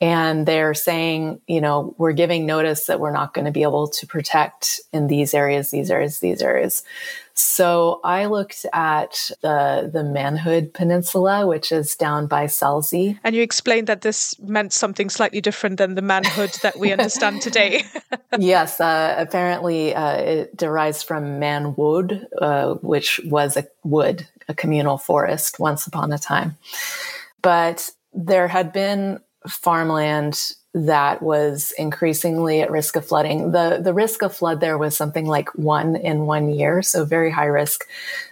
And 0.00 0.46
they're 0.46 0.74
saying, 0.74 1.40
you 1.48 1.60
know, 1.60 1.94
we're 1.98 2.12
giving 2.12 2.46
notice 2.46 2.86
that 2.86 3.00
we're 3.00 3.12
not 3.12 3.34
going 3.34 3.46
to 3.46 3.50
be 3.50 3.64
able 3.64 3.88
to 3.88 4.06
protect 4.06 4.80
in 4.92 5.08
these 5.08 5.34
areas, 5.34 5.70
these 5.70 5.90
areas, 5.90 6.20
these 6.20 6.40
areas. 6.40 6.84
So 7.38 8.00
I 8.02 8.26
looked 8.26 8.66
at 8.72 9.30
the 9.42 9.88
the 9.92 10.02
Manhood 10.02 10.74
Peninsula, 10.74 11.46
which 11.46 11.70
is 11.70 11.94
down 11.94 12.26
by 12.26 12.46
Selsey. 12.46 13.16
And 13.22 13.32
you 13.32 13.42
explained 13.42 13.86
that 13.86 14.00
this 14.00 14.34
meant 14.40 14.72
something 14.72 15.08
slightly 15.08 15.40
different 15.40 15.78
than 15.78 15.94
the 15.94 16.02
manhood 16.02 16.50
that 16.62 16.80
we 16.80 16.90
understand 16.90 17.40
today. 17.48 17.84
yes, 18.38 18.80
uh, 18.80 19.14
apparently 19.16 19.94
uh, 19.94 20.16
it 20.16 20.56
derives 20.56 21.04
from 21.04 21.38
manwood, 21.38 22.26
uh, 22.40 22.74
which 22.74 23.20
was 23.24 23.56
a 23.56 23.68
wood, 23.84 24.26
a 24.48 24.54
communal 24.54 24.98
forest 24.98 25.60
once 25.60 25.86
upon 25.86 26.12
a 26.12 26.18
time. 26.18 26.56
But 27.40 27.88
there 28.12 28.48
had 28.48 28.72
been 28.72 29.20
farmland 29.46 30.52
that 30.74 31.22
was 31.22 31.72
increasingly 31.78 32.60
at 32.60 32.70
risk 32.70 32.96
of 32.96 33.06
flooding. 33.06 33.52
The 33.52 33.80
the 33.82 33.94
risk 33.94 34.22
of 34.22 34.34
flood 34.34 34.60
there 34.60 34.76
was 34.76 34.96
something 34.96 35.26
like 35.26 35.54
one 35.54 35.96
in 35.96 36.26
one 36.26 36.50
year, 36.50 36.82
so 36.82 37.04
very 37.04 37.30
high 37.30 37.46
risk. 37.46 37.86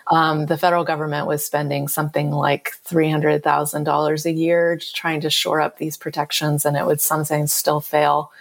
Um, 0.08 0.46
the 0.46 0.58
federal 0.58 0.84
government 0.84 1.26
was 1.26 1.44
spending 1.44 1.88
something 1.88 2.30
like 2.30 2.72
three 2.84 3.10
hundred 3.10 3.42
thousand 3.42 3.84
dollars 3.84 4.26
a 4.26 4.32
year 4.32 4.78
trying 4.94 5.22
to 5.22 5.30
shore 5.30 5.60
up 5.60 5.78
these 5.78 5.96
protections, 5.96 6.64
and 6.66 6.76
it 6.76 6.86
would 6.86 7.00
sometimes 7.00 7.52
still 7.52 7.80
fail. 7.80 8.32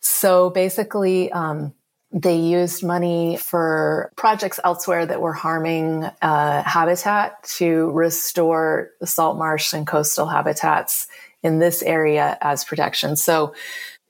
So 0.00 0.50
basically. 0.50 1.30
Um, 1.32 1.74
they 2.16 2.36
used 2.36 2.84
money 2.84 3.36
for 3.38 4.12
projects 4.14 4.60
elsewhere 4.62 5.04
that 5.04 5.20
were 5.20 5.32
harming 5.32 6.04
uh, 6.22 6.62
habitat 6.62 7.42
to 7.42 7.90
restore 7.90 8.90
salt 9.02 9.36
marsh 9.36 9.72
and 9.72 9.84
coastal 9.84 10.26
habitats 10.26 11.08
in 11.44 11.60
this 11.60 11.82
area 11.82 12.36
as 12.40 12.64
protection. 12.64 13.14
So 13.14 13.54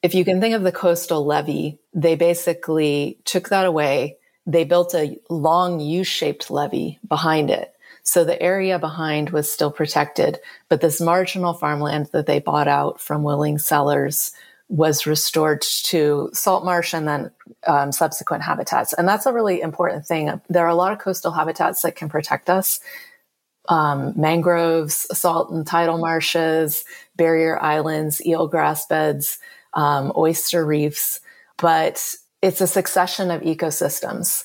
if 0.03 0.15
you 0.15 0.25
can 0.25 0.41
think 0.41 0.55
of 0.55 0.63
the 0.63 0.73
coastal 0.73 1.27
levee, 1.27 1.79
they 1.93 2.15
basically 2.15 3.19
took 3.25 3.51
that 3.51 3.67
away. 3.67 4.17
They 4.47 4.65
built 4.65 4.95
a 4.95 5.19
long 5.29 5.81
U 5.81 6.05
shaped 6.05 6.51
levee 6.51 6.99
behind 7.07 7.51
it. 7.51 7.73
So 8.03 8.23
the 8.23 8.41
area 8.41 8.79
behind 8.79 9.31
was 9.31 9.51
still 9.51 9.71
protected, 9.71 10.39
but 10.69 10.83
this 10.83 11.01
marginal 11.01 11.55
farmland 11.55 12.11
that 12.13 12.27
they 12.27 12.39
bought 12.39 12.69
out 12.69 13.01
from 13.01 13.23
willing 13.23 13.59
sellers 13.59 14.33
was 14.69 15.07
restored 15.07 15.63
to 15.63 16.31
salt 16.33 16.65
marsh 16.65 16.95
and 16.95 17.09
then 17.09 17.31
um, 17.67 17.93
subsequent 17.93 18.43
habitats. 18.43 18.93
And 18.93 19.09
that's 19.09 19.27
a 19.27 19.33
really 19.33 19.61
important 19.61 20.07
thing. 20.07 20.41
There 20.49 20.65
are 20.65 20.71
a 20.71 20.75
lot 20.75 20.93
of 20.93 20.99
coastal 20.99 21.33
habitats 21.33 21.83
that 21.83 21.97
can 21.97 22.09
protect 22.09 22.51
us. 22.51 22.81
Um, 23.67 24.13
mangroves, 24.15 25.07
salt 25.19 25.51
and 25.51 25.67
tidal 25.67 25.97
marshes, 25.97 26.85
barrier 27.17 27.59
islands, 27.63 28.21
eelgrass 28.27 28.87
beds, 28.89 29.39
um, 29.73 30.13
oyster 30.17 30.67
reefs, 30.67 31.21
but 31.57 32.15
it's 32.43 32.61
a 32.61 32.67
succession 32.67 33.31
of 33.31 33.41
ecosystems. 33.41 34.45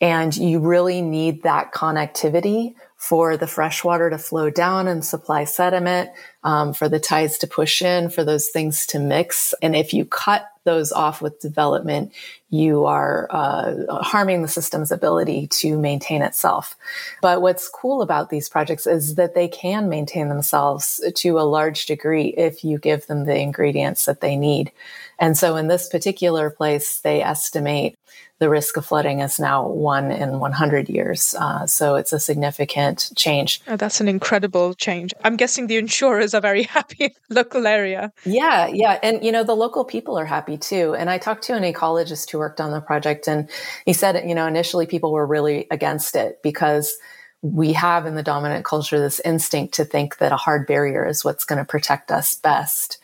And 0.00 0.36
you 0.36 0.60
really 0.60 1.02
need 1.02 1.42
that 1.42 1.72
connectivity 1.72 2.74
for 2.96 3.36
the 3.36 3.46
freshwater 3.46 4.08
to 4.08 4.18
flow 4.18 4.50
down 4.50 4.86
and 4.86 5.04
supply 5.04 5.44
sediment, 5.44 6.10
um, 6.44 6.72
for 6.72 6.88
the 6.88 7.00
tides 7.00 7.38
to 7.38 7.46
push 7.46 7.82
in, 7.82 8.08
for 8.08 8.24
those 8.24 8.48
things 8.48 8.86
to 8.86 8.98
mix. 8.98 9.52
And 9.62 9.74
if 9.74 9.92
you 9.92 10.04
cut 10.04 10.49
those 10.64 10.92
off 10.92 11.22
with 11.22 11.40
development, 11.40 12.12
you 12.50 12.84
are 12.84 13.28
uh, 13.30 14.02
harming 14.02 14.42
the 14.42 14.48
system's 14.48 14.92
ability 14.92 15.46
to 15.48 15.78
maintain 15.78 16.22
itself. 16.22 16.76
But 17.22 17.42
what's 17.42 17.68
cool 17.68 18.02
about 18.02 18.30
these 18.30 18.48
projects 18.48 18.86
is 18.86 19.14
that 19.14 19.34
they 19.34 19.48
can 19.48 19.88
maintain 19.88 20.28
themselves 20.28 21.00
to 21.14 21.38
a 21.38 21.42
large 21.42 21.86
degree 21.86 22.28
if 22.36 22.64
you 22.64 22.78
give 22.78 23.06
them 23.06 23.24
the 23.24 23.38
ingredients 23.38 24.04
that 24.04 24.20
they 24.20 24.36
need. 24.36 24.72
And 25.18 25.36
so 25.36 25.56
in 25.56 25.68
this 25.68 25.88
particular 25.88 26.50
place, 26.50 27.00
they 27.00 27.22
estimate 27.22 27.96
the 28.40 28.48
risk 28.48 28.78
of 28.78 28.86
flooding 28.86 29.20
is 29.20 29.38
now 29.38 29.68
one 29.68 30.10
in 30.10 30.40
100 30.40 30.88
years. 30.88 31.34
Uh, 31.38 31.66
so 31.66 31.94
it's 31.94 32.12
a 32.12 32.18
significant 32.18 33.12
change. 33.14 33.60
Oh, 33.68 33.76
that's 33.76 34.00
an 34.00 34.08
incredible 34.08 34.72
change. 34.72 35.12
I'm 35.22 35.36
guessing 35.36 35.66
the 35.66 35.76
insurers 35.76 36.32
are 36.32 36.40
very 36.40 36.62
happy 36.78 37.14
local 37.28 37.66
area. 37.66 38.12
Yeah, 38.24 38.66
yeah. 38.66 38.98
And, 39.02 39.22
you 39.22 39.30
know, 39.30 39.44
the 39.44 39.54
local 39.54 39.84
people 39.84 40.18
are 40.18 40.24
happy 40.24 40.56
too. 40.56 40.94
And 40.94 41.10
I 41.10 41.18
talked 41.18 41.44
to 41.44 41.54
an 41.54 41.62
ecologist 41.62 42.30
who 42.30 42.38
worked 42.38 42.62
on 42.62 42.70
the 42.70 42.80
project, 42.80 43.28
and 43.28 43.48
he 43.84 43.92
said, 43.92 44.26
you 44.26 44.34
know, 44.34 44.46
initially 44.46 44.86
people 44.86 45.12
were 45.12 45.26
really 45.26 45.66
against 45.70 46.16
it 46.16 46.42
because 46.42 46.96
we 47.42 47.74
have 47.74 48.06
in 48.06 48.14
the 48.14 48.22
dominant 48.22 48.64
culture 48.64 48.98
this 48.98 49.20
instinct 49.20 49.74
to 49.74 49.84
think 49.84 50.18
that 50.18 50.32
a 50.32 50.36
hard 50.36 50.66
barrier 50.66 51.06
is 51.06 51.24
what's 51.24 51.44
going 51.44 51.58
to 51.58 51.64
protect 51.64 52.10
us 52.10 52.34
best. 52.34 52.98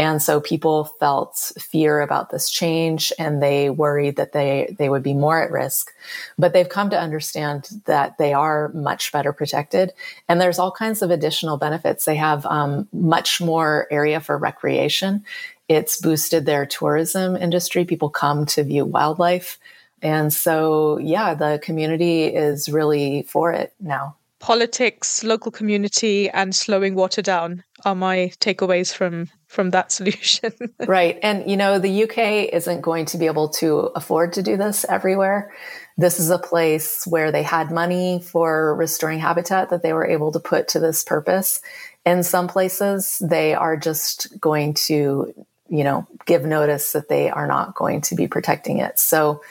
And 0.00 0.22
so 0.22 0.40
people 0.40 0.84
felt 0.84 1.52
fear 1.58 2.00
about 2.00 2.30
this 2.30 2.48
change 2.48 3.12
and 3.18 3.42
they 3.42 3.68
worried 3.68 4.16
that 4.16 4.32
they, 4.32 4.74
they 4.78 4.88
would 4.88 5.02
be 5.02 5.12
more 5.12 5.42
at 5.42 5.50
risk. 5.50 5.92
But 6.38 6.54
they've 6.54 6.66
come 6.66 6.88
to 6.88 6.98
understand 6.98 7.68
that 7.84 8.16
they 8.16 8.32
are 8.32 8.70
much 8.72 9.12
better 9.12 9.34
protected. 9.34 9.92
And 10.26 10.40
there's 10.40 10.58
all 10.58 10.72
kinds 10.72 11.02
of 11.02 11.10
additional 11.10 11.58
benefits. 11.58 12.06
They 12.06 12.16
have 12.16 12.46
um, 12.46 12.88
much 12.94 13.42
more 13.42 13.86
area 13.90 14.20
for 14.20 14.38
recreation. 14.38 15.22
It's 15.68 16.00
boosted 16.00 16.46
their 16.46 16.64
tourism 16.64 17.36
industry. 17.36 17.84
People 17.84 18.08
come 18.08 18.46
to 18.46 18.64
view 18.64 18.86
wildlife. 18.86 19.58
And 20.00 20.32
so, 20.32 20.96
yeah, 20.96 21.34
the 21.34 21.60
community 21.62 22.24
is 22.24 22.70
really 22.70 23.24
for 23.24 23.52
it 23.52 23.74
now 23.78 24.16
politics, 24.40 25.22
local 25.22 25.52
community, 25.52 26.28
and 26.30 26.54
slowing 26.54 26.94
water 26.94 27.22
down 27.22 27.62
are 27.84 27.94
my 27.94 28.32
takeaways 28.40 28.92
from 28.92 29.28
from 29.46 29.70
that 29.70 29.90
solution. 29.90 30.52
right. 30.86 31.18
And 31.22 31.50
you 31.50 31.56
know, 31.56 31.78
the 31.78 32.04
UK 32.04 32.52
isn't 32.52 32.82
going 32.82 33.06
to 33.06 33.18
be 33.18 33.26
able 33.26 33.48
to 33.60 33.90
afford 33.96 34.32
to 34.34 34.42
do 34.42 34.56
this 34.56 34.84
everywhere. 34.88 35.52
This 35.96 36.18
is 36.18 36.30
a 36.30 36.38
place 36.38 37.04
where 37.06 37.32
they 37.32 37.42
had 37.42 37.70
money 37.70 38.20
for 38.20 38.74
restoring 38.76 39.18
habitat 39.18 39.70
that 39.70 39.82
they 39.82 39.92
were 39.92 40.06
able 40.06 40.32
to 40.32 40.40
put 40.40 40.68
to 40.68 40.80
this 40.80 41.04
purpose. 41.04 41.60
In 42.06 42.22
some 42.22 42.48
places, 42.48 43.20
they 43.20 43.54
are 43.54 43.76
just 43.76 44.40
going 44.40 44.74
to, 44.74 45.34
you 45.68 45.84
know, 45.84 46.06
give 46.26 46.44
notice 46.44 46.92
that 46.92 47.08
they 47.08 47.28
are 47.28 47.46
not 47.46 47.74
going 47.74 48.00
to 48.02 48.14
be 48.14 48.26
protecting 48.26 48.78
it. 48.78 48.98
So 48.98 49.42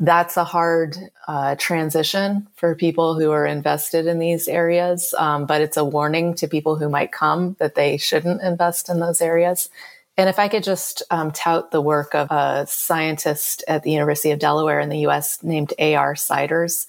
that's 0.00 0.36
a 0.36 0.44
hard 0.44 0.96
uh, 1.26 1.56
transition 1.56 2.46
for 2.54 2.74
people 2.74 3.18
who 3.18 3.30
are 3.32 3.46
invested 3.46 4.06
in 4.06 4.18
these 4.18 4.46
areas, 4.48 5.14
um, 5.18 5.46
but 5.46 5.60
it's 5.60 5.76
a 5.76 5.84
warning 5.84 6.34
to 6.34 6.46
people 6.46 6.76
who 6.76 6.88
might 6.88 7.12
come 7.12 7.56
that 7.58 7.74
they 7.74 7.96
shouldn't 7.96 8.42
invest 8.42 8.88
in 8.88 9.00
those 9.00 9.20
areas. 9.20 9.68
And 10.16 10.28
if 10.28 10.38
I 10.38 10.48
could 10.48 10.64
just 10.64 11.02
um, 11.10 11.30
tout 11.30 11.70
the 11.70 11.80
work 11.80 12.14
of 12.14 12.30
a 12.30 12.66
scientist 12.68 13.62
at 13.68 13.82
the 13.82 13.92
University 13.92 14.30
of 14.30 14.38
Delaware 14.38 14.80
in 14.80 14.88
the 14.88 15.06
US 15.06 15.42
named 15.42 15.72
A.R. 15.78 16.16
Siders, 16.16 16.86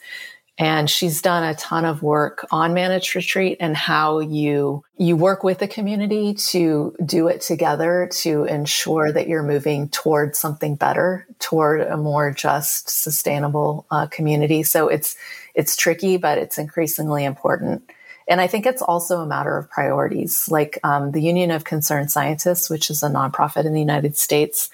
and 0.60 0.90
she's 0.90 1.22
done 1.22 1.44
a 1.44 1.56
ton 1.56 1.86
of 1.86 2.04
work 2.04 2.46
on 2.52 2.74
managed 2.74 3.16
retreat 3.16 3.58
and 3.62 3.76
how 3.76 4.20
you 4.20 4.84
you 4.98 5.16
work 5.16 5.44
with 5.44 5.60
the 5.60 5.68
community 5.68 6.34
to 6.34 6.94
do 7.04 7.30
it 7.30 7.40
together 7.40 8.10
to 8.12 8.44
ensure 8.44 9.12
that 9.12 9.28
you're 9.30 9.42
moving 9.42 9.88
towards 9.90 10.38
something 10.38 10.76
better 10.76 11.26
toward 11.40 11.82
a 11.82 11.98
more 11.98 12.32
just 12.32 12.90
sustainable 12.90 13.86
uh, 13.90 14.06
community 14.08 14.62
so 14.62 14.90
it's 14.90 15.16
it's 15.56 15.76
tricky 15.76 16.18
but 16.18 16.38
it's 16.38 16.58
increasingly 16.58 17.24
important 17.24 17.90
and 18.28 18.40
I 18.40 18.46
think 18.46 18.68
it's 18.68 18.84
also 18.84 19.22
a 19.22 19.26
matter 19.26 19.58
of 19.58 19.72
priorities. 19.72 20.48
Like 20.52 20.78
um, 20.84 21.14
the 21.14 21.22
Union 21.22 21.50
of 21.50 21.64
Concerned 21.64 22.12
Scientists, 22.12 22.70
which 22.70 22.92
is 22.92 23.02
a 23.02 23.10
nonprofit 23.10 23.66
in 23.66 23.74
the 23.74 23.80
United 23.80 24.16
States, 24.16 24.70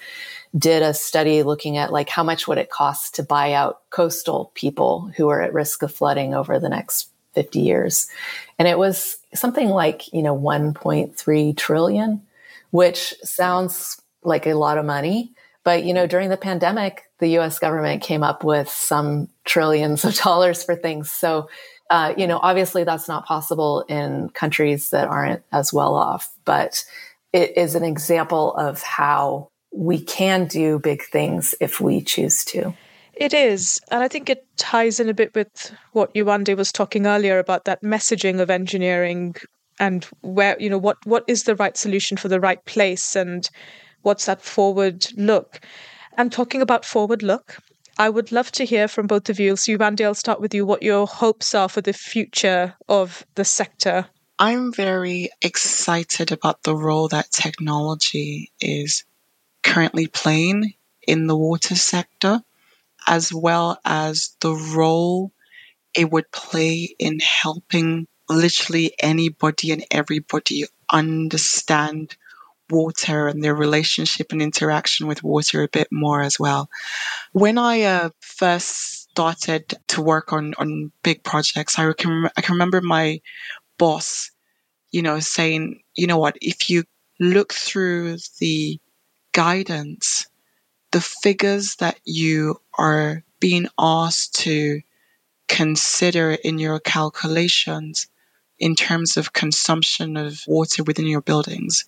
did 0.56 0.82
a 0.82 0.94
study 0.94 1.42
looking 1.42 1.76
at 1.76 1.92
like 1.92 2.08
how 2.08 2.22
much 2.22 2.46
would 2.46 2.58
it 2.58 2.70
cost 2.70 3.14
to 3.14 3.22
buy 3.22 3.52
out 3.52 3.80
coastal 3.90 4.50
people 4.54 5.10
who 5.16 5.28
are 5.28 5.42
at 5.42 5.52
risk 5.52 5.82
of 5.82 5.94
flooding 5.94 6.34
over 6.34 6.58
the 6.58 6.68
next 6.68 7.10
50 7.36 7.60
years. 7.60 8.08
And 8.58 8.66
it 8.66 8.78
was 8.78 9.18
something 9.34 9.68
like, 9.68 10.12
you 10.12 10.22
know, 10.22 10.36
1.3 10.36 11.56
trillion, 11.56 12.22
which 12.70 13.14
sounds 13.22 14.00
like 14.24 14.46
a 14.46 14.54
lot 14.54 14.78
of 14.78 14.84
money. 14.84 15.32
But, 15.62 15.84
you 15.84 15.92
know, 15.94 16.06
during 16.06 16.30
the 16.30 16.36
pandemic, 16.36 17.04
the 17.18 17.38
US 17.38 17.58
government 17.58 18.02
came 18.02 18.22
up 18.22 18.42
with 18.42 18.68
some 18.68 19.28
trillions 19.44 20.04
of 20.04 20.14
dollars 20.24 20.64
for 20.64 20.74
things. 20.74 21.12
So, 21.12 21.48
uh, 21.90 22.14
you 22.16 22.26
know, 22.26 22.40
obviously 22.42 22.84
that's 22.84 23.06
not 23.06 23.26
possible 23.26 23.82
in 23.82 24.30
countries 24.30 24.90
that 24.90 25.06
aren't 25.06 25.42
as 25.52 25.72
well 25.72 25.94
off, 25.94 26.32
but 26.44 26.84
it 27.32 27.56
is 27.56 27.74
an 27.74 27.84
example 27.84 28.54
of 28.54 28.82
how 28.82 29.50
we 29.76 30.00
can 30.00 30.46
do 30.46 30.78
big 30.78 31.02
things 31.02 31.54
if 31.60 31.80
we 31.80 32.00
choose 32.00 32.44
to. 32.46 32.74
It 33.14 33.32
is. 33.32 33.80
And 33.90 34.02
I 34.02 34.08
think 34.08 34.28
it 34.28 34.46
ties 34.56 35.00
in 35.00 35.08
a 35.08 35.14
bit 35.14 35.34
with 35.34 35.72
what 35.92 36.12
Yewande 36.14 36.56
was 36.56 36.72
talking 36.72 37.06
earlier 37.06 37.38
about 37.38 37.64
that 37.64 37.82
messaging 37.82 38.40
of 38.40 38.50
engineering 38.50 39.36
and 39.78 40.04
where, 40.22 40.56
you 40.60 40.68
know, 40.68 40.78
what, 40.78 40.98
what 41.04 41.24
is 41.26 41.44
the 41.44 41.56
right 41.56 41.76
solution 41.76 42.16
for 42.16 42.28
the 42.28 42.40
right 42.40 42.62
place 42.64 43.14
and 43.16 43.48
what's 44.02 44.26
that 44.26 44.42
forward 44.42 45.06
look. 45.16 45.60
And 46.16 46.32
talking 46.32 46.62
about 46.62 46.84
forward 46.84 47.22
look, 47.22 47.58
I 47.98 48.10
would 48.10 48.32
love 48.32 48.52
to 48.52 48.64
hear 48.64 48.88
from 48.88 49.06
both 49.06 49.28
of 49.30 49.40
you. 49.40 49.56
So, 49.56 49.72
Yewande, 49.72 50.04
I'll 50.04 50.14
start 50.14 50.40
with 50.40 50.54
you 50.54 50.66
what 50.66 50.82
your 50.82 51.06
hopes 51.06 51.54
are 51.54 51.68
for 51.68 51.80
the 51.80 51.92
future 51.92 52.74
of 52.88 53.26
the 53.34 53.44
sector. 53.44 54.06
I'm 54.38 54.72
very 54.72 55.30
excited 55.40 56.30
about 56.30 56.62
the 56.62 56.76
role 56.76 57.08
that 57.08 57.30
technology 57.30 58.52
is 58.60 59.04
currently 59.66 60.06
playing 60.06 60.74
in 61.06 61.26
the 61.26 61.36
water 61.36 61.74
sector, 61.74 62.40
as 63.06 63.32
well 63.32 63.78
as 63.84 64.36
the 64.40 64.54
role 64.54 65.32
it 65.94 66.10
would 66.10 66.30
play 66.30 66.94
in 66.98 67.18
helping 67.20 68.06
literally 68.28 68.94
anybody 69.00 69.72
and 69.72 69.84
everybody 69.90 70.64
understand 70.90 72.16
water 72.70 73.28
and 73.28 73.42
their 73.42 73.54
relationship 73.54 74.32
and 74.32 74.40
interaction 74.40 75.06
with 75.06 75.22
water 75.22 75.62
a 75.62 75.68
bit 75.68 75.88
more 75.90 76.20
as 76.22 76.38
well. 76.38 76.68
When 77.32 77.58
I 77.58 77.82
uh, 77.82 78.10
first 78.20 79.10
started 79.10 79.74
to 79.88 80.02
work 80.02 80.32
on, 80.32 80.54
on 80.58 80.92
big 81.02 81.24
projects, 81.24 81.78
I 81.78 81.92
can, 81.92 82.28
I 82.36 82.40
can 82.40 82.54
remember 82.54 82.80
my 82.80 83.20
boss, 83.78 84.30
you 84.90 85.02
know, 85.02 85.18
saying, 85.20 85.82
you 85.94 86.06
know 86.06 86.18
what, 86.18 86.36
if 86.40 86.70
you 86.70 86.84
look 87.18 87.52
through 87.52 88.18
the 88.40 88.78
guidance, 89.36 90.26
the 90.92 91.00
figures 91.02 91.76
that 91.76 92.00
you 92.04 92.58
are 92.78 93.22
being 93.38 93.68
asked 93.78 94.34
to 94.34 94.80
consider 95.46 96.38
in 96.42 96.58
your 96.58 96.80
calculations 96.80 98.08
in 98.58 98.74
terms 98.74 99.18
of 99.18 99.34
consumption 99.34 100.16
of 100.16 100.40
water 100.46 100.82
within 100.82 101.06
your 101.06 101.20
buildings, 101.20 101.84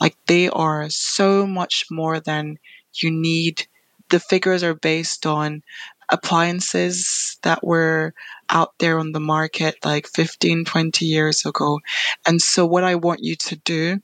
like 0.00 0.16
they 0.28 0.48
are 0.48 0.88
so 0.90 1.44
much 1.44 1.86
more 1.90 2.20
than 2.20 2.56
you 2.94 3.10
need. 3.10 3.66
The 4.10 4.20
figures 4.20 4.62
are 4.62 4.74
based 4.74 5.26
on 5.26 5.64
appliances 6.08 7.36
that 7.42 7.64
were 7.64 8.14
out 8.48 8.74
there 8.78 9.00
on 9.00 9.10
the 9.10 9.18
market 9.18 9.74
like 9.84 10.06
15, 10.06 10.64
20 10.64 11.04
years 11.04 11.44
ago. 11.44 11.80
And 12.24 12.40
so 12.40 12.64
what 12.64 12.84
I 12.84 12.94
want 12.94 13.24
you 13.24 13.34
to 13.48 13.56
do 13.56 14.00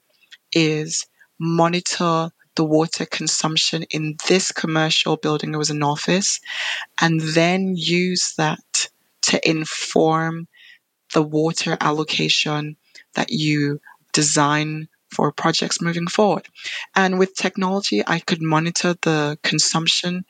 is 0.53 1.07
monitor 1.39 2.33
the 2.59 2.65
water 2.65 3.07
consumption 3.07 3.85
in 3.93 4.17
this 4.27 4.51
commercial 4.51 5.17
building. 5.17 5.55
It 5.55 5.59
was 5.59 5.71
an 5.71 5.85
office, 5.85 6.41
and 7.01 7.21
then 7.21 7.77
use 7.77 8.35
that 8.37 8.91
to 9.23 9.49
inform 9.49 10.49
the 11.15 11.23
water 11.23 11.77
allocation 11.81 12.77
that 13.15 13.31
you 13.31 13.81
design 14.13 14.89
for 15.15 15.31
projects 15.31 15.81
moving 15.81 16.09
forward. 16.09 16.49
And 16.97 17.17
with 17.17 17.37
technology, 17.37 18.03
I 18.05 18.19
could 18.19 18.43
monitor 18.43 18.97
the 19.03 19.39
consumption 19.45 20.25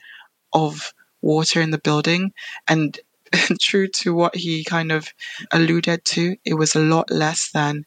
of 0.53 0.93
water 1.23 1.61
in 1.61 1.71
the 1.71 1.79
building. 1.79 2.33
And 2.67 2.97
true 3.59 3.87
to 3.87 4.13
what 4.13 4.35
he 4.35 4.63
kind 4.63 4.91
of 4.91 5.09
alluded 5.51 6.05
to, 6.13 6.35
it 6.45 6.53
was 6.53 6.75
a 6.75 6.79
lot 6.93 7.09
less 7.09 7.49
than 7.51 7.85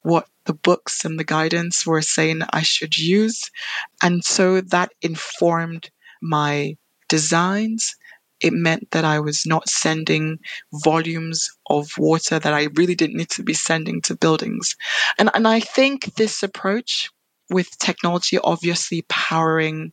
what 0.00 0.26
the 0.44 0.54
books 0.54 1.04
and 1.04 1.18
the 1.18 1.24
guidance 1.24 1.86
were 1.86 2.02
saying 2.02 2.42
I 2.52 2.62
should 2.62 2.96
use. 2.98 3.50
And 4.02 4.24
so 4.24 4.60
that 4.60 4.92
informed 5.00 5.90
my 6.20 6.76
designs. 7.08 7.94
It 8.40 8.52
meant 8.52 8.90
that 8.90 9.04
I 9.04 9.20
was 9.20 9.46
not 9.46 9.68
sending 9.68 10.38
volumes 10.72 11.48
of 11.70 11.90
water 11.96 12.38
that 12.38 12.52
I 12.52 12.68
really 12.74 12.94
didn't 12.94 13.16
need 13.16 13.30
to 13.30 13.42
be 13.42 13.54
sending 13.54 14.00
to 14.02 14.16
buildings. 14.16 14.76
And, 15.18 15.30
and 15.34 15.46
I 15.46 15.60
think 15.60 16.14
this 16.16 16.42
approach 16.42 17.10
with 17.50 17.78
technology 17.78 18.38
obviously 18.38 19.04
powering 19.08 19.92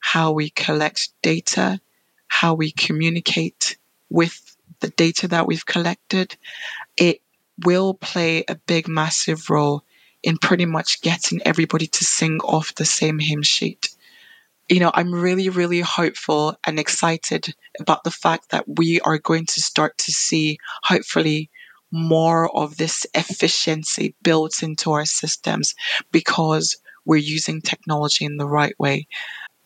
how 0.00 0.32
we 0.32 0.50
collect 0.50 1.10
data, 1.22 1.80
how 2.28 2.54
we 2.54 2.72
communicate 2.72 3.78
with 4.10 4.56
the 4.80 4.88
data 4.90 5.28
that 5.28 5.46
we've 5.46 5.66
collected, 5.66 6.36
it 6.96 7.20
will 7.64 7.94
play 7.94 8.44
a 8.48 8.54
big, 8.54 8.88
massive 8.88 9.50
role 9.50 9.84
in 10.22 10.38
pretty 10.38 10.64
much 10.64 11.00
getting 11.02 11.40
everybody 11.44 11.86
to 11.86 12.04
sing 12.04 12.38
off 12.40 12.74
the 12.74 12.84
same 12.84 13.18
hymn 13.18 13.42
sheet. 13.42 13.88
You 14.68 14.80
know, 14.80 14.90
I'm 14.92 15.14
really, 15.14 15.48
really 15.48 15.80
hopeful 15.80 16.56
and 16.66 16.78
excited 16.78 17.54
about 17.80 18.04
the 18.04 18.10
fact 18.10 18.50
that 18.50 18.64
we 18.66 19.00
are 19.00 19.18
going 19.18 19.46
to 19.46 19.62
start 19.62 19.96
to 19.98 20.12
see, 20.12 20.58
hopefully, 20.82 21.50
more 21.90 22.54
of 22.54 22.76
this 22.76 23.06
efficiency 23.14 24.14
built 24.22 24.62
into 24.62 24.92
our 24.92 25.06
systems 25.06 25.74
because 26.12 26.76
we're 27.06 27.16
using 27.16 27.62
technology 27.62 28.26
in 28.26 28.36
the 28.36 28.46
right 28.46 28.78
way. 28.78 29.06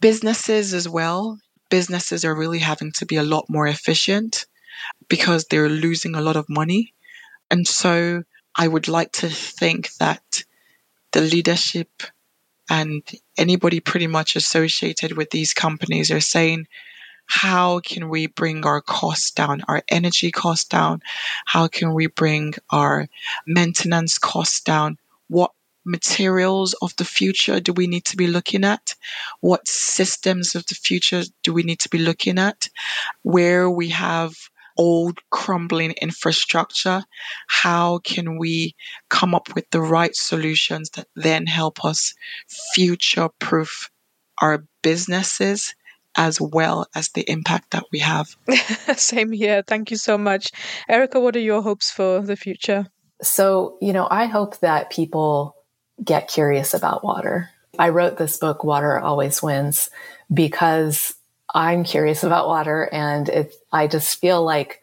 Businesses 0.01 0.73
as 0.73 0.89
well, 0.89 1.39
businesses 1.69 2.25
are 2.25 2.35
really 2.35 2.61
having 2.61 2.93
to 2.93 3.07
be 3.07 3.17
a 3.17 3.25
lot 3.25 3.47
more 3.49 3.67
efficient 3.67 4.47
because 5.09 5.47
they're 5.47 5.69
losing 5.69 6.15
a 6.15 6.21
lot 6.21 6.37
of 6.37 6.49
money. 6.49 6.95
And 7.53 7.69
so 7.69 8.25
I 8.57 8.67
would 8.67 8.89
like 8.89 9.13
to 9.13 9.29
think 9.29 9.93
that 10.01 10.45
the 11.13 11.21
leadership 11.21 12.03
and 12.71 13.03
anybody 13.37 13.81
pretty 13.81 14.07
much 14.07 14.37
associated 14.37 15.13
with 15.13 15.31
these 15.31 15.53
companies 15.53 16.11
are 16.11 16.21
saying, 16.21 16.67
how 17.27 17.81
can 17.81 18.09
we 18.09 18.27
bring 18.27 18.65
our 18.65 18.81
costs 18.81 19.33
down, 19.33 19.63
our 19.69 19.83
energy 19.91 20.31
costs 20.31 20.65
down? 20.65 21.03
How 21.45 21.69
can 21.69 21.93
we 21.93 22.07
bring 22.07 22.55
our 22.71 23.09
maintenance 23.47 24.17
costs 24.17 24.63
down? 24.63 24.97
What 25.29 25.53
materials 25.85 26.75
of 26.81 26.97
the 26.97 27.05
future 27.05 27.61
do 27.61 27.75
we 27.75 27.87
need 27.87 28.07
to 28.07 28.17
be 28.17 28.29
looking 28.29 28.65
at? 28.65 28.95
What 29.41 29.69
systems 29.69 30.55
of 30.55 30.65
the 30.67 30.75
future 30.75 31.25
do 31.43 31.53
we 31.53 31.65
need 31.65 31.81
to 31.81 31.91
be 31.91 31.99
looking 31.99 32.39
at? 32.39 32.71
Where 33.23 33.69
we 33.69 33.91
have 33.91 34.35
old 34.83 35.21
crumbling 35.31 35.93
infrastructure, 36.03 37.05
how 37.47 37.99
can 37.99 38.37
we 38.37 38.75
come 39.09 39.33
up 39.33 39.55
with 39.55 39.71
the 39.71 39.81
right 39.81 40.17
solutions 40.17 40.91
that 40.91 41.07
then 41.15 41.47
help 41.47 41.85
us 41.85 42.15
future 42.75 43.29
proof 43.39 43.91
our 44.41 44.65
businesses 44.83 45.77
as 46.17 46.41
well 46.41 46.89
as 46.97 47.11
the 47.11 47.23
impact 47.31 47.71
that 47.71 47.85
we 47.93 48.01
have? 48.01 48.35
Same 48.97 49.31
here. 49.31 49.63
Thank 49.65 49.93
you 49.93 49.97
so 49.97 50.19
much. 50.19 50.51
Erica, 50.89 51.21
what 51.21 51.37
are 51.37 51.47
your 51.53 51.63
hopes 51.63 51.89
for 51.89 52.21
the 52.21 52.35
future? 52.35 52.87
So, 53.23 53.79
you 53.81 53.93
know, 53.93 54.09
I 54.11 54.27
hope 54.27 54.59
that 54.61 54.91
people 54.91 55.55
get 56.03 56.27
curious 56.27 56.75
about 56.75 57.05
water. 57.05 57.51
I 57.79 57.91
wrote 57.91 58.17
this 58.17 58.37
book, 58.37 58.65
Water 58.65 58.99
Always 58.99 59.41
Wins, 59.43 59.91
because 60.35 61.15
I'm 61.55 61.85
curious 61.85 62.23
about 62.25 62.49
water 62.49 62.89
and 62.93 63.29
it, 63.29 63.55
I 63.71 63.87
just 63.87 64.21
feel 64.21 64.43
like 64.43 64.83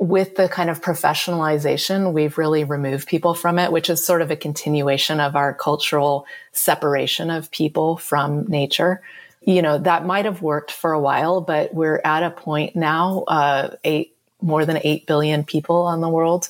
with 0.00 0.36
the 0.36 0.48
kind 0.48 0.70
of 0.70 0.80
professionalization, 0.80 2.14
we've 2.14 2.38
really 2.38 2.64
removed 2.64 3.06
people 3.06 3.34
from 3.34 3.58
it, 3.58 3.70
which 3.70 3.90
is 3.90 4.04
sort 4.04 4.22
of 4.22 4.30
a 4.30 4.36
continuation 4.36 5.20
of 5.20 5.36
our 5.36 5.52
cultural 5.52 6.26
separation 6.52 7.30
of 7.30 7.50
people 7.50 7.98
from 7.98 8.46
nature. 8.46 9.02
You 9.42 9.60
know, 9.60 9.76
that 9.78 10.06
might 10.06 10.24
have 10.24 10.40
worked 10.40 10.70
for 10.70 10.92
a 10.92 11.00
while, 11.00 11.42
but 11.42 11.74
we're 11.74 12.00
at 12.02 12.22
a 12.22 12.30
point 12.30 12.74
now, 12.74 13.24
uh, 13.28 13.76
eight, 13.84 14.16
more 14.40 14.64
than 14.64 14.80
8 14.82 15.06
billion 15.06 15.44
people 15.44 15.82
on 15.82 16.00
the 16.00 16.08
world, 16.08 16.48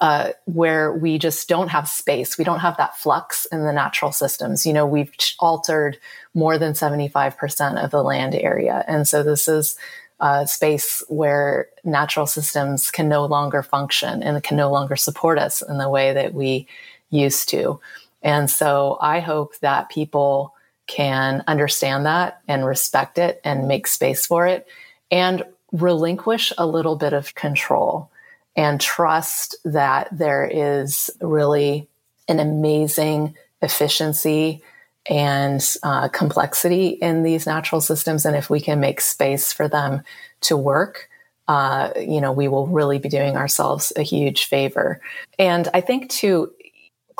uh, 0.00 0.30
where 0.46 0.92
we 0.92 1.18
just 1.18 1.48
don't 1.48 1.68
have 1.68 1.88
space. 1.88 2.38
We 2.38 2.44
don't 2.44 2.60
have 2.60 2.76
that 2.78 2.96
flux 2.96 3.46
in 3.52 3.64
the 3.64 3.72
natural 3.72 4.12
systems. 4.12 4.64
You 4.64 4.72
know, 4.72 4.86
we've 4.86 5.12
altered 5.38 5.98
more 6.32 6.56
than 6.58 6.72
75% 6.72 7.84
of 7.84 7.90
the 7.90 8.02
land 8.02 8.34
area. 8.34 8.84
And 8.88 9.06
so 9.06 9.22
this 9.22 9.46
is 9.46 9.76
a 10.18 10.46
space 10.46 11.02
where 11.08 11.68
natural 11.84 12.26
systems 12.26 12.90
can 12.90 13.08
no 13.08 13.26
longer 13.26 13.62
function 13.62 14.22
and 14.22 14.42
can 14.42 14.56
no 14.56 14.70
longer 14.70 14.96
support 14.96 15.38
us 15.38 15.62
in 15.62 15.78
the 15.78 15.88
way 15.88 16.12
that 16.14 16.34
we 16.34 16.66
used 17.10 17.48
to. 17.50 17.78
And 18.22 18.50
so 18.50 18.98
I 19.00 19.20
hope 19.20 19.58
that 19.58 19.90
people 19.90 20.54
can 20.86 21.44
understand 21.46 22.06
that 22.06 22.40
and 22.48 22.66
respect 22.66 23.18
it 23.18 23.40
and 23.44 23.68
make 23.68 23.86
space 23.86 24.26
for 24.26 24.46
it 24.46 24.66
and 25.10 25.44
relinquish 25.72 26.52
a 26.58 26.66
little 26.66 26.96
bit 26.96 27.12
of 27.12 27.34
control 27.34 28.09
and 28.56 28.80
trust 28.80 29.56
that 29.64 30.08
there 30.10 30.44
is 30.44 31.10
really 31.20 31.88
an 32.28 32.40
amazing 32.40 33.34
efficiency 33.62 34.62
and 35.08 35.76
uh, 35.82 36.08
complexity 36.08 36.88
in 36.88 37.22
these 37.22 37.46
natural 37.46 37.80
systems. 37.80 38.24
And 38.24 38.36
if 38.36 38.50
we 38.50 38.60
can 38.60 38.80
make 38.80 39.00
space 39.00 39.52
for 39.52 39.68
them 39.68 40.02
to 40.42 40.56
work, 40.56 41.08
uh, 41.48 41.90
you 41.98 42.20
know, 42.20 42.32
we 42.32 42.48
will 42.48 42.66
really 42.66 42.98
be 42.98 43.08
doing 43.08 43.36
ourselves 43.36 43.92
a 43.96 44.02
huge 44.02 44.44
favor. 44.44 45.00
And 45.38 45.68
I 45.74 45.80
think 45.80 46.08
too, 46.10 46.52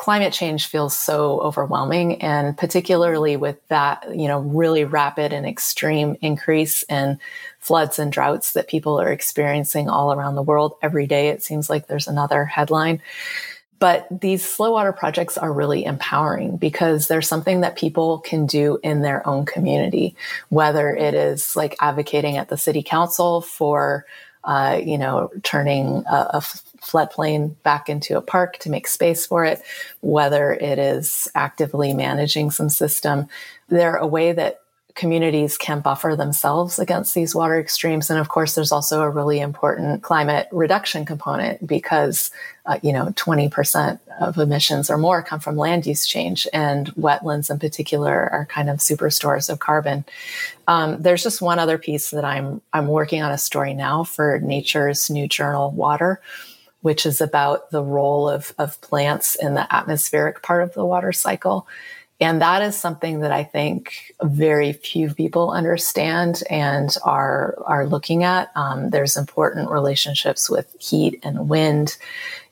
climate 0.01 0.33
change 0.33 0.67
feels 0.67 0.97
so 0.97 1.39
overwhelming 1.41 2.23
and 2.23 2.57
particularly 2.57 3.37
with 3.37 3.59
that 3.69 4.03
you 4.17 4.27
know 4.27 4.41
really 4.41 4.83
rapid 4.83 5.31
and 5.31 5.45
extreme 5.45 6.17
increase 6.23 6.83
in 6.85 7.21
floods 7.59 7.99
and 7.99 8.11
droughts 8.11 8.55
that 8.55 8.67
people 8.67 8.99
are 8.99 9.13
experiencing 9.13 9.91
all 9.91 10.11
around 10.11 10.37
the 10.37 10.43
world 10.43 10.75
every 10.81 11.07
day 11.07 11.29
it 11.29 11.43
seems 11.43 11.69
like 11.69 11.87
there's 11.87 12.09
another 12.09 12.47
headline. 12.47 13.03
But 13.79 14.07
these 14.11 14.43
slow 14.43 14.73
water 14.73 14.93
projects 14.93 15.37
are 15.37 15.53
really 15.53 15.85
empowering 15.85 16.57
because 16.57 17.09
there's 17.09 17.29
something 17.29 17.61
that 17.61 17.77
people 17.77 18.21
can 18.21 18.47
do 18.47 18.79
in 18.83 19.03
their 19.03 19.27
own 19.27 19.45
community, 19.45 20.17
whether 20.49 20.95
it 20.95 21.13
is 21.13 21.57
like 21.57 21.77
advocating 21.79 22.39
at 22.39 22.49
the 22.49 22.57
city 22.59 22.83
council 22.83 23.43
for, 23.43 24.07
uh, 24.45 24.81
you 24.83 24.97
know, 24.97 25.31
turning 25.43 26.05
a, 26.11 26.41
a 26.41 26.43
floodplain 26.83 27.55
back 27.63 27.89
into 27.89 28.17
a 28.17 28.23
park 28.23 28.59
to 28.59 28.71
make 28.71 28.87
space 28.87 29.27
for 29.27 29.45
it, 29.45 29.63
whether 30.01 30.53
it 30.53 30.79
is 30.79 31.29
actively 31.35 31.93
managing 31.93 32.51
some 32.51 32.69
system. 32.69 33.29
They're 33.69 33.97
a 33.97 34.07
way 34.07 34.33
that 34.33 34.61
communities 34.95 35.57
can 35.57 35.81
buffer 35.81 36.17
themselves 36.17 36.79
against 36.79 37.15
these 37.15 37.35
water 37.35 37.59
extremes. 37.59 38.11
And 38.11 38.19
of 38.19 38.29
course, 38.29 38.55
there's 38.55 38.73
also 38.73 39.03
a 39.03 39.09
really 39.09 39.41
important 39.41 40.03
climate 40.03 40.49
reduction 40.53 41.05
component 41.05 41.67
because, 41.67 42.31
uh, 42.67 42.79
you 42.83 42.93
know, 42.93 43.07
20% 43.17 43.99
of 44.21 44.37
emissions 44.37 44.91
or 44.91 44.99
more 44.99 45.23
come 45.23 45.41
from 45.41 45.57
land 45.57 45.87
use 45.87 46.07
change 46.07 46.47
and 46.53 46.95
wetlands 46.97 47.51
in 47.51 47.59
particular 47.59 48.29
are 48.31 48.47
kind 48.47 48.69
of 48.69 48.79
superstores 48.79 49.49
of 49.49 49.59
carbon. 49.59 50.05
Um, 50.69 51.01
there's 51.01 51.23
just 51.23 51.41
one 51.41 51.59
other 51.59 51.79
piece 51.79 52.11
that 52.11 52.25
I'm, 52.25 52.61
I'm 52.73 52.87
working 52.87 53.23
on 53.23 53.33
a 53.33 53.39
story 53.39 53.75
now 53.75 54.05
for 54.05 54.39
nature's 54.41 55.09
new 55.09 55.27
journal 55.27 55.71
water, 55.71 56.21
which 56.83 57.05
is 57.07 57.21
about 57.21 57.71
the 57.71 57.83
role 57.83 58.29
of, 58.29 58.55
of 58.59 58.81
plants 58.81 59.35
in 59.35 59.55
the 59.55 59.73
atmospheric 59.75 60.43
part 60.43 60.63
of 60.63 60.75
the 60.75 60.85
water 60.85 61.13
cycle. 61.13 61.67
And 62.23 62.43
that 62.43 62.61
is 62.61 62.77
something 62.77 63.21
that 63.21 63.33
I 63.33 63.45
think 63.45 64.15
very 64.23 64.75
few 64.75 65.15
people 65.15 65.51
understand 65.51 66.43
and 66.51 66.95
are, 67.03 67.57
are 67.65 67.87
looking 67.87 68.25
at. 68.25 68.51
Um, 68.55 68.91
there's 68.91 69.17
important 69.17 69.71
relationships 69.71 70.51
with 70.51 70.75
heat 70.79 71.19
and 71.23 71.49
wind 71.49 71.97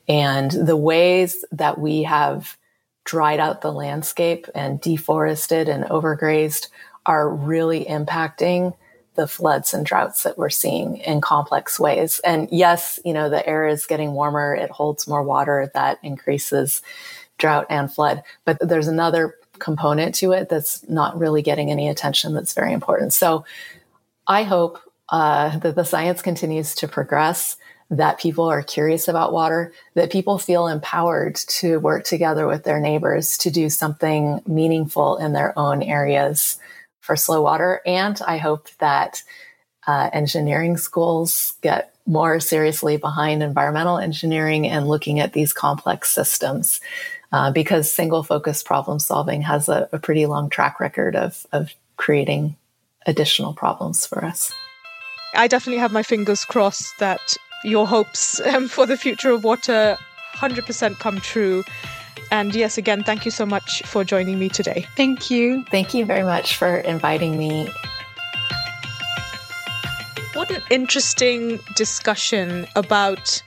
and 0.09 0.49
the 0.49 0.75
ways 0.75 1.45
that 1.51 1.77
we 1.79 2.03
have 2.03 2.57
dried 3.05 3.39
out 3.39 3.61
the 3.61 3.71
landscape 3.71 4.47
and 4.55 4.81
deforested 4.81 5.69
and 5.69 5.85
overgrazed 5.85 6.67
are 7.05 7.29
really 7.29 7.85
impacting 7.85 8.73
the 9.19 9.27
floods 9.27 9.73
and 9.73 9.85
droughts 9.85 10.23
that 10.23 10.37
we're 10.37 10.49
seeing 10.49 10.95
in 10.99 11.19
complex 11.19 11.77
ways. 11.77 12.21
And 12.23 12.47
yes, 12.53 13.01
you 13.03 13.11
know, 13.13 13.29
the 13.29 13.45
air 13.45 13.67
is 13.67 13.85
getting 13.85 14.13
warmer. 14.13 14.55
It 14.55 14.71
holds 14.71 15.09
more 15.09 15.23
water 15.23 15.69
that 15.73 15.99
increases 16.03 16.81
drought 17.37 17.65
and 17.69 17.91
flood. 17.91 18.23
But 18.45 18.59
there's 18.61 18.87
another 18.87 19.35
component 19.59 20.15
to 20.15 20.31
it 20.31 20.47
that's 20.47 20.87
not 20.87 21.19
really 21.19 21.41
getting 21.41 21.69
any 21.69 21.89
attention 21.89 22.33
that's 22.33 22.53
very 22.53 22.71
important. 22.71 23.11
So 23.11 23.43
I 24.25 24.43
hope 24.43 24.79
uh, 25.09 25.57
that 25.59 25.75
the 25.75 25.83
science 25.83 26.21
continues 26.21 26.73
to 26.75 26.87
progress. 26.87 27.57
that 27.89 28.19
people 28.19 28.45
are 28.45 28.61
curious 28.61 29.07
about 29.07 29.33
water, 29.33 29.73
that 29.95 30.11
people 30.11 30.37
feel 30.37 30.67
empowered 30.67 31.35
to 31.35 31.79
work 31.79 32.03
together 32.03 32.47
with 32.47 32.63
their 32.63 32.79
neighbors 32.79 33.37
to 33.39 33.49
do 33.49 33.69
something 33.69 34.41
meaningful 34.45 35.17
in 35.17 35.33
their 35.33 35.57
own 35.57 35.81
areas 35.81 36.59
for 36.99 37.15
slow 37.15 37.41
water. 37.41 37.81
And 37.85 38.19
I 38.25 38.37
hope 38.37 38.69
that 38.79 39.23
uh, 39.87 40.09
engineering 40.13 40.77
schools 40.77 41.53
get 41.61 41.93
more 42.05 42.39
seriously 42.39 42.97
behind 42.97 43.43
environmental 43.43 43.97
engineering 43.97 44.67
and 44.67 44.87
looking 44.87 45.19
at 45.19 45.33
these 45.33 45.53
complex 45.53 46.11
systems. 46.11 46.81
Uh, 47.31 47.51
because 47.51 47.93
single 47.93 48.23
focus 48.23 48.63
problem 48.63 48.97
solving 48.97 49.43
has 49.43 49.69
a, 49.69 49.87
a 49.91 49.99
pretty 49.99 50.25
long 50.25 50.49
track 50.49 50.79
record 50.79 51.15
of, 51.15 51.45
of 51.51 51.75
creating 51.95 52.55
additional 53.05 53.53
problems 53.53 54.05
for 54.05 54.25
us. 54.25 54.51
I 55.35 55.47
definitely 55.47 55.79
have 55.79 55.91
my 55.91 56.01
fingers 56.01 56.43
crossed 56.43 56.97
that 56.97 57.21
your 57.63 57.85
hopes 57.85 58.39
um, 58.47 58.67
for 58.67 58.87
the 58.87 58.97
future 58.97 59.29
of 59.29 59.43
water 59.43 59.95
100% 60.35 60.97
come 60.99 61.19
true. 61.19 61.63
And 62.31 62.53
yes, 62.53 62.77
again, 62.77 63.03
thank 63.03 63.25
you 63.25 63.31
so 63.31 63.45
much 63.45 63.81
for 63.85 64.03
joining 64.03 64.37
me 64.37 64.49
today. 64.49 64.85
Thank 64.95 65.31
you. 65.31 65.63
Thank 65.71 65.93
you 65.93 66.05
very 66.05 66.23
much 66.23 66.55
for 66.55 66.77
inviting 66.77 67.37
me. 67.37 67.69
What 70.33 70.51
an 70.51 70.61
interesting 70.69 71.59
discussion 71.75 72.67
about 72.75 73.41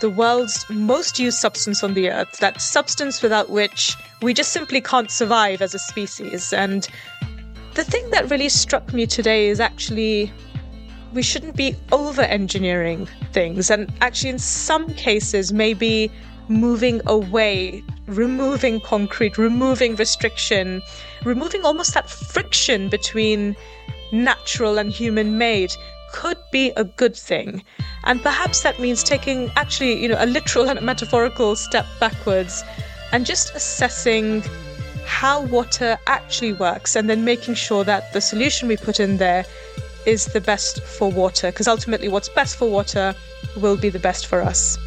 the 0.00 0.10
world's 0.10 0.68
most 0.68 1.18
used 1.18 1.38
substance 1.38 1.82
on 1.84 1.94
the 1.94 2.10
earth, 2.10 2.38
that 2.38 2.60
substance 2.60 3.22
without 3.22 3.50
which 3.50 3.96
we 4.20 4.34
just 4.34 4.52
simply 4.52 4.80
can't 4.80 5.10
survive 5.10 5.62
as 5.62 5.74
a 5.74 5.78
species. 5.78 6.52
And 6.52 6.88
the 7.74 7.84
thing 7.84 8.10
that 8.10 8.28
really 8.30 8.48
struck 8.48 8.92
me 8.92 9.06
today 9.06 9.48
is 9.48 9.60
actually 9.60 10.32
we 11.14 11.22
shouldn't 11.22 11.56
be 11.56 11.76
over 11.92 12.22
engineering 12.22 13.08
things. 13.32 13.70
And 13.70 13.92
actually, 14.00 14.30
in 14.30 14.38
some 14.38 14.92
cases, 14.94 15.52
maybe 15.52 16.10
moving 16.48 17.00
away, 17.06 17.82
removing 18.06 18.80
concrete, 18.80 19.38
removing 19.38 19.96
restriction, 19.96 20.82
removing 21.24 21.64
almost 21.64 21.94
that 21.94 22.08
friction 22.10 22.88
between 22.88 23.56
natural 24.12 24.78
and 24.78 24.90
human 24.90 25.38
made 25.38 25.74
could 26.12 26.38
be 26.52 26.70
a 26.76 26.84
good 26.84 27.16
thing. 27.16 27.62
And 28.04 28.22
perhaps 28.22 28.62
that 28.62 28.78
means 28.78 29.02
taking 29.02 29.50
actually, 29.56 30.00
you 30.00 30.08
know, 30.08 30.16
a 30.18 30.26
literal 30.26 30.68
and 30.68 30.78
a 30.78 30.82
metaphorical 30.82 31.56
step 31.56 31.86
backwards 31.98 32.62
and 33.12 33.26
just 33.26 33.54
assessing 33.54 34.42
how 35.04 35.42
water 35.42 35.98
actually 36.06 36.52
works 36.52 36.96
and 36.96 37.10
then 37.10 37.24
making 37.24 37.54
sure 37.54 37.84
that 37.84 38.12
the 38.12 38.20
solution 38.20 38.68
we 38.68 38.76
put 38.76 39.00
in 39.00 39.16
there 39.16 39.44
is 40.06 40.26
the 40.26 40.40
best 40.40 40.82
for 40.82 41.10
water 41.10 41.50
because 41.50 41.68
ultimately 41.68 42.08
what's 42.08 42.28
best 42.28 42.56
for 42.56 42.68
water 42.68 43.14
will 43.56 43.76
be 43.76 43.88
the 43.88 43.98
best 43.98 44.26
for 44.26 44.40
us. 44.40 44.78